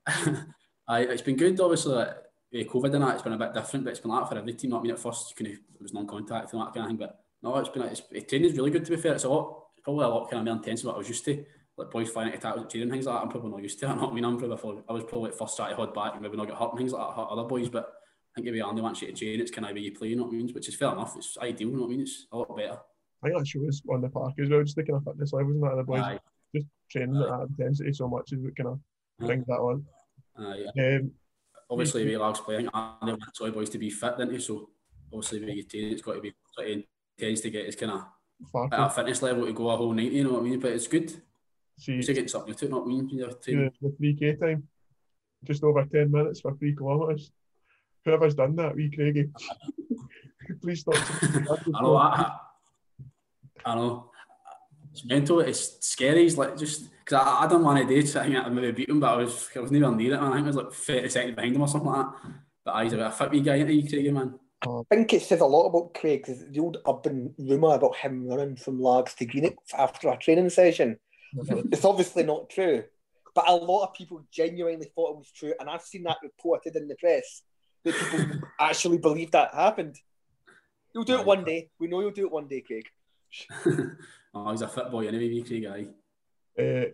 I, 0.88 1.00
it's 1.02 1.22
been 1.22 1.38
good. 1.38 1.60
Obviously, 1.60 1.94
like, 1.94 2.10
eh, 2.54 2.64
COVID 2.64 2.96
and 2.96 3.04
that, 3.04 3.14
it's 3.14 3.24
been 3.24 3.34
a 3.34 3.38
bit 3.38 3.54
different, 3.54 3.86
but 3.86 3.92
it's 3.92 4.00
been 4.00 4.12
like 4.12 4.28
for 4.28 4.38
every 4.38 4.54
team. 4.54 4.74
I 4.74 4.82
mean, 4.82 4.92
at 4.92 5.00
first, 5.00 5.30
you 5.30 5.46
kind 5.46 5.56
of, 5.56 5.62
it 5.76 5.82
was 5.82 5.94
non-contact 5.94 6.54
and 6.54 6.62
that 6.62 6.74
kind 6.74 6.86
of 6.86 6.88
thing, 6.88 6.98
but 6.98 7.20
no, 7.44 7.56
it's 7.58 7.70
been, 7.70 7.84
it's, 7.84 8.02
it 8.12 8.28
training's 8.28 8.58
really 8.58 8.72
good 8.72 8.86
to 8.86 8.92
be 8.92 8.98
fair. 8.98 9.14
It's 9.14 9.24
a 9.26 9.30
lot, 9.30 9.66
probably 9.84 10.06
a 10.06 10.10
lot 10.10 10.32
kind 10.32 10.40
of 10.40 10.46
more 10.46 10.56
intense 10.56 10.82
than 10.82 10.88
what 10.88 10.96
I 10.96 10.98
was 11.00 11.10
used 11.10 11.26
to. 11.26 11.46
Like 11.78 11.92
boys 11.92 12.10
fighting 12.10 12.32
to 12.32 12.40
tackles 12.40 12.62
and 12.62 12.70
training 12.70 12.90
things 12.90 13.06
like 13.06 13.16
that. 13.16 13.24
I'm 13.24 13.30
probably 13.30 13.52
not 13.52 13.62
used 13.62 13.80
to. 13.80 13.86
it. 13.88 13.90
I 13.90 14.06
I 14.06 14.14
mean, 14.14 14.24
I'm 14.24 14.38
probably 14.38 14.82
I 14.90 14.94
was 14.94 15.04
probably 15.04 15.32
first 15.32 15.56
started 15.56 15.76
hold 15.76 15.94
back 15.94 16.14
and 16.14 16.22
maybe 16.22 16.38
not 16.38 16.48
get 16.48 16.56
hurt 16.56 16.70
and 16.70 16.78
things 16.78 16.94
like 16.94 17.06
that. 17.06 17.16
Hurt 17.16 17.28
other 17.30 17.44
boys, 17.44 17.68
but 17.68 17.92
I 18.36 18.42
think 18.42 18.48
if 18.48 18.64
only 18.64 18.82
wants 18.82 19.02
you 19.02 19.08
to 19.08 19.14
train, 19.14 19.42
it's 19.42 19.52
kind 19.52 19.66
of 19.66 19.72
where 19.72 19.82
you 19.82 19.92
play, 19.94 20.10
you 20.10 20.16
know 20.16 20.24
what 20.24 20.34
I 20.34 20.38
mean? 20.38 20.54
Which 20.54 20.68
is 20.70 20.76
fair 20.76 20.92
enough. 20.92 21.16
It's 21.18 21.38
ideal, 21.38 21.70
you 21.70 21.76
know 21.76 21.82
what 21.82 21.88
I 21.88 21.90
mean? 21.92 22.02
It's 22.02 22.28
a 22.32 22.38
lot 22.38 22.56
better. 22.56 22.78
I 23.24 23.28
think 23.28 23.40
that 23.40 23.48
shows 23.48 23.82
on 23.90 24.02
the 24.02 24.10
park 24.10 24.34
as 24.42 24.50
well, 24.50 24.62
just 24.64 24.76
the 24.76 24.84
kind 24.84 24.98
of 24.98 25.04
fitness 25.04 25.34
levels 25.34 25.56
and 25.56 25.64
that 25.64 25.72
of 25.72 25.78
the 25.78 25.84
boys. 25.84 26.02
Aye. 26.02 26.20
Just 26.54 26.68
training 26.92 27.16
at 27.16 27.28
that 27.28 27.48
intensity 27.50 27.94
so 27.94 28.08
much 28.08 28.32
is 28.32 28.40
what 28.40 28.56
kind 28.56 28.70
of 28.70 28.80
brings 29.20 29.46
that 29.48 29.54
on. 29.54 29.86
Aye. 30.38 30.66
Um, 30.78 31.12
obviously, 31.70 32.06
we 32.06 32.18
lads 32.18 32.40
playing 32.42 32.70
I 32.74 32.96
Andy 33.02 33.14
wants 33.14 33.42
all 33.42 33.52
boys 33.52 33.70
to 33.70 33.78
be 33.78 33.90
fit, 33.90 34.18
didn't 34.18 34.34
he? 34.34 34.40
So, 34.40 34.70
obviously, 35.12 35.40
when 35.40 35.56
you 35.58 35.64
train, 35.64 35.92
it's 35.94 36.02
got 36.02 36.14
to 36.14 36.22
be 36.22 36.34
pretty 36.56 36.88
intense 37.18 37.42
to 37.42 37.50
get 37.50 37.66
his 37.66 37.76
kind 37.76 37.94
of 37.94 38.06
at 38.72 38.80
a 38.80 38.90
fitness 38.90 39.22
level 39.22 39.46
to 39.46 39.54
go 39.54 39.70
a 39.70 39.78
whole 39.78 39.94
night, 39.94 40.12
you 40.12 40.24
know 40.24 40.34
what 40.34 40.42
I 40.42 40.44
mean? 40.44 40.60
But 40.60 40.74
it's 40.74 40.88
good. 40.88 41.22
See 41.78 41.94
You're 41.94 42.02
getting 42.04 42.28
something 42.28 42.56
you 42.62 42.70
know 42.70 42.80
what 42.80 42.86
I 42.86 42.90
mean? 42.90 43.10
You're 43.10 43.30
the, 43.30 43.72
3K 44.02 44.40
time, 44.40 44.68
just 45.44 45.64
over 45.64 45.86
10 45.86 46.12
minutes 46.12 46.42
for 46.42 46.56
three 46.56 46.76
kilometres. 46.76 47.32
Whoever's 48.04 48.36
done 48.36 48.56
that, 48.58 48.76
wee 48.76 48.92
Craigie, 48.94 49.30
please 50.62 50.82
stop. 50.82 50.96
I 51.76 51.82
know. 51.82 51.96
I, 51.96 52.32
I 53.66 53.76
know. 53.76 54.12
It's 54.92 55.04
mental. 55.06 55.40
It's 55.42 55.86
scary. 55.86 56.26
It's 56.26 56.38
like 56.38 56.56
just 56.58 56.90
because 57.00 57.22
I, 57.22 57.44
I 57.44 57.48
done 57.48 57.64
one 57.64 57.78
a 57.78 57.86
day. 57.86 58.06
So 58.06 58.22
I 58.22 58.26
think 58.26 58.38
I 58.38 58.48
maybe 58.48 58.72
beat 58.72 58.90
him, 58.90 59.00
but 59.00 59.14
I 59.14 59.18
was 59.18 59.50
I 59.56 59.60
was 59.60 59.72
never 59.72 59.94
near 59.94 60.14
it. 60.14 60.22
Man. 60.22 60.32
I 60.32 60.36
think 60.36 60.46
I 60.46 60.48
was 60.48 60.56
like 60.56 60.72
thirty 60.72 61.10
seconds 61.10 61.36
behind 61.36 61.56
him 61.56 61.62
or 61.62 61.68
something 61.68 61.90
like 61.90 62.06
that. 62.06 62.32
But 62.64 62.72
I 62.72 62.84
was 62.84 62.94
a 62.94 62.96
bit 62.98 63.06
of 63.06 63.12
a 63.12 63.16
fit 63.16 63.32
wee 63.32 63.42
guy, 63.42 63.56
isn't 63.56 63.70
he, 63.70 63.90
Craigie, 63.90 64.12
man? 64.12 64.40
I 64.66 64.82
think 64.90 65.14
it 65.14 65.22
says 65.22 65.42
a 65.42 65.46
lot 65.46 65.68
about 65.68 65.94
Craig, 65.94 66.24
'cause 66.24 66.46
the 66.50 66.60
old 66.60 66.78
urban 66.88 67.36
rumour 67.38 67.76
about 67.76 67.96
him 67.98 68.26
running 68.28 68.56
from 68.56 68.80
Largs 68.80 69.14
to 69.16 69.26
Greenock 69.26 69.56
after 69.78 70.10
a 70.10 70.18
training 70.18 70.50
session. 70.50 70.98
It's 71.34 71.86
obviously 71.86 72.24
not 72.24 72.50
true, 72.50 72.84
but 73.34 73.50
a 73.50 73.56
lot 73.56 73.86
of 73.86 73.94
people 73.94 74.26
genuinely 74.32 74.92
thought 74.96 75.12
it 75.12 75.18
was 75.18 75.32
true, 75.32 75.54
and 75.60 75.70
I've 75.70 75.82
seen 75.82 76.04
that 76.04 76.18
reported 76.24 76.76
in 76.76 76.88
the 76.88 76.96
press 76.96 77.44
that 77.84 77.96
people 77.96 78.48
actually 78.60 78.98
believe 78.98 79.32
that 79.32 79.54
happened. 79.54 79.98
You'll 80.94 81.04
do 81.04 81.20
it 81.20 81.26
one 81.26 81.44
day. 81.44 81.70
We 81.80 81.88
know 81.88 82.00
you'll 82.00 82.12
do 82.12 82.26
it 82.26 82.32
one 82.32 82.48
day, 82.48 82.62
Craig. 82.62 82.88
oh, 84.34 84.52
he's 84.52 84.62
a 84.62 84.68
fit 84.68 84.90
boy 84.90 85.08
anyway, 85.08 85.30
wee 85.30 85.44
Craig 85.44 85.64
guy. 85.64 85.88
Uh, 86.58 86.86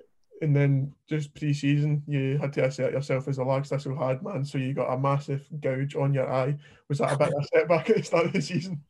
and 0.41 0.55
then 0.55 0.91
just 1.07 1.35
pre-season, 1.35 2.01
you 2.07 2.39
had 2.39 2.51
to 2.53 2.65
assert 2.65 2.93
yourself 2.93 3.27
as 3.27 3.37
a 3.37 3.43
Largs 3.43 3.69
Thistle 3.69 3.95
hard 3.95 4.23
man, 4.23 4.43
so 4.43 4.57
you 4.57 4.73
got 4.73 4.91
a 4.91 4.97
massive 4.97 5.47
gouge 5.59 5.95
on 5.95 6.15
your 6.15 6.31
eye. 6.31 6.57
Was 6.89 6.97
that 6.97 7.13
a 7.13 7.17
bit 7.17 7.27
of 7.27 7.43
a 7.43 7.47
setback 7.47 7.89
at 7.91 7.97
the 7.97 8.03
start 8.03 8.25
of 8.25 8.33
the 8.33 8.41
season? 8.41 8.81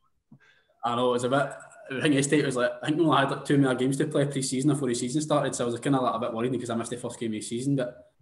I 0.82 0.96
know 0.96 1.10
it 1.10 1.12
was 1.12 1.24
a 1.24 1.28
bit. 1.28 1.52
I 1.90 2.00
think 2.00 2.14
Estate 2.14 2.44
was 2.44 2.56
like 2.56 2.72
I 2.82 2.86
think 2.86 2.98
we 2.98 3.04
only 3.04 3.18
had 3.18 3.30
like 3.30 3.44
two 3.44 3.58
more 3.58 3.74
games 3.74 3.96
to 3.98 4.06
play 4.06 4.24
pre-season 4.26 4.70
before 4.70 4.88
the 4.88 4.94
season 4.94 5.20
started, 5.20 5.54
so 5.54 5.64
I 5.64 5.70
was 5.70 5.80
kind 5.80 5.96
of 5.96 6.02
like 6.02 6.14
a 6.14 6.18
bit 6.18 6.32
worried 6.32 6.52
because 6.52 6.70
I 6.70 6.74
missed 6.74 6.90
the 6.90 6.96
first 6.96 7.18
game 7.18 7.30
of 7.30 7.32
the 7.32 7.40
season. 7.40 7.76
But 7.76 8.12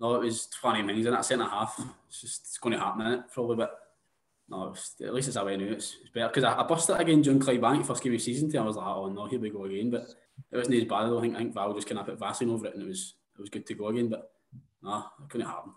no, 0.00 0.14
it 0.14 0.24
was 0.24 0.46
twenty 0.46 0.82
minutes 0.82 1.06
in 1.06 1.12
that 1.12 1.24
centre 1.24 1.44
half. 1.44 1.80
It's 2.08 2.20
just 2.20 2.40
it's 2.42 2.58
going 2.58 2.72
to 2.72 2.84
happen 2.84 3.06
it 3.06 3.20
probably, 3.32 3.56
but 3.56 3.78
no, 4.48 4.68
it's, 4.68 4.94
at 5.02 5.14
least 5.14 5.28
it's 5.28 5.36
away 5.36 5.56
now. 5.56 5.72
It's, 5.72 5.96
it's 6.02 6.10
better 6.10 6.28
because 6.28 6.44
I, 6.44 6.60
I 6.60 6.62
busted 6.64 6.96
it 6.96 7.02
again 7.02 7.22
during 7.22 7.40
Clydebank 7.40 7.86
first 7.86 8.02
game 8.02 8.12
of 8.12 8.18
the 8.18 8.24
season. 8.24 8.54
I 8.56 8.62
was 8.62 8.76
like, 8.76 8.86
oh 8.86 9.08
no, 9.08 9.26
here 9.26 9.40
we 9.40 9.50
go 9.50 9.64
again. 9.64 9.90
But 9.90 10.06
it 10.50 10.56
wasn't 10.56 10.76
as 10.76 10.84
bad. 10.84 11.06
I 11.06 11.20
think 11.20 11.34
I 11.34 11.38
think 11.38 11.54
Val 11.54 11.74
just 11.74 11.88
kind 11.88 11.98
of 11.98 12.06
put 12.06 12.18
Vaseline 12.18 12.50
over 12.50 12.66
it, 12.66 12.74
and 12.74 12.82
it 12.82 12.88
was 12.88 13.14
it 13.36 13.40
was 13.40 13.50
good 13.50 13.66
to 13.66 13.74
go 13.74 13.88
again. 13.88 14.08
But 14.08 14.30
no, 14.82 15.04
it 15.22 15.30
couldn't 15.30 15.46
happen. 15.46 15.72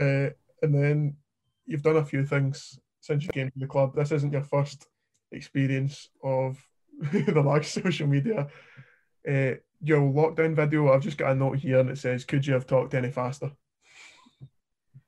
Uh, 0.00 0.30
and 0.62 0.74
then 0.74 1.16
you've 1.66 1.82
done 1.82 1.96
a 1.96 2.04
few 2.04 2.24
things 2.24 2.78
since 3.00 3.24
you 3.24 3.30
came 3.30 3.50
to 3.50 3.58
the 3.58 3.66
club. 3.66 3.94
This 3.94 4.12
isn't 4.12 4.32
your 4.32 4.44
first 4.44 4.86
experience 5.32 6.08
of 6.22 6.58
the 7.12 7.42
Largs 7.42 7.68
social 7.68 8.06
media. 8.06 8.48
Uh, 9.28 9.52
your 9.84 10.00
lockdown 10.00 10.54
video, 10.54 10.92
I've 10.92 11.02
just 11.02 11.18
got 11.18 11.32
a 11.32 11.34
note 11.34 11.58
here 11.58 11.80
and 11.80 11.90
it 11.90 11.98
says, 11.98 12.24
Could 12.24 12.46
you 12.46 12.54
have 12.54 12.66
talked 12.66 12.94
any 12.94 13.10
faster? 13.10 13.50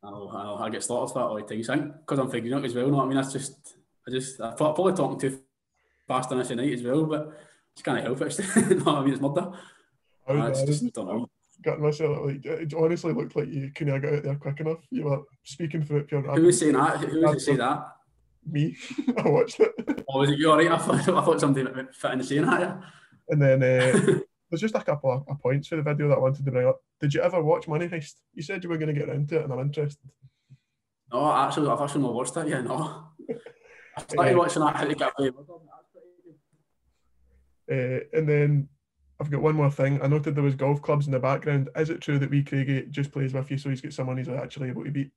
I 0.03 0.11
know, 0.11 0.59
I 0.61 0.69
get 0.69 0.83
slaughtered 0.83 1.13
for 1.13 1.19
that 1.21 1.27
all 1.27 1.37
the 1.37 1.65
time. 1.65 1.95
Because 2.01 2.19
I'm 2.19 2.31
figuring 2.31 2.55
out 2.55 2.65
as 2.65 2.75
well. 2.75 2.85
You 2.87 2.91
know 2.91 2.99
what 2.99 3.05
I 3.05 3.09
mean? 3.09 3.17
That's 3.17 3.33
just, 3.33 3.77
I 4.07 4.11
just, 4.11 4.41
I 4.41 4.51
thought 4.53 4.75
probably 4.75 4.93
talking 4.93 5.19
too 5.19 5.41
fast 6.07 6.31
on 6.33 6.39
this 6.39 6.51
night 6.51 6.73
as 6.75 6.83
well, 6.83 7.05
but 7.07 7.33
just 7.75 7.85
can't 7.85 8.03
help 8.03 8.21
it. 8.21 8.37
what 8.85 8.97
I 8.97 9.05
mean? 9.05 9.15
It's 9.15 9.23
murder. 9.23 9.53
I 10.29 10.33
Uh, 10.33 10.47
it's 10.49 10.63
I 10.63 10.67
just, 10.67 10.93
don't 10.93 11.07
know. 11.07 11.31
got 11.63 11.81
myself 11.81 12.19
like 12.27 12.45
it 12.45 12.75
honestly 12.75 13.13
looked 13.13 13.37
like 13.37 13.49
you 13.49 13.71
couldn't 13.75 13.95
have 13.95 14.03
got 14.03 14.15
out 14.15 14.23
there 14.25 14.35
quick 14.37 14.61
enough. 14.61 14.79
You 14.91 15.05
were 15.05 15.23
speaking 15.45 15.83
for 15.83 15.99
it 15.99 16.09
pure 16.09 16.23
Who 16.23 16.43
was 16.43 16.59
saying 16.59 16.73
that? 16.75 16.99
Who 16.99 17.21
was 17.23 17.37
it 17.37 17.41
say 17.41 17.57
that? 17.57 17.87
Me. 18.47 18.77
I 19.19 19.29
watched 19.29 19.61
it. 19.61 19.73
Or 20.07 20.21
was 20.21 20.31
it 20.31 20.39
you 20.39 20.51
alright? 20.51 20.71
I 20.71 20.79
thought, 20.79 21.01
I 21.01 21.25
thought 21.25 21.41
something 21.41 21.67
fit 21.93 22.13
in 22.13 22.19
the 22.19 22.25
saying 22.25 22.47
that. 22.47 22.61
Yeah. 22.61 22.77
And 23.29 23.41
then 23.41 23.63
uh, 23.63 24.19
there's 24.51 24.61
just 24.61 24.75
a 24.75 24.81
couple 24.81 25.13
of, 25.13 25.25
of 25.29 25.41
points 25.41 25.69
for 25.69 25.77
the 25.77 25.83
video 25.83 26.09
that 26.09 26.17
I 26.17 26.21
wanted 26.21 26.45
to 26.45 26.51
bring 26.51 26.67
up. 26.67 26.81
Did 27.01 27.15
you 27.15 27.23
ever 27.23 27.43
watch 27.43 27.69
Money 27.69 27.89
Heist? 27.89 28.15
You 28.35 28.43
said 28.43 28.63
you 28.63 28.71
were 28.71 28.79
going 28.79 28.95
to 28.95 28.99
get 28.99 29.09
around 29.09 29.29
to 29.31 29.39
it, 29.39 29.45
and 29.45 29.53
I'm 29.53 29.61
interested. 29.61 30.11
No, 31.13 31.33
actually, 31.33 31.69
I've 31.69 31.81
actually 31.81 32.03
not 32.03 32.15
watched 32.15 32.35
that 32.35 32.49
yet. 32.49 32.65
No. 32.65 33.05
I 33.97 34.03
started 34.09 34.37
watching 34.37 34.63
that 34.63 34.77
how 34.77 34.85
to 34.85 34.95
get 34.95 35.13
away. 35.19 35.31
with 35.31 35.47
it. 35.49 35.61
Uh, 37.67 38.19
and 38.19 38.29
then 38.29 38.69
I've 39.21 39.31
got 39.31 39.43
one 39.43 39.55
more 39.55 39.71
thing. 39.71 40.03
I 40.03 40.07
noted 40.07 40.35
there 40.35 40.45
was 40.45 40.55
golf 40.55 40.83
clubs 40.83 41.07
in 41.07 41.13
the 41.13 41.19
background. 41.19 41.71
Is 41.77 41.91
it 41.91 42.01
true 42.01 42.19
that 42.19 42.31
wee 42.31 42.43
Craigie 42.43 42.87
just 42.91 43.13
plays 43.13 43.33
with 43.33 43.51
you, 43.51 43.59
so 43.59 43.71
he's 43.71 43.81
got 43.81 43.93
someone 43.93 44.19
he's 44.19 44.29
actually 44.29 44.69
able 44.69 44.85
to 44.85 44.91
beat? 44.91 45.11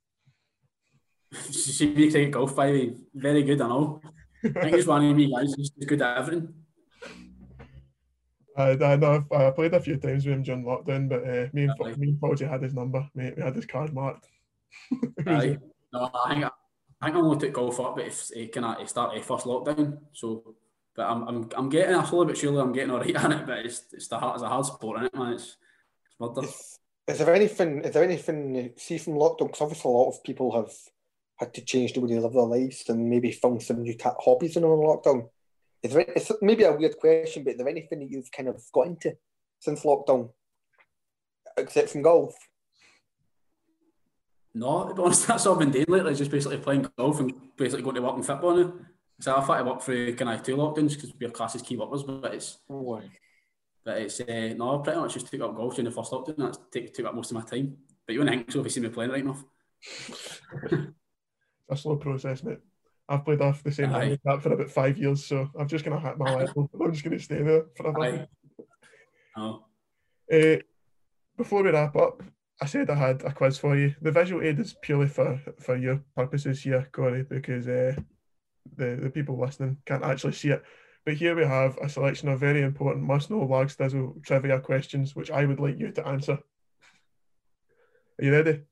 She 1.51 1.93
makes 1.93 2.15
a 2.15 2.29
golf 2.29 2.55
by 2.55 2.71
the. 2.71 2.95
Very 3.13 3.43
good, 3.43 3.61
I 3.61 3.67
know. 3.67 4.01
I 4.43 4.49
think 4.49 4.75
he's 4.75 4.87
one 4.87 5.05
of 5.05 5.15
me 5.15 5.31
guys 5.33 5.53
who's 5.55 5.69
good 5.69 6.01
at 6.01 6.17
everything. 6.17 6.53
I, 8.57 8.71
I 8.71 8.95
know 8.95 9.23
I've, 9.31 9.41
I 9.41 9.51
played 9.51 9.73
a 9.75 9.79
few 9.79 9.97
times 9.97 10.25
with 10.25 10.33
him 10.33 10.43
during 10.43 10.65
lockdown, 10.65 11.09
but 11.09 11.21
uh, 11.23 11.47
me 11.53 11.63
and 11.63 11.71
Aye. 11.71 11.93
me 11.97 12.09
and 12.09 12.19
Fauci 12.19 12.49
had 12.49 12.63
his 12.63 12.73
number. 12.73 13.07
Mate, 13.13 13.35
we 13.37 13.43
had 13.43 13.55
his 13.55 13.67
card 13.67 13.93
marked. 13.93 14.27
It 14.91 15.27
Aye. 15.27 15.57
No, 15.93 16.11
I 16.25 16.33
think 16.33 16.43
I, 16.43 16.51
I 16.99 17.05
think 17.05 17.15
I 17.15 17.19
only 17.21 17.37
took 17.37 17.53
golf 17.53 17.79
up, 17.79 17.95
but 17.95 18.05
if 18.05 18.29
eh, 18.35 18.41
it 18.41 18.51
kind 18.51 18.65
eh, 18.65 18.81
of 18.81 18.89
started 18.89 19.23
first 19.23 19.45
lockdown, 19.45 19.99
so. 20.13 20.55
But 20.93 21.09
I'm, 21.09 21.27
I'm, 21.27 21.49
I'm 21.55 21.69
getting 21.69 21.95
a 21.95 22.05
slowly 22.05 22.25
but 22.25 22.37
surely 22.37 22.59
I'm 22.59 22.73
getting 22.73 22.91
all 22.91 22.99
right 22.99 23.15
at 23.15 23.31
it. 23.39 23.45
But 23.45 23.59
it's 23.59 23.85
it's 23.93 24.07
the 24.07 24.19
hard, 24.19 24.35
it's 24.35 24.43
a 24.43 24.49
hard 24.49 24.65
sport, 24.65 25.01
is 25.01 25.05
it, 25.07 25.15
man? 25.15 25.33
It's 25.33 25.55
it's 26.05 26.19
murder. 26.19 26.41
Is, 26.41 26.79
is 27.07 27.17
there 27.19 27.33
anything? 27.33 27.81
Is 27.83 27.93
there 27.93 28.03
anything? 28.03 28.55
you 28.55 28.73
See 28.75 28.97
from 28.97 29.13
lockdown, 29.13 29.47
because 29.47 29.61
obviously 29.61 29.89
a 29.89 29.93
lot 29.93 30.09
of 30.09 30.23
people 30.23 30.51
have 30.51 30.71
had 31.37 31.53
to 31.53 31.61
change 31.61 31.93
the 31.93 32.01
way 32.01 32.09
they 32.09 32.19
live 32.19 32.33
their 32.33 32.43
lives 32.43 32.83
and 32.89 33.09
maybe 33.09 33.31
found 33.31 33.61
some 33.61 33.81
new 33.81 33.95
ta- 33.95 34.15
hobbies 34.19 34.55
in 34.55 34.63
the 34.63 34.67
lockdown. 34.67 35.29
Is 35.83 35.93
there? 35.93 36.01
It's 36.01 36.31
maybe 36.41 36.63
a 36.63 36.73
weird 36.73 36.97
question, 36.97 37.43
but 37.43 37.51
is 37.51 37.57
there 37.57 37.69
anything 37.69 37.99
that 37.99 38.09
you've 38.09 38.31
kind 38.31 38.49
of 38.49 38.61
got 38.73 38.87
into 38.87 39.15
since 39.59 39.83
lockdown, 39.83 40.29
except 41.55 41.89
from 41.89 42.01
golf? 42.01 42.35
No, 44.55 44.87
to 44.87 44.95
be 44.95 45.01
honest, 45.01 45.27
that's 45.27 45.45
all 45.45 45.53
I've 45.53 45.59
been 45.59 45.71
doing 45.71 45.85
lately. 45.87 46.15
Just 46.15 46.31
basically 46.31 46.57
playing 46.57 46.89
golf 46.97 47.19
and 47.19 47.31
basically 47.55 47.83
going 47.83 47.95
to 47.95 48.01
work 48.01 48.17
in 48.17 48.23
football 48.23 48.55
now. 48.55 48.73
So 49.19 49.35
I've 49.35 49.47
had 49.47 49.59
to 49.59 49.63
work 49.63 49.81
through 49.81 50.15
kind 50.15 50.31
of 50.31 50.43
two 50.43 50.57
lockdowns 50.57 50.93
because 50.95 51.13
we're 51.19 51.29
classes 51.29 51.61
key 51.61 51.77
workers, 51.77 52.03
but 52.03 52.33
it's 52.33 52.57
but 52.67 53.97
it's 54.01 54.19
uh, 54.19 54.53
no, 54.57 54.79
I 54.79 54.83
pretty 54.83 54.99
much 54.99 55.13
just 55.13 55.27
took 55.27 55.41
up 55.41 55.55
golf 55.55 55.75
during 55.75 55.85
the 55.85 55.95
first 55.95 56.11
lockdown. 56.11 56.37
That's 56.37 56.59
take, 56.71 56.93
took 56.93 57.05
up 57.05 57.15
most 57.15 57.31
of 57.31 57.35
my 57.35 57.43
time. 57.43 57.77
But 58.05 58.13
you 58.13 58.19
wouldn't 58.19 58.35
think 58.35 58.51
so 58.51 58.59
if 58.59 58.65
you 58.65 58.69
see 58.69 58.81
me 58.81 58.89
playing 58.89 59.11
right 59.11 59.21
enough. 59.21 59.43
a 61.69 61.77
slow 61.77 61.95
process, 61.95 62.43
mate. 62.43 62.59
I've 63.09 63.23
played 63.23 63.41
off 63.41 63.63
the 63.63 63.71
same 63.71 63.89
handicap 63.89 64.41
for 64.41 64.51
about 64.51 64.69
five 64.69 64.97
years, 64.97 65.25
so 65.25 65.49
I'm 65.57 65.67
just 65.67 65.85
going 65.85 65.97
to 65.99 66.05
hit 66.05 66.17
my 66.17 66.35
level. 66.35 66.69
I'm 66.73 66.91
just 66.91 67.03
going 67.05 67.17
to 67.17 67.23
stay 67.23 67.41
there 67.41 67.65
forever. 67.75 68.27
No. 69.35 69.63
Uh, 70.29 70.57
before 71.37 71.63
we 71.63 71.69
wrap 71.69 71.95
up, 71.95 72.21
I 72.61 72.65
said 72.65 72.89
I 72.89 72.95
had 72.95 73.21
a 73.21 73.31
quiz 73.31 73.57
for 73.57 73.77
you. 73.77 73.95
The 74.01 74.11
visual 74.11 74.43
aid 74.43 74.59
is 74.59 74.75
purely 74.81 75.07
for, 75.07 75.39
for 75.61 75.77
your 75.77 76.03
purposes 76.17 76.61
here, 76.63 76.85
Corey, 76.91 77.23
because 77.23 77.65
uh, 77.65 77.95
the, 78.75 78.99
the 79.01 79.09
people 79.09 79.39
listening 79.39 79.77
can't 79.85 80.03
actually 80.03 80.33
see 80.33 80.49
it. 80.49 80.63
But 81.05 81.13
here 81.13 81.33
we 81.33 81.45
have 81.45 81.77
a 81.77 81.87
selection 81.87 82.27
of 82.27 82.41
very 82.41 82.61
important 82.61 83.05
must 83.05 83.29
know 83.29 83.39
Largs 83.39 83.75
Thistle 83.75 84.17
trivia 84.25 84.59
questions, 84.59 85.15
which 85.15 85.31
I 85.31 85.45
would 85.45 85.61
like 85.61 85.79
you 85.79 85.91
to 85.91 86.05
answer. 86.05 86.39
Are 88.19 88.25
you 88.25 88.33
ready? 88.33 88.63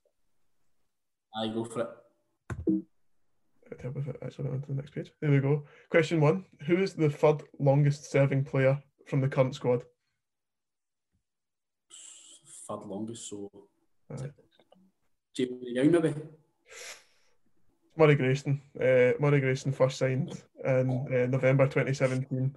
I 1.34 1.48
go 1.48 1.64
for 1.64 1.82
it. 1.82 1.90
Let's 2.50 3.82
help 3.82 3.96
with 3.96 4.08
it. 4.08 4.18
Actually, 4.24 4.50
on 4.50 4.62
to 4.62 4.68
the 4.68 4.74
next 4.74 4.92
page. 4.92 5.12
There 5.22 5.32
we 5.32 5.40
go. 5.40 5.64
Question 5.90 6.22
one 6.22 6.46
Who 6.68 6.78
is 6.78 6.94
the 6.94 7.10
third 7.10 7.44
longest 7.60 8.12
serving 8.12 8.46
player 8.46 8.82
from 9.08 9.22
the 9.22 9.28
current 9.28 9.56
squad? 9.56 9.84
Third 12.68 12.86
longest, 12.86 13.30
so 13.30 13.52
Aye. 14.12 14.32
Jamie 15.36 15.74
Young 15.74 15.92
maybe. 15.92 16.14
Murray 17.98 18.16
Grayson. 18.16 18.62
Uh, 18.80 19.12
Murray 19.20 19.40
Grayson 19.40 19.72
first 19.72 19.98
signed 19.98 20.44
in 20.64 20.90
uh, 20.90 21.28
November 21.28 21.66
2017, 21.66 22.56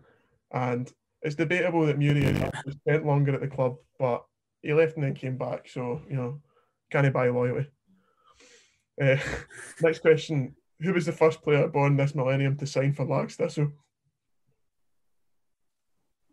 and 0.52 0.92
it's 1.22 1.34
debatable 1.34 1.86
that 1.86 1.98
Murray 1.98 2.34
spent 2.70 3.06
longer 3.06 3.34
at 3.34 3.40
the 3.40 3.48
club, 3.48 3.76
but 3.98 4.24
he 4.62 4.72
left 4.72 4.96
and 4.96 5.04
then 5.04 5.14
came 5.14 5.36
back. 5.36 5.68
So 5.68 6.02
you 6.08 6.16
know, 6.16 6.40
can 6.90 7.04
he 7.04 7.10
buy 7.10 7.28
loyalty? 7.28 7.68
Uh, 9.01 9.16
next 9.80 10.01
question: 10.01 10.55
Who 10.80 10.92
was 10.92 11.07
the 11.07 11.12
first 11.12 11.42
player 11.42 11.68
born 11.68 11.96
this 11.96 12.14
millennium 12.14 12.57
to 12.57 12.66
sign 12.66 12.92
for 12.92 13.05
Largs 13.05 13.36
Thistle? 13.36 13.72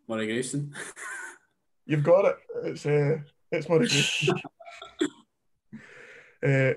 Murray 0.08 0.26
Grayson. 0.26 0.74
You've 1.84 2.04
got 2.04 2.24
it. 2.26 2.36
It's 2.64 2.86
uh, 2.86 3.18
it's 3.50 3.68
Murray 3.68 3.88
Grayson. 3.88 4.40
uh, 6.46 6.72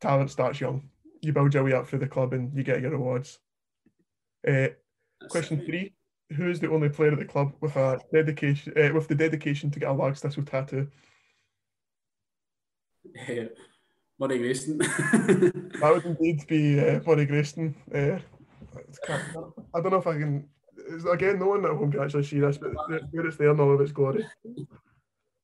talent 0.00 0.30
starts 0.30 0.60
young. 0.60 0.88
You 1.22 1.32
build 1.32 1.54
your 1.54 1.64
way 1.64 1.72
up 1.72 1.88
through 1.88 2.00
the 2.00 2.06
club 2.06 2.32
and 2.34 2.54
you 2.54 2.62
get 2.62 2.82
your 2.82 2.90
rewards. 2.90 3.38
Uh, 4.46 4.68
question 5.28 5.64
three: 5.64 5.94
Who 6.36 6.50
is 6.50 6.60
the 6.60 6.70
only 6.70 6.88
player 6.90 7.12
at 7.12 7.18
the 7.18 7.24
club 7.24 7.54
with 7.60 7.76
a 7.76 8.00
dedication 8.12 8.72
uh, 8.76 8.92
with 8.94 9.08
the 9.08 9.14
dedication 9.14 9.70
to 9.70 9.80
get 9.80 9.90
a 9.90 9.92
Largs 9.92 10.20
Thistle 10.20 10.44
tattoo? 10.44 10.88
Murray 14.18 14.38
Grayson. 14.38 14.78
that 14.78 15.90
would 15.92 16.04
indeed 16.04 16.46
be 16.46 16.80
uh, 16.80 17.00
Murray 17.06 17.26
Grayson. 17.26 17.74
Uh, 17.92 18.18
I 19.74 19.80
don't 19.80 19.90
know 19.90 19.98
if 19.98 20.06
I 20.06 20.18
can. 20.18 20.48
Again, 21.10 21.38
no 21.38 21.48
one 21.48 21.64
at 21.64 21.70
home 21.72 21.90
can 21.90 22.02
actually 22.02 22.24
see 22.24 22.40
this, 22.40 22.58
but 22.58 22.72
where 23.10 23.26
it's 23.26 23.36
there 23.36 23.50
in 23.50 23.60
all 23.60 23.74
of 23.74 23.80
its 23.80 23.92
glory. 23.92 24.24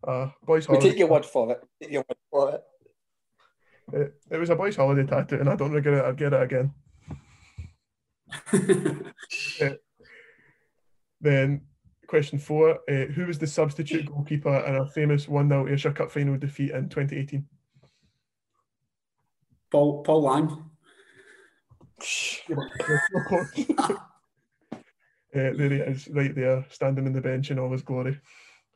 Uh, 0.07 0.29
boys' 0.45 0.68
we 0.68 0.79
take 0.79 0.99
your 0.99 1.09
word 1.09 1.25
for 1.25 1.53
it. 1.53 1.62
Take 1.81 1.93
your 1.93 2.05
word 2.09 2.18
for 2.31 2.55
it. 2.55 2.62
It, 3.93 4.14
it 4.31 4.39
was 4.39 4.51
a 4.51 4.57
boys' 4.57 4.77
holiday 4.77 5.05
tattoo, 5.05 5.41
and 5.41 5.49
I 5.49 5.57
don't 5.57 5.73
regret 5.73 5.99
it. 5.99 6.05
I'd 6.05 6.16
get 6.16 6.33
it 6.33 6.43
again. 6.43 6.73
uh, 9.61 9.75
then, 11.21 11.62
question 12.07 12.39
four: 12.39 12.79
uh, 12.89 13.07
Who 13.14 13.27
was 13.27 13.39
the 13.39 13.47
substitute 13.47 14.07
goalkeeper 14.07 14.57
in 14.66 14.77
our 14.77 14.87
famous 14.87 15.29
one 15.29 15.49
0 15.49 15.66
Ayrshire 15.66 15.93
Cup 15.93 16.11
final 16.11 16.39
defeat 16.39 16.71
in 16.71 16.89
2018? 16.89 17.47
Paul 19.71 20.03
Paul 20.03 20.23
Lang. 20.23 20.71
uh, 24.73 24.81
there 25.33 25.53
he 25.55 25.77
is, 25.77 26.09
right 26.09 26.35
there, 26.35 26.64
standing 26.71 27.07
in 27.07 27.12
the 27.12 27.21
bench 27.21 27.51
in 27.51 27.59
all 27.59 27.71
his 27.71 27.83
glory. 27.83 28.18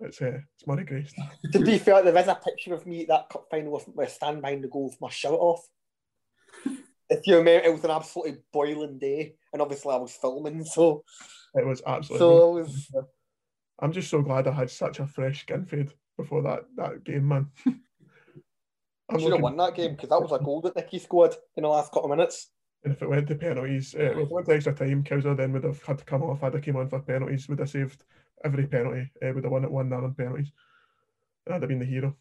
It's 0.01 0.21
uh, 0.21 0.41
it's 0.55 0.67
Murray 0.67 0.85
Grace. 0.85 1.13
to 1.53 1.59
be 1.61 1.79
fair, 1.79 2.03
there 2.03 2.17
is 2.17 2.29
a 2.29 2.35
picture 2.35 2.75
of 2.75 2.87
me 2.87 3.03
at 3.03 3.09
that 3.09 3.29
cup 3.31 3.47
final 3.51 3.73
with, 3.73 3.89
with 3.89 4.11
stand 4.11 4.43
behind 4.43 4.63
the 4.63 4.69
goal 4.69 4.89
with 4.89 5.01
my 5.01 5.09
shirt 5.09 5.33
off. 5.33 5.67
if 7.09 7.27
you 7.27 7.37
remember, 7.37 7.67
it 7.67 7.73
was 7.73 7.85
an 7.85 7.91
absolutely 7.91 8.39
boiling 8.53 8.99
day, 8.99 9.37
and 9.53 9.63
obviously 9.63 9.95
I 9.95 9.99
was 9.99 10.13
filming, 10.13 10.65
so 10.65 11.05
it 11.55 11.67
was 11.67 11.83
absolutely. 11.87 12.19
So 12.19 12.57
it 12.59 12.63
was. 12.63 12.91
I'm 13.81 13.93
just 13.93 14.11
so 14.11 14.23
glad 14.23 14.47
I 14.47 14.53
had 14.53 14.71
such 14.71 15.01
a 15.01 15.07
fresh 15.07 15.43
skin 15.43 15.65
fade 15.65 15.93
before 16.17 16.43
that 16.43 16.65
that 16.77 17.05
game, 17.05 17.29
man. 17.29 17.51
I 19.09 19.19
should 19.19 19.33
have 19.33 19.41
won 19.41 19.57
that 19.59 19.75
game 19.75 19.93
because 19.93 20.09
that 20.09 20.21
was 20.21 20.33
a 20.33 20.43
goal 20.43 20.61
that 20.63 20.77
Nicky 20.77 20.99
scored 20.99 21.35
in 21.57 21.63
the 21.63 21.69
last 21.69 21.93
couple 21.93 22.11
of 22.11 22.17
minutes. 22.17 22.51
And 22.85 22.93
if 22.93 23.03
it 23.03 23.09
went 23.09 23.29
to 23.29 23.35
penalties, 23.35 23.95
uh, 23.95 24.03
if 24.03 24.19
it 24.19 24.31
went 24.31 24.47
to 24.47 24.55
extra 24.55 24.75
time, 24.75 25.05
Kowser 25.05 25.37
then 25.37 25.53
would 25.53 25.65
have 25.65 25.83
had 25.83 25.99
to 25.99 26.05
come 26.05 26.23
off. 26.23 26.41
Had 26.41 26.53
to 26.53 26.61
came 26.61 26.77
on 26.77 26.89
for 26.89 27.01
penalties, 27.01 27.49
would 27.49 27.59
have 27.59 27.71
saved 27.71 28.05
every 28.45 28.67
penalty, 28.67 29.11
uh, 29.23 29.33
would 29.33 29.45
have 29.45 29.53
won 29.53 29.65
it 29.65 29.71
1 29.71 29.89
0 29.89 30.05
on 30.05 30.15
penalties. 30.15 30.53
And 31.47 31.55
I'd 31.55 31.63
have 31.63 31.69
been 31.69 31.79
the 31.79 31.87
hero. 31.87 32.17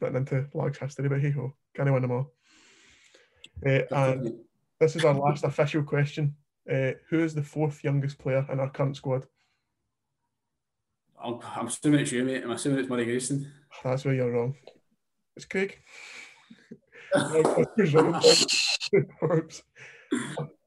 Getting 0.00 0.16
into 0.16 0.46
Largs 0.54 0.78
history, 0.78 1.08
but 1.08 1.20
hey 1.20 1.30
ho, 1.30 1.52
can 1.74 1.88
I 1.88 1.90
win 1.90 2.02
them 2.02 2.12
all? 2.12 2.32
Uh, 3.66 3.80
and 3.90 4.34
this 4.78 4.94
is 4.94 5.04
our 5.04 5.14
last 5.14 5.44
official 5.44 5.82
question. 5.82 6.36
Uh, 6.70 6.92
who 7.10 7.20
is 7.20 7.34
the 7.34 7.42
fourth 7.42 7.82
youngest 7.82 8.18
player 8.18 8.46
in 8.50 8.60
our 8.60 8.70
current 8.70 8.96
squad? 8.96 9.26
I'm, 11.22 11.38
I'm 11.56 11.66
assuming 11.66 12.00
it's 12.00 12.12
you, 12.12 12.24
mate. 12.24 12.44
I'm 12.44 12.50
assuming 12.52 12.80
it's 12.80 12.88
Murray 12.88 13.04
Grayson. 13.04 13.50
That's 13.82 14.04
where 14.04 14.14
you're 14.14 14.30
wrong. 14.30 14.54
It's 15.36 15.46
Craig. 15.46 15.78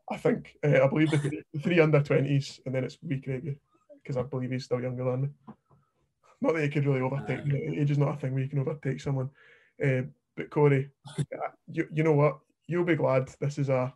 I 0.10 0.18
think 0.18 0.58
uh, 0.64 0.84
I 0.84 0.88
believe 0.88 1.12
the 1.12 1.18
three, 1.18 1.44
three 1.62 1.80
under 1.80 2.02
twenties, 2.02 2.60
and 2.66 2.74
then 2.74 2.86
it's 2.86 2.98
wee 3.02 3.22
Craig 3.22 3.58
because 4.02 4.18
I 4.18 4.24
believe 4.24 4.52
he's 4.52 4.66
still 4.66 4.82
younger 4.82 5.04
than 5.04 5.22
me. 5.22 5.30
Not 6.42 6.54
that 6.54 6.64
he 6.64 6.70
could 6.70 6.86
really 6.86 7.02
overtake. 7.02 7.42
Age 7.54 7.92
is 7.92 7.98
not 7.98 8.16
a 8.16 8.18
thing 8.18 8.34
where 8.34 8.44
you 8.44 8.50
can 8.50 8.60
overtake 8.60 9.02
someone. 9.02 9.30
Uh, 9.84 10.04
but 10.36 10.50
Corey, 10.50 10.90
you, 11.72 11.88
you 11.92 12.04
know 12.04 12.14
what? 12.14 12.40
You'll 12.68 12.86
be 12.86 12.96
glad 12.96 13.30
this 13.40 13.58
is 13.58 13.70
a 13.70 13.94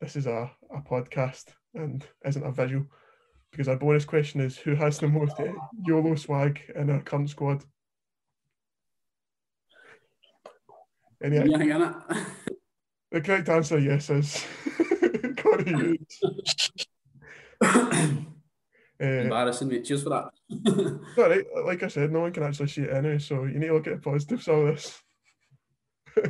this 0.00 0.16
is 0.16 0.26
a, 0.26 0.50
a 0.70 0.80
podcast 0.80 1.46
and 1.74 2.06
isn't 2.24 2.46
a 2.46 2.52
visual 2.52 2.86
because 3.50 3.68
our 3.68 3.76
bonus 3.76 4.04
question 4.04 4.40
is 4.40 4.56
who 4.56 4.74
has 4.74 4.98
the 4.98 5.08
most 5.08 5.38
uh, 5.38 5.52
YOLO 5.86 6.14
swag 6.14 6.60
in 6.74 6.90
our 6.90 7.00
current 7.00 7.30
squad? 7.30 7.64
Any 11.22 11.38
the 13.14 13.20
correct 13.20 13.48
answer, 13.48 13.78
yes, 13.78 14.10
is 14.10 14.44
Corey 15.36 15.64
Hughes. 15.64 16.72
Uh, 19.02 19.06
Embarrassing, 19.06 19.66
mate. 19.66 19.84
Cheers 19.84 20.04
for 20.04 20.10
that. 20.10 20.30
all 21.18 21.28
right. 21.28 21.44
Like 21.64 21.82
I 21.82 21.88
said, 21.88 22.12
no 22.12 22.20
one 22.20 22.32
can 22.32 22.44
actually 22.44 22.68
see 22.68 22.82
it 22.82 22.92
anyway, 22.94 23.18
so 23.18 23.44
you 23.44 23.58
need 23.58 23.66
to 23.66 23.74
look 23.74 23.88
at 23.88 23.94
the 23.94 24.00
positives 24.00 24.46
of 24.46 24.66
this. 24.66 25.02
uh, 26.16 26.22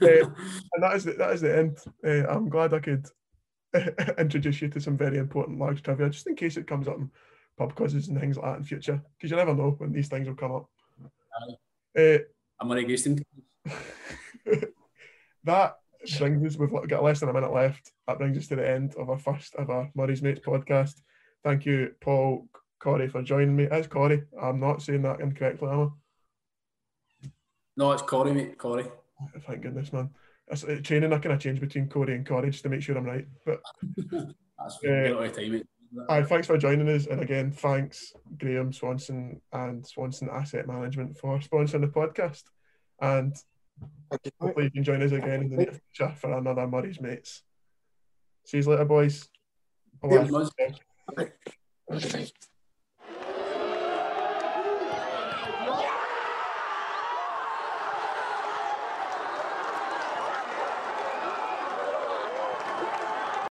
and 0.00 0.82
that 0.82 0.94
is 0.94 1.04
the, 1.04 1.14
that 1.14 1.32
is 1.32 1.40
the 1.40 1.58
end. 1.58 1.78
Uh, 2.06 2.28
I'm 2.28 2.48
glad 2.48 2.74
I 2.74 2.78
could 2.78 3.06
introduce 4.18 4.62
you 4.62 4.68
to 4.68 4.80
some 4.80 4.96
very 4.96 5.18
important 5.18 5.58
Largs 5.58 5.80
trivia, 5.80 6.08
just 6.08 6.28
in 6.28 6.36
case 6.36 6.56
it 6.56 6.68
comes 6.68 6.86
up 6.86 6.96
in 6.96 7.10
pub 7.58 7.74
quizzes 7.74 8.06
and 8.06 8.20
things 8.20 8.36
like 8.36 8.52
that 8.52 8.58
in 8.58 8.64
future, 8.64 9.02
because 9.18 9.32
you 9.32 9.36
never 9.36 9.54
know 9.54 9.74
when 9.78 9.92
these 9.92 10.08
things 10.08 10.28
will 10.28 10.36
come 10.36 10.52
up. 10.52 10.70
Uh, 11.98 12.18
I'm 12.60 12.68
Murray 12.68 12.84
Grayson. 12.84 13.20
that 15.44 15.76
brings 16.18 16.44
us, 16.44 16.58
we've 16.58 16.88
got 16.88 17.02
less 17.02 17.20
than 17.20 17.28
a 17.28 17.32
minute 17.32 17.52
left. 17.52 17.92
That 18.06 18.18
brings 18.18 18.38
us 18.38 18.46
to 18.48 18.56
the 18.56 18.68
end 18.68 18.94
of 18.96 19.10
our 19.10 19.18
first 19.18 19.54
ever 19.58 19.90
Murray's 19.94 20.22
Mates 20.22 20.40
podcast. 20.40 21.00
Thank 21.44 21.66
you, 21.66 21.94
Paul 22.00 22.48
Corey, 22.80 23.08
for 23.08 23.22
joining 23.22 23.56
me. 23.56 23.68
It's 23.70 23.86
Corey. 23.86 24.24
I'm 24.40 24.60
not 24.60 24.82
saying 24.82 25.02
that 25.02 25.20
incorrectly, 25.20 25.68
am 25.68 25.80
I? 27.24 27.28
No, 27.76 27.92
it's 27.92 28.02
Corey, 28.02 28.32
mate. 28.32 28.58
Corey. 28.58 28.86
Thank 29.46 29.62
goodness, 29.62 29.92
man. 29.92 30.10
It's, 30.48 30.64
uh, 30.64 30.78
training, 30.82 31.12
I 31.12 31.18
kind 31.18 31.34
of 31.34 31.40
change 31.40 31.60
between 31.60 31.88
Corey 31.88 32.14
and 32.14 32.26
Corey 32.26 32.50
just 32.50 32.62
to 32.62 32.68
make 32.68 32.82
sure 32.82 32.96
I'm 32.96 33.04
right. 33.04 33.26
But 33.44 33.60
that's 33.96 34.84
uh, 34.84 35.30
time, 35.34 35.52
mate. 35.52 35.66
Aye, 36.08 36.22
thanks 36.22 36.46
for 36.46 36.58
joining 36.58 36.88
us. 36.88 37.06
And 37.06 37.20
again, 37.20 37.50
thanks, 37.50 38.12
Graham 38.38 38.72
Swanson 38.72 39.40
and 39.52 39.86
Swanson 39.86 40.28
Asset 40.30 40.66
Management 40.66 41.18
for 41.18 41.38
sponsoring 41.38 41.80
the 41.82 41.88
podcast. 41.88 42.42
And 43.00 43.34
hopefully 44.40 44.64
you 44.64 44.70
can 44.70 44.84
join 44.84 45.02
us 45.02 45.12
again 45.12 45.42
in 45.42 45.50
the 45.50 45.56
near 45.56 45.72
future 45.72 46.14
for 46.16 46.32
another 46.32 46.66
Murray's 46.66 47.00
Mates. 47.00 47.42
See 48.44 48.58
you 48.58 48.64
later, 48.64 48.84
boys. 48.84 49.28
Okay. 50.04 51.42